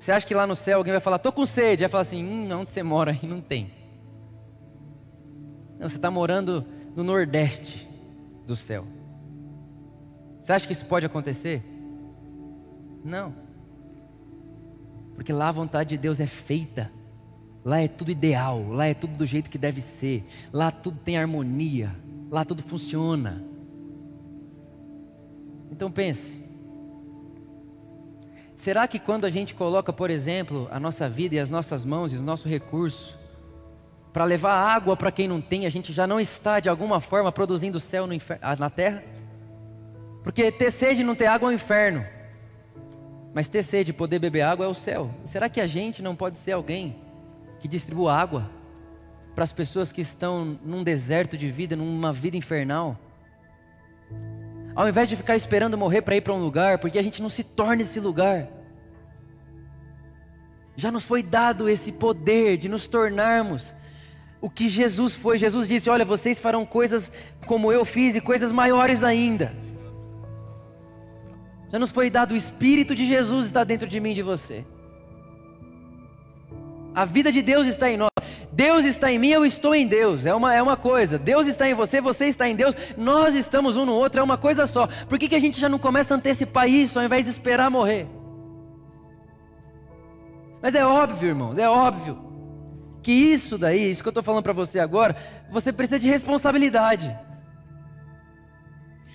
Você 0.00 0.12
acha 0.12 0.26
que 0.26 0.34
lá 0.34 0.46
no 0.46 0.56
céu 0.56 0.78
alguém 0.78 0.92
vai 0.92 1.00
falar, 1.00 1.18
tô 1.18 1.30
com 1.30 1.44
sede? 1.44 1.82
Vai 1.82 1.88
falar 1.88 2.02
assim, 2.02 2.24
hum, 2.24 2.48
onde 2.52 2.70
você 2.70 2.82
mora 2.82 3.12
aí 3.12 3.28
não 3.28 3.40
tem. 3.40 3.77
Não, 5.78 5.88
você 5.88 5.96
está 5.96 6.10
morando 6.10 6.64
no 6.96 7.04
nordeste 7.04 7.88
do 8.46 8.56
céu. 8.56 8.84
Você 10.40 10.52
acha 10.52 10.66
que 10.66 10.72
isso 10.72 10.84
pode 10.86 11.06
acontecer? 11.06 11.62
Não. 13.04 13.34
Porque 15.14 15.32
lá 15.32 15.48
a 15.48 15.52
vontade 15.52 15.90
de 15.90 15.98
Deus 15.98 16.20
é 16.20 16.26
feita. 16.26 16.90
Lá 17.64 17.80
é 17.80 17.88
tudo 17.88 18.10
ideal, 18.10 18.68
lá 18.68 18.86
é 18.86 18.94
tudo 18.94 19.16
do 19.16 19.26
jeito 19.26 19.50
que 19.50 19.58
deve 19.58 19.80
ser. 19.80 20.24
Lá 20.52 20.70
tudo 20.70 20.98
tem 21.04 21.18
harmonia, 21.18 21.94
lá 22.30 22.44
tudo 22.44 22.62
funciona. 22.62 23.44
Então 25.70 25.90
pense. 25.90 26.48
Será 28.56 28.88
que 28.88 28.98
quando 28.98 29.24
a 29.24 29.30
gente 29.30 29.54
coloca, 29.54 29.92
por 29.92 30.10
exemplo, 30.10 30.66
a 30.70 30.80
nossa 30.80 31.08
vida 31.08 31.36
e 31.36 31.38
as 31.38 31.50
nossas 31.50 31.84
mãos 31.84 32.12
e 32.12 32.16
o 32.16 32.22
nosso 32.22 32.48
recurso 32.48 33.16
para 34.18 34.24
levar 34.24 34.52
água 34.52 34.96
para 34.96 35.12
quem 35.12 35.28
não 35.28 35.40
tem, 35.40 35.64
a 35.64 35.68
gente 35.68 35.92
já 35.92 36.04
não 36.04 36.18
está 36.18 36.58
de 36.58 36.68
alguma 36.68 36.98
forma 37.00 37.30
produzindo 37.30 37.78
céu 37.78 38.04
ah, 38.42 38.56
na 38.56 38.68
terra? 38.68 39.04
Porque 40.24 40.50
ter 40.50 40.72
sede 40.72 41.02
e 41.02 41.04
não 41.04 41.14
ter 41.14 41.26
água 41.26 41.48
é 41.48 41.52
o 41.52 41.54
inferno. 41.54 42.04
Mas 43.32 43.46
ter 43.46 43.62
sede 43.62 43.92
e 43.92 43.94
poder 43.94 44.18
beber 44.18 44.40
água 44.40 44.66
é 44.66 44.68
o 44.68 44.74
céu. 44.74 45.08
Será 45.22 45.48
que 45.48 45.60
a 45.60 45.68
gente 45.68 46.02
não 46.02 46.16
pode 46.16 46.36
ser 46.36 46.50
alguém 46.50 46.96
que 47.60 47.68
distribua 47.68 48.12
água 48.12 48.50
para 49.36 49.44
as 49.44 49.52
pessoas 49.52 49.92
que 49.92 50.00
estão 50.00 50.58
num 50.64 50.82
deserto 50.82 51.36
de 51.36 51.48
vida, 51.48 51.76
numa 51.76 52.12
vida 52.12 52.36
infernal? 52.36 52.98
Ao 54.74 54.88
invés 54.88 55.08
de 55.08 55.14
ficar 55.14 55.36
esperando 55.36 55.78
morrer 55.78 56.02
para 56.02 56.16
ir 56.16 56.22
para 56.22 56.34
um 56.34 56.40
lugar, 56.40 56.78
porque 56.78 56.98
a 56.98 57.02
gente 57.04 57.22
não 57.22 57.28
se 57.28 57.44
torna 57.44 57.82
esse 57.82 58.00
lugar. 58.00 58.48
Já 60.74 60.90
nos 60.90 61.04
foi 61.04 61.22
dado 61.22 61.68
esse 61.68 61.92
poder 61.92 62.56
de 62.56 62.68
nos 62.68 62.88
tornarmos 62.88 63.77
o 64.40 64.48
que 64.48 64.68
Jesus 64.68 65.14
foi. 65.14 65.38
Jesus 65.38 65.68
disse: 65.68 65.90
Olha, 65.90 66.04
vocês 66.04 66.38
farão 66.38 66.64
coisas 66.64 67.10
como 67.46 67.72
eu 67.72 67.84
fiz 67.84 68.14
e 68.14 68.20
coisas 68.20 68.52
maiores 68.52 69.02
ainda. 69.02 69.52
Já 71.70 71.78
nos 71.78 71.90
foi 71.90 72.08
dado 72.08 72.32
o 72.32 72.36
Espírito 72.36 72.94
de 72.94 73.06
Jesus 73.06 73.46
está 73.46 73.62
dentro 73.62 73.86
de 73.86 74.00
mim 74.00 74.12
e 74.12 74.14
de 74.14 74.22
você. 74.22 74.64
A 76.94 77.04
vida 77.04 77.30
de 77.30 77.42
Deus 77.42 77.66
está 77.66 77.90
em 77.90 77.96
nós. 77.96 78.08
Deus 78.50 78.84
está 78.84 79.12
em 79.12 79.18
mim, 79.18 79.28
eu 79.28 79.44
estou 79.44 79.74
em 79.74 79.86
Deus. 79.86 80.24
É 80.24 80.34
uma, 80.34 80.54
é 80.54 80.62
uma 80.62 80.76
coisa. 80.76 81.18
Deus 81.18 81.46
está 81.46 81.68
em 81.68 81.74
você, 81.74 82.00
você 82.00 82.24
está 82.24 82.48
em 82.48 82.56
Deus. 82.56 82.74
Nós 82.96 83.34
estamos 83.34 83.76
um 83.76 83.84
no 83.84 83.92
outro, 83.92 84.20
é 84.20 84.22
uma 84.22 84.38
coisa 84.38 84.66
só. 84.66 84.88
Por 85.08 85.18
que, 85.18 85.28
que 85.28 85.36
a 85.36 85.38
gente 85.38 85.60
já 85.60 85.68
não 85.68 85.78
começa 85.78 86.14
a 86.14 86.16
antecipar 86.16 86.68
isso 86.68 86.98
ao 86.98 87.04
invés 87.04 87.24
de 87.24 87.30
esperar 87.30 87.70
morrer? 87.70 88.06
Mas 90.60 90.74
é 90.74 90.84
óbvio, 90.84 91.28
irmãos, 91.28 91.56
é 91.56 91.68
óbvio 91.68 92.27
que 93.08 93.12
isso 93.12 93.56
daí, 93.56 93.90
isso 93.90 94.02
que 94.02 94.08
eu 94.08 94.10
estou 94.10 94.22
falando 94.22 94.42
para 94.42 94.52
você 94.52 94.78
agora, 94.78 95.16
você 95.48 95.72
precisa 95.72 95.98
de 95.98 96.10
responsabilidade. 96.10 97.18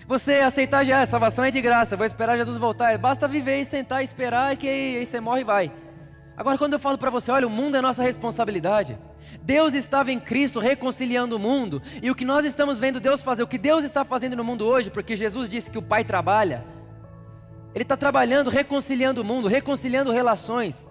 Você 0.08 0.40
aceitar 0.40 0.84
já, 0.84 1.04
a 1.04 1.06
salvação 1.06 1.46
é 1.46 1.52
de 1.52 1.62
graça, 1.62 1.96
vou 1.96 2.04
esperar 2.04 2.36
Jesus 2.36 2.58
voltar. 2.58 2.98
Basta 2.98 3.28
viver 3.28 3.62
e 3.62 3.66
sentar 3.66 4.04
esperar 4.04 4.58
que 4.58 4.68
aí 4.68 5.06
você 5.06 5.20
morre 5.20 5.42
e 5.42 5.44
vai. 5.44 5.72
Agora, 6.36 6.58
quando 6.58 6.74
eu 6.74 6.80
falo 6.80 6.98
para 6.98 7.12
você, 7.12 7.30
olha, 7.30 7.46
o 7.46 7.52
mundo 7.52 7.78
é 7.78 7.82
nossa 7.82 8.02
responsabilidade. 8.02 8.98
Deus 9.44 9.76
estava 9.76 10.12
em 10.12 10.20
Cristo 10.20 10.60
reconciliando 10.60 11.36
o 11.36 11.40
mundo, 11.40 11.80
e 12.02 12.10
o 12.10 12.16
que 12.16 12.26
nós 12.26 12.46
estamos 12.46 12.80
vendo 12.80 13.00
Deus 13.00 13.22
fazer, 13.22 13.44
o 13.44 13.48
que 13.48 13.60
Deus 13.60 13.84
está 13.84 14.04
fazendo 14.04 14.36
no 14.36 14.44
mundo 14.44 14.66
hoje, 14.66 14.90
porque 14.90 15.16
Jesus 15.16 15.48
disse 15.48 15.70
que 15.70 15.78
o 15.78 15.84
Pai 15.84 16.04
trabalha, 16.04 16.66
Ele 17.76 17.84
está 17.84 17.96
trabalhando, 17.96 18.50
reconciliando 18.50 19.22
o 19.22 19.24
mundo, 19.24 19.48
reconciliando 19.48 20.12
relações 20.12 20.84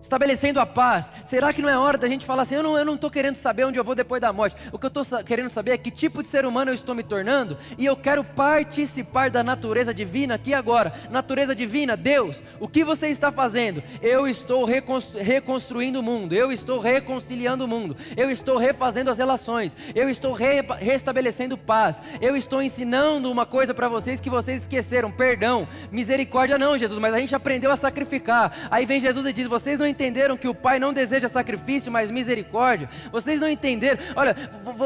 estabelecendo 0.00 0.60
a 0.60 0.66
paz. 0.66 1.12
Será 1.24 1.52
que 1.52 1.62
não 1.62 1.68
é 1.68 1.78
hora 1.78 1.98
da 1.98 2.08
gente 2.08 2.24
falar 2.24 2.42
assim: 2.42 2.54
eu 2.54 2.62
não 2.62 2.94
estou 2.94 3.10
querendo 3.10 3.36
saber 3.36 3.64
onde 3.64 3.78
eu 3.78 3.84
vou 3.84 3.94
depois 3.94 4.20
da 4.20 4.32
morte. 4.32 4.56
O 4.72 4.78
que 4.78 4.86
eu 4.86 4.88
estou 4.88 5.04
querendo 5.24 5.50
saber 5.50 5.72
é 5.72 5.78
que 5.78 5.90
tipo 5.90 6.22
de 6.22 6.28
ser 6.28 6.44
humano 6.44 6.70
eu 6.70 6.74
estou 6.74 6.94
me 6.94 7.02
tornando 7.02 7.56
e 7.78 7.86
eu 7.86 7.96
quero 7.96 8.24
participar 8.24 9.30
da 9.30 9.42
natureza 9.42 9.92
divina 9.92 10.34
aqui 10.34 10.54
agora. 10.54 10.92
Natureza 11.10 11.54
divina, 11.54 11.96
Deus, 11.96 12.42
o 12.58 12.68
que 12.68 12.84
você 12.84 13.08
está 13.08 13.30
fazendo? 13.30 13.82
Eu 14.02 14.26
estou 14.26 14.64
reconstru 14.64 15.20
reconstruindo 15.20 16.00
o 16.00 16.02
mundo, 16.02 16.34
eu 16.34 16.52
estou 16.52 16.80
reconciliando 16.80 17.64
o 17.64 17.68
mundo, 17.68 17.96
eu 18.16 18.30
estou 18.30 18.58
refazendo 18.58 19.10
as 19.10 19.18
relações, 19.18 19.76
eu 19.94 20.08
estou 20.08 20.32
re 20.32 20.60
restabelecendo 20.78 21.56
paz, 21.56 22.00
eu 22.20 22.36
estou 22.36 22.62
ensinando 22.62 23.30
uma 23.30 23.46
coisa 23.46 23.74
para 23.74 23.88
vocês 23.88 24.20
que 24.20 24.30
vocês 24.30 24.62
esqueceram: 24.62 25.10
perdão, 25.10 25.68
misericórdia, 25.90 26.58
não, 26.58 26.76
Jesus, 26.76 26.98
mas 26.98 27.14
a 27.14 27.18
gente 27.18 27.34
aprendeu 27.34 27.70
a 27.70 27.76
sacrificar. 27.76 28.52
Aí 28.70 28.86
vem 28.86 29.00
Jesus 29.00 29.26
e 29.26 29.32
diz: 29.32 29.46
vocês 29.46 29.78
não 29.78 29.86
entenderam 29.90 30.36
que 30.36 30.48
o 30.48 30.54
Pai 30.54 30.78
não 30.78 30.92
deseja 30.92 31.28
sacrifício, 31.28 31.92
mas 31.92 32.10
misericórdia. 32.10 32.88
Vocês 33.12 33.40
não 33.40 33.48
entenderam. 33.48 33.98
Olha, 34.16 34.34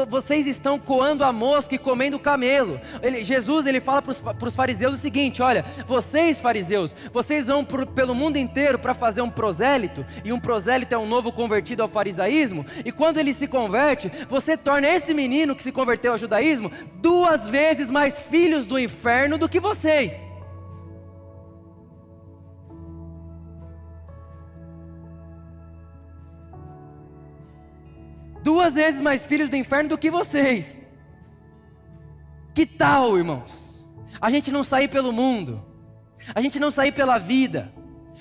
vocês 0.07 0.47
estão 0.47 0.77
coando 0.77 1.23
a 1.23 1.31
mosca 1.31 1.75
e 1.75 1.79
comendo 1.79 2.17
o 2.17 2.19
camelo. 2.19 2.79
Ele, 3.01 3.23
Jesus 3.23 3.65
ele 3.65 3.79
fala 3.79 4.01
para 4.01 4.47
os 4.47 4.55
fariseus 4.55 4.93
o 4.95 4.97
seguinte: 4.97 5.41
olha, 5.41 5.63
vocês 5.87 6.39
fariseus, 6.39 6.95
vocês 7.11 7.47
vão 7.47 7.63
pelo 7.63 8.15
mundo 8.15 8.37
inteiro 8.37 8.77
para 8.77 8.93
fazer 8.93 9.21
um 9.21 9.29
prosélito 9.29 10.05
e 10.23 10.33
um 10.33 10.39
prosélito 10.39 10.93
é 10.93 10.97
um 10.97 11.07
novo 11.07 11.31
convertido 11.31 11.83
ao 11.83 11.89
farisaísmo. 11.89 12.65
E 12.83 12.91
quando 12.91 13.17
ele 13.17 13.33
se 13.33 13.47
converte, 13.47 14.11
você 14.27 14.57
torna 14.57 14.87
esse 14.87 15.13
menino 15.13 15.55
que 15.55 15.63
se 15.63 15.71
converteu 15.71 16.13
ao 16.13 16.17
judaísmo 16.17 16.71
duas 16.95 17.47
vezes 17.47 17.89
mais 17.89 18.19
filhos 18.19 18.65
do 18.65 18.79
inferno 18.79 19.37
do 19.37 19.47
que 19.47 19.59
vocês. 19.59 20.34
Duas 28.45 28.75
vezes 28.75 29.01
mais 29.01 29.25
filhos 29.25 29.49
do 29.49 29.55
inferno 29.55 29.89
do 29.89 29.97
que 29.97 30.11
vocês. 30.11 30.77
Que 32.53 32.63
tal, 32.63 33.17
irmãos? 33.17 33.83
A 34.21 34.29
gente 34.29 34.51
não 34.51 34.63
sair 34.63 34.87
pelo 34.87 35.11
mundo, 35.11 35.65
a 36.33 36.39
gente 36.39 36.59
não 36.59 36.69
sair 36.69 36.91
pela 36.91 37.17
vida, 37.17 37.73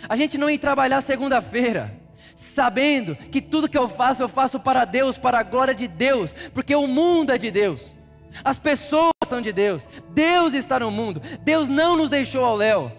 a 0.08 0.16
gente 0.16 0.38
não 0.38 0.48
ir 0.48 0.56
trabalhar 0.56 1.02
segunda-feira, 1.02 2.00
sabendo 2.34 3.14
que 3.14 3.42
tudo 3.42 3.68
que 3.68 3.76
eu 3.76 3.86
faço, 3.86 4.22
eu 4.22 4.28
faço 4.28 4.58
para 4.58 4.86
Deus, 4.86 5.18
para 5.18 5.40
a 5.40 5.42
glória 5.42 5.74
de 5.74 5.86
Deus, 5.86 6.34
porque 6.54 6.74
o 6.74 6.86
mundo 6.86 7.30
é 7.30 7.36
de 7.36 7.50
Deus, 7.50 7.94
as 8.42 8.58
pessoas 8.58 9.12
são 9.26 9.42
de 9.42 9.52
Deus, 9.52 9.86
Deus 10.08 10.54
está 10.54 10.80
no 10.80 10.90
mundo, 10.90 11.20
Deus 11.42 11.68
não 11.68 11.98
nos 11.98 12.08
deixou 12.08 12.44
ao 12.44 12.56
léu. 12.56 12.90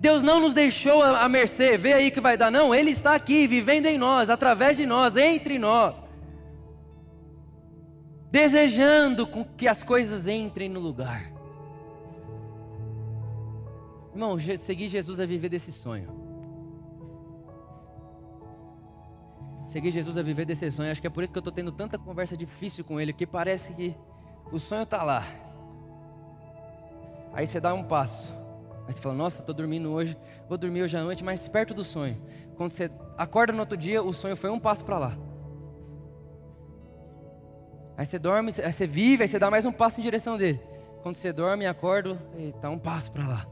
Deus 0.00 0.22
não 0.22 0.40
nos 0.40 0.54
deixou 0.54 1.02
à 1.02 1.28
mercê, 1.28 1.76
vê 1.76 1.92
aí 1.92 2.10
que 2.10 2.18
vai 2.18 2.38
dar, 2.38 2.50
não, 2.50 2.74
Ele 2.74 2.90
está 2.90 3.14
aqui, 3.14 3.46
vivendo 3.46 3.84
em 3.84 3.98
nós, 3.98 4.30
através 4.30 4.78
de 4.78 4.86
nós, 4.86 5.14
entre 5.14 5.58
nós 5.58 6.02
desejando 8.34 9.28
com 9.28 9.44
que 9.44 9.68
as 9.68 9.84
coisas 9.84 10.26
entrem 10.26 10.68
no 10.68 10.80
lugar. 10.80 11.32
Irmão, 14.12 14.36
seguir 14.58 14.88
Jesus 14.88 15.20
é 15.20 15.26
viver 15.26 15.48
desse 15.48 15.70
sonho. 15.70 16.08
Seguir 19.68 19.92
Jesus 19.92 20.16
é 20.16 20.22
viver 20.24 20.44
desse 20.44 20.68
sonho. 20.72 20.90
Acho 20.90 21.00
que 21.00 21.06
é 21.06 21.10
por 21.10 21.22
isso 21.22 21.32
que 21.32 21.38
eu 21.38 21.42
estou 21.42 21.52
tendo 21.52 21.70
tanta 21.70 21.96
conversa 21.96 22.36
difícil 22.36 22.82
com 22.82 23.00
ele, 23.00 23.12
que 23.12 23.24
parece 23.24 23.72
que 23.72 23.94
o 24.50 24.58
sonho 24.58 24.82
está 24.82 25.04
lá. 25.04 25.22
Aí 27.32 27.46
você 27.46 27.60
dá 27.60 27.72
um 27.72 27.84
passo. 27.84 28.34
Aí 28.84 28.92
você 28.92 29.00
fala, 29.00 29.14
nossa, 29.14 29.42
estou 29.42 29.54
dormindo 29.54 29.92
hoje, 29.92 30.16
vou 30.48 30.58
dormir 30.58 30.82
hoje 30.82 30.96
à 30.96 31.04
noite, 31.04 31.22
mas 31.22 31.46
perto 31.46 31.72
do 31.72 31.84
sonho. 31.84 32.20
Quando 32.56 32.72
você 32.72 32.90
acorda 33.16 33.52
no 33.52 33.60
outro 33.60 33.76
dia, 33.76 34.02
o 34.02 34.12
sonho 34.12 34.36
foi 34.36 34.50
um 34.50 34.58
passo 34.58 34.84
para 34.84 34.98
lá. 34.98 35.33
Aí 37.96 38.04
você 38.04 38.18
dorme, 38.18 38.52
aí 38.62 38.72
você 38.72 38.86
vive, 38.86 39.22
aí 39.22 39.28
você 39.28 39.38
dá 39.38 39.50
mais 39.50 39.64
um 39.64 39.72
passo 39.72 40.00
em 40.00 40.02
direção 40.02 40.36
dele. 40.36 40.60
Quando 41.02 41.16
você 41.16 41.32
dorme 41.32 41.64
e 41.64 41.66
acorda, 41.66 42.18
um 42.64 42.78
passo 42.78 43.12
para 43.12 43.26
lá. 43.26 43.46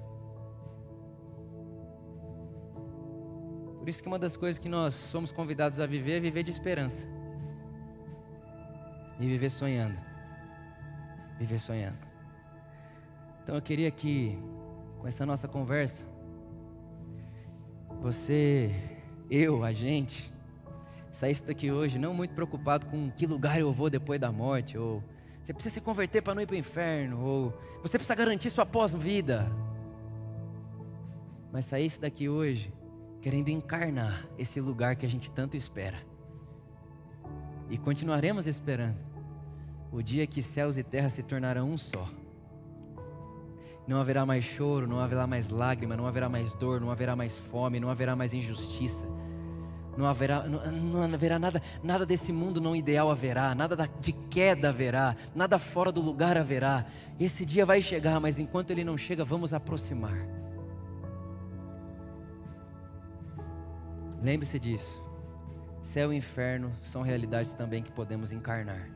Por 3.79 3.89
isso 3.89 4.01
que 4.01 4.09
uma 4.09 4.19
das 4.19 4.37
coisas 4.37 4.59
que 4.59 4.69
nós 4.69 4.95
somos 4.95 5.33
convidados 5.33 5.81
a 5.81 5.87
viver 5.87 6.19
é 6.19 6.21
viver 6.21 6.43
de 6.43 6.51
esperança. 6.51 7.09
e 9.21 9.27
viver 9.27 9.51
sonhando. 9.51 9.99
Viver 11.39 11.59
sonhando. 11.59 11.99
Então 13.43 13.55
eu 13.55 13.63
queria 13.63 13.91
que, 13.91 14.39
com 14.99 15.07
essa 15.07 15.27
nossa 15.27 15.47
conversa, 15.47 16.07
você, 18.01 18.73
eu, 19.31 19.63
a 19.65 19.73
gente, 19.73 20.32
saísse 21.13 21.45
daqui 21.45 21.71
hoje 21.71 21.99
não 21.99 22.15
muito 22.15 22.35
preocupado 22.35 22.87
com 22.87 23.11
que 23.11 23.27
lugar 23.27 23.61
eu 23.61 23.73
vou 23.73 23.89
depois 23.91 24.19
da 24.19 24.33
morte, 24.33 24.77
ou 24.79 25.05
você 25.43 25.53
precisa 25.53 25.75
se 25.75 25.81
converter 25.81 26.23
para 26.23 26.35
não 26.35 26.43
ir 26.43 26.47
para 26.47 26.55
o 26.55 26.59
inferno, 26.59 27.21
ou 27.21 27.55
você 27.83 27.99
precisa 27.99 28.15
garantir 28.15 28.51
sua 28.51 28.65
pós-vida. 28.65 29.53
Mas 31.53 31.67
saísse 31.67 32.01
daqui 32.01 32.29
hoje 32.29 32.73
querendo 33.21 33.51
encarnar 33.51 34.27
esse 34.39 34.61
lugar 34.61 34.97
que 34.97 35.05
a 35.05 35.09
gente 35.09 35.31
tanto 35.31 35.57
espera. 35.57 35.99
E 37.69 37.77
continuaremos 37.77 38.47
esperando 38.47 38.99
o 39.93 40.03
dia 40.03 40.27
que 40.27 40.43
céus 40.43 40.79
e 40.79 40.83
terra 40.83 41.11
se 41.11 41.23
tornarão 41.23 41.71
um 41.71 41.77
só. 41.77 42.07
Não 43.87 44.01
haverá 44.01 44.25
mais 44.25 44.45
choro, 44.45 44.87
não 44.87 45.01
haverá 45.01 45.27
mais 45.27 45.51
lágrima, 45.51 45.97
não 45.97 46.07
haverá 46.07 46.29
mais 46.29 46.55
dor, 46.55 46.81
não 46.81 46.91
haverá 46.91 47.15
mais 47.15 47.37
fome, 47.37 47.79
não 47.79 47.91
haverá 47.91 48.17
mais 48.17 48.33
injustiça. 48.33 49.07
Não 49.97 50.07
haverá, 50.07 50.45
não, 50.45 50.73
não 50.73 51.03
haverá 51.03 51.39
nada, 51.39 51.63
nada 51.83 52.07
desse 52.07 52.33
mundo 52.33 52.61
não 52.61 52.75
ideal 52.75 53.11
haverá, 53.11 53.55
nada 53.55 53.77
de 54.01 54.13
queda 54.13 54.71
haverá, 54.71 55.15
nada 55.35 55.59
fora 55.59 55.93
do 55.93 56.01
lugar 56.01 56.39
haverá. 56.39 56.87
Esse 57.21 57.45
dia 57.45 57.67
vai 57.67 57.81
chegar, 57.81 58.19
mas 58.19 58.39
enquanto 58.39 58.71
ele 58.71 58.85
não 58.85 58.97
chega, 58.97 59.25
vamos 59.25 59.53
aproximar. 59.53 60.27
Lembre-se 64.23 64.59
disso. 64.59 65.03
Céu 65.83 66.13
e 66.13 66.17
inferno 66.17 66.73
são 66.81 67.03
realidades 67.03 67.53
também 67.53 67.83
que 67.83 67.91
podemos 67.91 68.31
encarnar. 68.31 68.89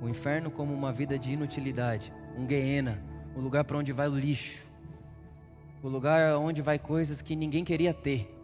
O 0.00 0.08
inferno 0.08 0.50
como 0.50 0.74
uma 0.74 0.92
vida 0.92 1.18
de 1.18 1.32
inutilidade, 1.32 2.12
um 2.36 2.44
guiena, 2.46 3.02
o 3.34 3.40
lugar 3.40 3.64
para 3.64 3.78
onde 3.78 3.92
vai 3.92 4.06
o 4.06 4.14
lixo, 4.14 4.68
o 5.82 5.88
lugar 5.88 6.36
onde 6.36 6.60
vai 6.60 6.78
coisas 6.78 7.22
que 7.22 7.34
ninguém 7.34 7.64
queria 7.64 7.94
ter. 7.94 8.35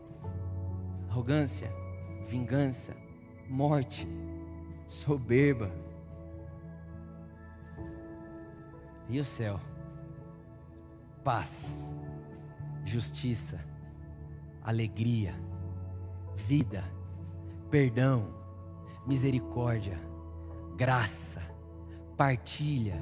Arrogância, 1.12 1.70
vingança, 2.24 2.96
morte, 3.46 4.08
soberba. 4.86 5.70
E 9.10 9.20
o 9.20 9.24
céu? 9.24 9.60
Paz, 11.22 11.94
justiça, 12.84 13.60
alegria 14.64 15.34
vida, 16.34 16.84
perdão, 17.70 18.28
misericórdia, 19.06 19.98
graça, 20.76 21.40
partilha, 22.16 22.96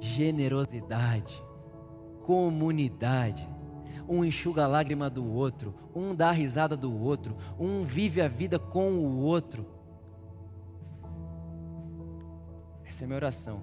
generosidade, 0.00 1.42
comunidade. 2.24 3.48
Um 4.08 4.24
enxuga 4.24 4.64
a 4.64 4.66
lágrima 4.66 5.08
do 5.08 5.26
outro, 5.26 5.74
um 5.94 6.14
dá 6.14 6.28
a 6.28 6.32
risada 6.32 6.76
do 6.76 6.94
outro, 6.96 7.36
um 7.58 7.82
vive 7.82 8.20
a 8.20 8.28
vida 8.28 8.58
com 8.58 8.92
o 8.92 9.18
outro. 9.18 9.66
Essa 12.84 13.04
é 13.04 13.06
minha 13.06 13.16
oração. 13.16 13.62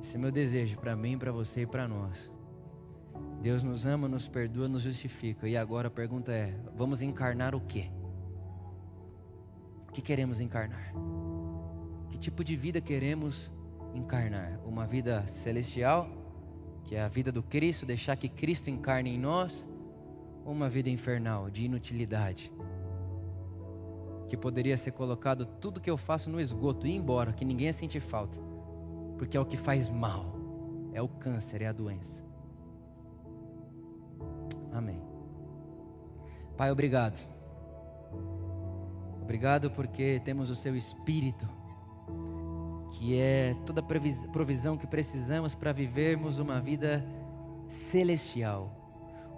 Esse 0.00 0.16
é 0.16 0.18
meu 0.18 0.30
desejo 0.30 0.78
para 0.78 0.94
mim, 0.94 1.18
para 1.18 1.32
você 1.32 1.62
e 1.62 1.66
para 1.66 1.88
nós. 1.88 2.30
Deus 3.40 3.62
nos 3.62 3.86
ama, 3.86 4.08
nos 4.08 4.28
perdoa, 4.28 4.68
nos 4.68 4.82
justifica. 4.82 5.48
E 5.48 5.56
agora 5.56 5.88
a 5.88 5.90
pergunta 5.90 6.32
é: 6.32 6.58
vamos 6.74 7.02
encarnar 7.02 7.54
o 7.54 7.60
quê? 7.60 7.90
O 9.88 9.92
que 9.92 10.02
queremos 10.02 10.40
encarnar? 10.40 10.92
Que 12.10 12.18
tipo 12.18 12.42
de 12.42 12.56
vida 12.56 12.80
queremos 12.80 13.52
encarnar? 13.94 14.60
Uma 14.66 14.86
vida 14.86 15.26
celestial, 15.26 16.08
que 16.86 16.94
é 16.94 17.02
a 17.02 17.08
vida 17.08 17.32
do 17.32 17.42
Cristo, 17.42 17.84
deixar 17.84 18.16
que 18.16 18.28
Cristo 18.28 18.70
encarne 18.70 19.10
em 19.10 19.18
nós, 19.18 19.68
ou 20.44 20.52
uma 20.52 20.68
vida 20.68 20.88
infernal, 20.88 21.50
de 21.50 21.64
inutilidade? 21.64 22.52
Que 24.28 24.36
poderia 24.36 24.76
ser 24.76 24.92
colocado 24.92 25.44
tudo 25.44 25.80
que 25.80 25.90
eu 25.90 25.96
faço 25.96 26.30
no 26.30 26.40
esgoto 26.40 26.86
e 26.86 26.90
ir 26.90 26.96
embora, 26.96 27.32
que 27.32 27.44
ninguém 27.44 27.66
ia 27.66 27.72
sentir 27.72 27.98
falta, 28.00 28.38
porque 29.18 29.36
é 29.36 29.40
o 29.40 29.44
que 29.44 29.56
faz 29.56 29.88
mal, 29.88 30.32
é 30.92 31.02
o 31.02 31.08
câncer, 31.08 31.60
é 31.60 31.66
a 31.66 31.72
doença. 31.72 32.24
Amém. 34.72 35.02
Pai, 36.56 36.70
obrigado. 36.70 37.18
Obrigado 39.22 39.72
porque 39.72 40.20
temos 40.24 40.50
o 40.50 40.54
Seu 40.54 40.76
Espírito, 40.76 41.48
que 42.90 43.18
é 43.18 43.54
toda 43.66 43.80
a 43.80 44.28
provisão 44.32 44.76
que 44.76 44.86
precisamos 44.86 45.54
para 45.54 45.72
vivermos 45.72 46.38
uma 46.38 46.60
vida 46.60 47.04
celestial, 47.68 48.72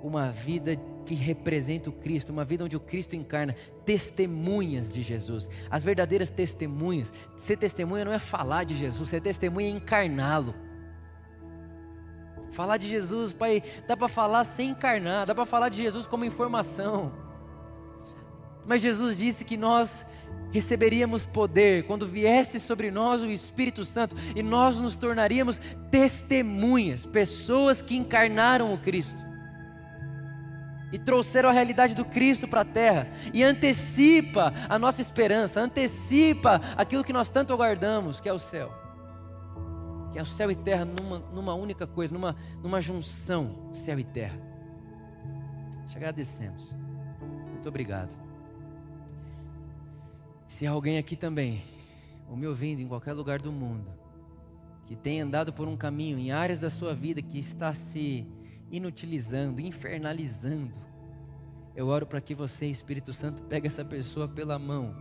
uma 0.02 0.30
vida 0.30 0.76
que 1.04 1.14
representa 1.14 1.88
o 1.90 1.92
Cristo, 1.92 2.30
uma 2.30 2.44
vida 2.44 2.64
onde 2.64 2.76
o 2.76 2.80
Cristo 2.80 3.16
encarna 3.16 3.54
testemunhas 3.84 4.92
de 4.92 5.02
Jesus, 5.02 5.48
as 5.70 5.82
verdadeiras 5.82 6.28
testemunhas. 6.30 7.12
Ser 7.36 7.56
testemunha 7.56 8.04
não 8.04 8.12
é 8.12 8.18
falar 8.18 8.64
de 8.64 8.76
Jesus, 8.76 9.08
ser 9.08 9.20
testemunha 9.20 9.68
é 9.68 9.70
encarná-lo. 9.70 10.54
Falar 12.50 12.76
de 12.76 12.88
Jesus, 12.88 13.32
Pai, 13.32 13.62
dá 13.86 13.96
para 13.96 14.08
falar 14.08 14.44
sem 14.44 14.70
encarnar, 14.70 15.26
dá 15.26 15.34
para 15.34 15.44
falar 15.44 15.68
de 15.68 15.78
Jesus 15.78 16.06
como 16.06 16.24
informação. 16.24 17.12
Mas 18.66 18.82
Jesus 18.82 19.16
disse 19.16 19.44
que 19.44 19.56
nós 19.56 20.04
receberíamos 20.50 21.26
poder 21.26 21.84
quando 21.84 22.06
viesse 22.06 22.58
sobre 22.58 22.90
nós 22.90 23.22
o 23.22 23.26
Espírito 23.26 23.84
Santo 23.84 24.16
e 24.34 24.42
nós 24.42 24.76
nos 24.76 24.96
tornaríamos 24.96 25.60
testemunhas, 25.90 27.04
pessoas 27.04 27.82
que 27.82 27.96
encarnaram 27.96 28.72
o 28.72 28.78
Cristo 28.78 29.26
e 30.90 30.98
trouxeram 30.98 31.50
a 31.50 31.52
realidade 31.52 31.94
do 31.94 32.04
Cristo 32.04 32.48
para 32.48 32.62
a 32.62 32.64
terra 32.64 33.08
e 33.34 33.42
antecipa 33.42 34.54
a 34.68 34.78
nossa 34.78 35.02
esperança, 35.02 35.60
antecipa 35.60 36.60
aquilo 36.76 37.04
que 37.04 37.12
nós 37.12 37.28
tanto 37.28 37.52
aguardamos, 37.52 38.20
que 38.20 38.28
é 38.28 38.32
o 38.32 38.38
céu 38.38 38.88
que 40.10 40.18
é 40.18 40.22
o 40.22 40.26
céu 40.26 40.50
e 40.50 40.54
terra 40.54 40.84
numa, 40.84 41.18
numa 41.18 41.54
única 41.54 41.86
coisa, 41.86 42.12
numa, 42.12 42.34
numa 42.62 42.80
junção, 42.80 43.70
céu 43.72 43.98
e 43.98 44.04
terra. 44.04 44.38
Te 45.86 45.96
agradecemos. 45.96 46.74
Muito 47.50 47.68
obrigado. 47.68 48.27
Se 50.48 50.66
alguém 50.66 50.98
aqui 50.98 51.14
também, 51.14 51.62
ou 52.28 52.36
me 52.36 52.46
ouvindo 52.48 52.80
em 52.80 52.88
qualquer 52.88 53.12
lugar 53.12 53.40
do 53.40 53.52
mundo, 53.52 53.88
que 54.84 54.96
tem 54.96 55.20
andado 55.20 55.52
por 55.52 55.68
um 55.68 55.76
caminho 55.76 56.18
em 56.18 56.32
áreas 56.32 56.58
da 56.58 56.70
sua 56.70 56.92
vida 56.92 57.22
que 57.22 57.38
está 57.38 57.72
se 57.72 58.26
inutilizando, 58.68 59.60
infernalizando, 59.60 60.72
eu 61.76 61.86
oro 61.86 62.04
para 62.04 62.20
que 62.20 62.34
você, 62.34 62.66
Espírito 62.66 63.12
Santo, 63.12 63.44
pegue 63.44 63.68
essa 63.68 63.84
pessoa 63.84 64.26
pela 64.26 64.58
mão 64.58 64.96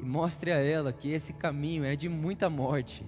e 0.00 0.04
mostre 0.04 0.50
a 0.50 0.56
ela 0.56 0.92
que 0.92 1.10
esse 1.10 1.34
caminho 1.34 1.84
é 1.84 1.94
de 1.94 2.08
muita 2.08 2.48
morte 2.48 3.04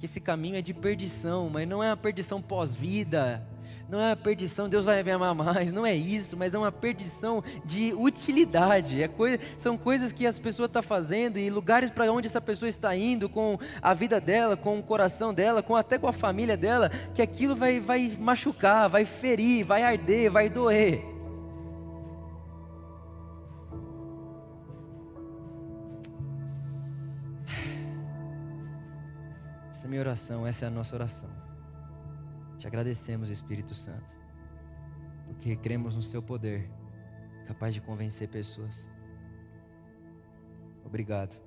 que 0.00 0.06
esse 0.06 0.18
caminho 0.18 0.56
é 0.56 0.62
de 0.62 0.72
perdição, 0.72 1.50
mas 1.50 1.68
não 1.68 1.84
é 1.84 1.90
uma 1.90 1.96
perdição 1.96 2.40
pós-vida, 2.40 3.46
não 3.88 4.00
é 4.00 4.10
uma 4.10 4.16
perdição, 4.16 4.68
Deus 4.68 4.84
vai 4.84 5.02
me 5.02 5.10
amar 5.10 5.34
mais, 5.34 5.72
não 5.72 5.84
é 5.84 5.94
isso, 5.94 6.36
mas 6.36 6.54
é 6.54 6.58
uma 6.58 6.72
perdição 6.72 7.42
de 7.64 7.92
utilidade, 7.94 9.02
é 9.02 9.08
coisa, 9.08 9.38
são 9.56 9.76
coisas 9.76 10.12
que 10.12 10.26
as 10.26 10.38
pessoas 10.38 10.68
estão 10.68 10.82
tá 10.82 10.86
fazendo 10.86 11.38
e 11.38 11.50
lugares 11.50 11.90
para 11.90 12.10
onde 12.12 12.28
essa 12.28 12.40
pessoa 12.40 12.68
está 12.68 12.94
indo 12.94 13.28
com 13.28 13.58
a 13.82 13.94
vida 13.94 14.20
dela, 14.20 14.56
com 14.56 14.78
o 14.78 14.82
coração 14.82 15.34
dela, 15.34 15.62
com 15.62 15.74
até 15.76 15.98
com 15.98 16.06
a 16.06 16.12
família 16.12 16.56
dela, 16.56 16.90
que 17.14 17.22
aquilo 17.22 17.56
vai, 17.56 17.80
vai 17.80 18.16
machucar, 18.18 18.88
vai 18.88 19.04
ferir, 19.04 19.64
vai 19.64 19.82
arder, 19.82 20.30
vai 20.30 20.48
doer. 20.48 21.04
Essa 29.70 29.86
é 29.86 29.86
a 29.86 29.88
minha 29.88 30.00
oração, 30.00 30.46
essa 30.46 30.64
é 30.66 30.68
a 30.68 30.70
nossa 30.70 30.94
oração. 30.94 31.49
Te 32.60 32.66
agradecemos, 32.66 33.30
Espírito 33.30 33.72
Santo, 33.72 34.14
porque 35.24 35.56
cremos 35.56 35.96
no 35.96 36.02
Seu 36.02 36.22
poder, 36.22 36.70
capaz 37.46 37.72
de 37.72 37.80
convencer 37.80 38.28
pessoas. 38.28 38.90
Obrigado. 40.84 41.40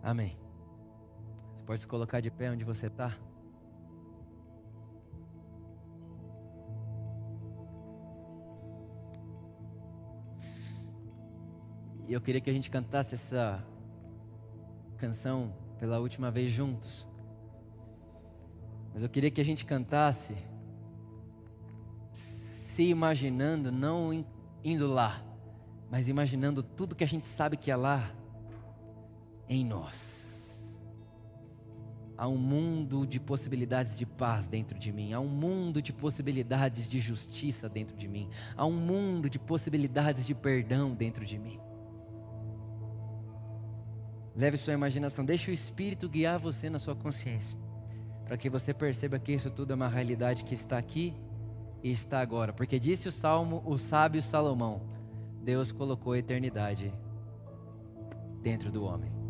Amém. 0.00 0.38
Você 1.56 1.64
pode 1.64 1.80
se 1.80 1.86
colocar 1.88 2.20
de 2.20 2.30
pé 2.30 2.52
onde 2.52 2.64
você 2.64 2.86
está? 2.86 3.12
E 12.06 12.12
eu 12.12 12.20
queria 12.20 12.40
que 12.40 12.50
a 12.50 12.52
gente 12.52 12.70
cantasse 12.70 13.16
essa 13.16 13.66
canção 14.96 15.52
pela 15.80 15.98
última 15.98 16.30
vez 16.30 16.52
juntos. 16.52 17.10
Mas 18.92 19.02
eu 19.02 19.08
queria 19.08 19.30
que 19.30 19.40
a 19.40 19.44
gente 19.44 19.64
cantasse 19.64 20.36
se 22.12 22.84
imaginando, 22.84 23.70
não 23.70 24.24
indo 24.64 24.86
lá, 24.86 25.22
mas 25.90 26.08
imaginando 26.08 26.62
tudo 26.62 26.96
que 26.96 27.04
a 27.04 27.08
gente 27.08 27.26
sabe 27.26 27.56
que 27.56 27.70
é 27.70 27.76
lá, 27.76 28.14
em 29.48 29.64
nós. 29.64 30.22
Há 32.16 32.28
um 32.28 32.38
mundo 32.38 33.06
de 33.06 33.18
possibilidades 33.18 33.98
de 33.98 34.06
paz 34.06 34.48
dentro 34.48 34.78
de 34.78 34.92
mim, 34.92 35.12
há 35.12 35.20
um 35.20 35.28
mundo 35.28 35.82
de 35.82 35.92
possibilidades 35.92 36.88
de 36.88 37.00
justiça 37.00 37.68
dentro 37.68 37.96
de 37.96 38.06
mim, 38.06 38.28
há 38.56 38.64
um 38.64 38.72
mundo 38.72 39.28
de 39.28 39.38
possibilidades 39.38 40.24
de 40.24 40.34
perdão 40.34 40.94
dentro 40.94 41.24
de 41.26 41.38
mim. 41.38 41.58
Leve 44.34 44.56
sua 44.56 44.72
imaginação, 44.72 45.24
deixe 45.24 45.50
o 45.50 45.54
Espírito 45.54 46.08
guiar 46.08 46.38
você 46.38 46.70
na 46.70 46.78
sua 46.78 46.94
consciência, 46.94 47.58
para 48.32 48.38
que 48.38 48.48
você 48.48 48.72
perceba 48.72 49.18
que 49.18 49.30
isso 49.30 49.50
tudo 49.50 49.72
é 49.72 49.76
uma 49.76 49.90
realidade 49.90 50.42
que 50.42 50.54
está 50.54 50.78
aqui 50.78 51.14
e 51.82 51.90
está 51.90 52.18
agora. 52.22 52.50
Porque 52.50 52.78
disse 52.78 53.06
o 53.06 53.12
salmo, 53.12 53.62
o 53.66 53.76
sábio 53.76 54.22
Salomão: 54.22 54.80
Deus 55.42 55.70
colocou 55.70 56.14
a 56.14 56.18
eternidade 56.18 56.90
dentro 58.40 58.72
do 58.72 58.84
homem. 58.84 59.21